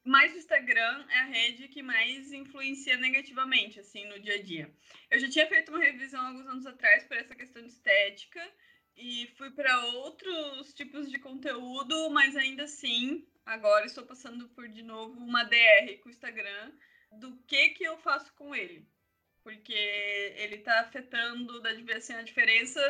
mas 0.04 0.34
o 0.34 0.38
Instagram 0.38 1.06
é 1.10 1.18
a 1.20 1.26
rede 1.26 1.68
que 1.68 1.82
mais 1.82 2.32
influencia 2.32 2.96
negativamente, 2.96 3.78
assim, 3.78 4.04
no 4.06 4.18
dia 4.18 4.34
a 4.34 4.42
dia. 4.42 4.74
Eu 5.10 5.18
já 5.18 5.28
tinha 5.28 5.46
feito 5.46 5.70
uma 5.70 5.82
revisão 5.82 6.26
alguns 6.26 6.46
anos 6.46 6.66
atrás 6.66 7.04
por 7.04 7.16
essa 7.16 7.34
questão 7.34 7.62
de 7.62 7.68
estética 7.68 8.40
e 8.96 9.28
fui 9.36 9.50
para 9.50 9.84
outros 9.86 10.74
tipos 10.74 11.10
de 11.10 11.18
conteúdo, 11.18 12.10
mas 12.10 12.36
ainda 12.36 12.64
assim, 12.64 13.26
agora 13.46 13.86
estou 13.86 14.04
passando 14.04 14.48
por 14.50 14.68
de 14.68 14.82
novo 14.82 15.18
uma 15.20 15.44
DR 15.44 15.98
com 16.02 16.08
o 16.08 16.12
Instagram 16.12 16.72
do 17.12 17.36
que 17.46 17.70
que 17.70 17.84
eu 17.84 17.96
faço 17.98 18.32
com 18.34 18.54
ele. 18.54 18.86
Porque 19.42 19.72
ele 19.72 20.56
está 20.56 20.80
afetando, 20.80 21.60
da 21.60 21.70
assim, 21.96 22.14
a 22.14 22.22
diferença 22.22 22.80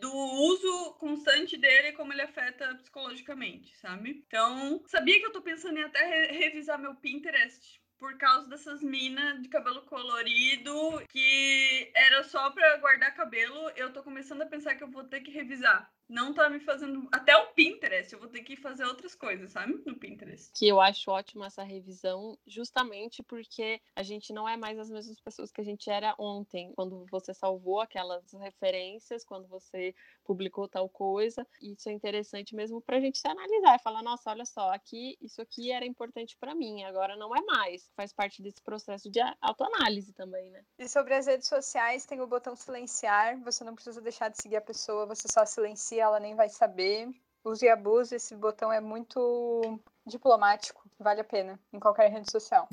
do 0.00 0.12
uso 0.12 0.94
constante 0.94 1.56
dele 1.56 1.92
como 1.92 2.12
ele 2.12 2.22
afeta 2.22 2.74
psicologicamente, 2.76 3.76
sabe? 3.78 4.24
Então, 4.26 4.82
sabia 4.86 5.18
que 5.18 5.26
eu 5.26 5.32
tô 5.32 5.40
pensando 5.40 5.78
em 5.78 5.84
até 5.84 6.04
re 6.04 6.38
revisar 6.38 6.78
meu 6.78 6.94
Pinterest 6.96 7.80
por 7.98 8.16
causa 8.16 8.48
dessas 8.48 8.80
minas 8.80 9.42
de 9.42 9.48
cabelo 9.48 9.82
colorido 9.82 11.02
que 11.08 11.90
era 11.94 12.22
só 12.22 12.50
para 12.50 12.76
guardar 12.78 13.14
cabelo. 13.14 13.70
Eu 13.76 13.92
tô 13.92 14.02
começando 14.02 14.42
a 14.42 14.46
pensar 14.46 14.76
que 14.76 14.84
eu 14.84 14.90
vou 14.90 15.04
ter 15.04 15.20
que 15.20 15.30
revisar, 15.30 15.90
não 16.08 16.32
tá 16.32 16.48
me 16.48 16.58
fazendo. 16.58 17.06
Até 17.12 17.36
o 17.36 17.48
Pinterest, 17.48 18.12
eu 18.12 18.18
vou 18.18 18.28
ter 18.28 18.42
que 18.42 18.56
fazer 18.56 18.84
outras 18.84 19.14
coisas, 19.14 19.52
sabe? 19.52 19.82
No 19.84 19.94
Pinterest. 19.94 20.50
Que 20.54 20.66
eu 20.66 20.80
acho 20.80 21.10
ótima 21.10 21.46
essa 21.46 21.62
revisão, 21.62 22.38
justamente 22.46 23.22
porque 23.22 23.80
a 23.94 24.02
gente 24.02 24.32
não 24.32 24.48
é 24.48 24.56
mais 24.56 24.78
as 24.78 24.90
mesmas 24.90 25.20
pessoas 25.20 25.52
que 25.52 25.60
a 25.60 25.64
gente 25.64 25.90
era 25.90 26.14
ontem, 26.18 26.72
quando 26.74 27.04
você 27.10 27.34
salvou 27.34 27.80
aquelas 27.80 28.32
referências, 28.32 29.24
quando 29.24 29.46
você 29.48 29.94
publicou 30.24 30.66
tal 30.66 30.88
coisa. 30.88 31.46
Isso 31.60 31.88
é 31.88 31.92
interessante 31.92 32.54
mesmo 32.54 32.80
pra 32.80 33.00
gente 33.00 33.18
se 33.18 33.28
analisar 33.28 33.76
e 33.76 33.82
falar: 33.82 34.02
nossa, 34.02 34.30
olha 34.30 34.46
só, 34.46 34.72
aqui, 34.72 35.18
isso 35.20 35.42
aqui 35.42 35.70
era 35.70 35.84
importante 35.84 36.36
para 36.38 36.54
mim, 36.54 36.84
agora 36.84 37.16
não 37.16 37.36
é 37.36 37.42
mais. 37.42 37.90
Faz 37.94 38.12
parte 38.12 38.42
desse 38.42 38.62
processo 38.62 39.10
de 39.10 39.20
autoanálise 39.40 40.12
também, 40.14 40.50
né? 40.50 40.64
E 40.78 40.88
sobre 40.88 41.14
as 41.14 41.26
redes 41.26 41.48
sociais, 41.48 42.06
tem 42.06 42.20
o 42.20 42.26
botão 42.26 42.56
silenciar, 42.56 43.38
você 43.40 43.62
não 43.62 43.74
precisa 43.74 44.00
deixar 44.00 44.28
de 44.28 44.40
seguir 44.40 44.56
a 44.56 44.60
pessoa, 44.60 45.06
você 45.06 45.28
só 45.28 45.44
silencia 45.44 45.97
ela 45.98 46.20
nem 46.20 46.34
vai 46.34 46.48
saber. 46.48 47.08
Use 47.44 47.64
e 47.64 47.68
abuse, 47.68 48.14
esse 48.14 48.34
botão 48.34 48.72
é 48.72 48.80
muito 48.80 49.80
diplomático, 50.06 50.82
vale 50.98 51.20
a 51.20 51.24
pena, 51.24 51.58
em 51.72 51.78
qualquer 51.78 52.10
rede 52.10 52.30
social. 52.30 52.68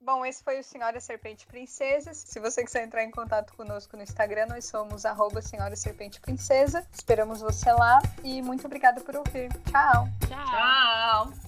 Bom, 0.00 0.24
esse 0.24 0.42
foi 0.42 0.58
o 0.58 0.64
Senhora 0.64 0.98
Serpente 1.00 1.46
Princesas. 1.46 2.16
Se 2.16 2.40
você 2.40 2.64
quiser 2.64 2.82
entrar 2.82 3.04
em 3.04 3.10
contato 3.10 3.52
conosco 3.54 3.94
no 3.94 4.02
Instagram, 4.02 4.46
nós 4.46 4.64
somos 4.64 5.04
arroba 5.04 5.42
Senhora 5.42 5.76
Serpente 5.76 6.18
Princesa. 6.18 6.86
Esperamos 6.90 7.42
você 7.42 7.70
lá 7.70 7.98
e 8.24 8.40
muito 8.40 8.64
obrigada 8.64 9.02
por 9.02 9.14
ouvir. 9.14 9.50
Tchau! 9.70 10.08
Tchau! 10.26 11.32
Tchau! 11.32 11.47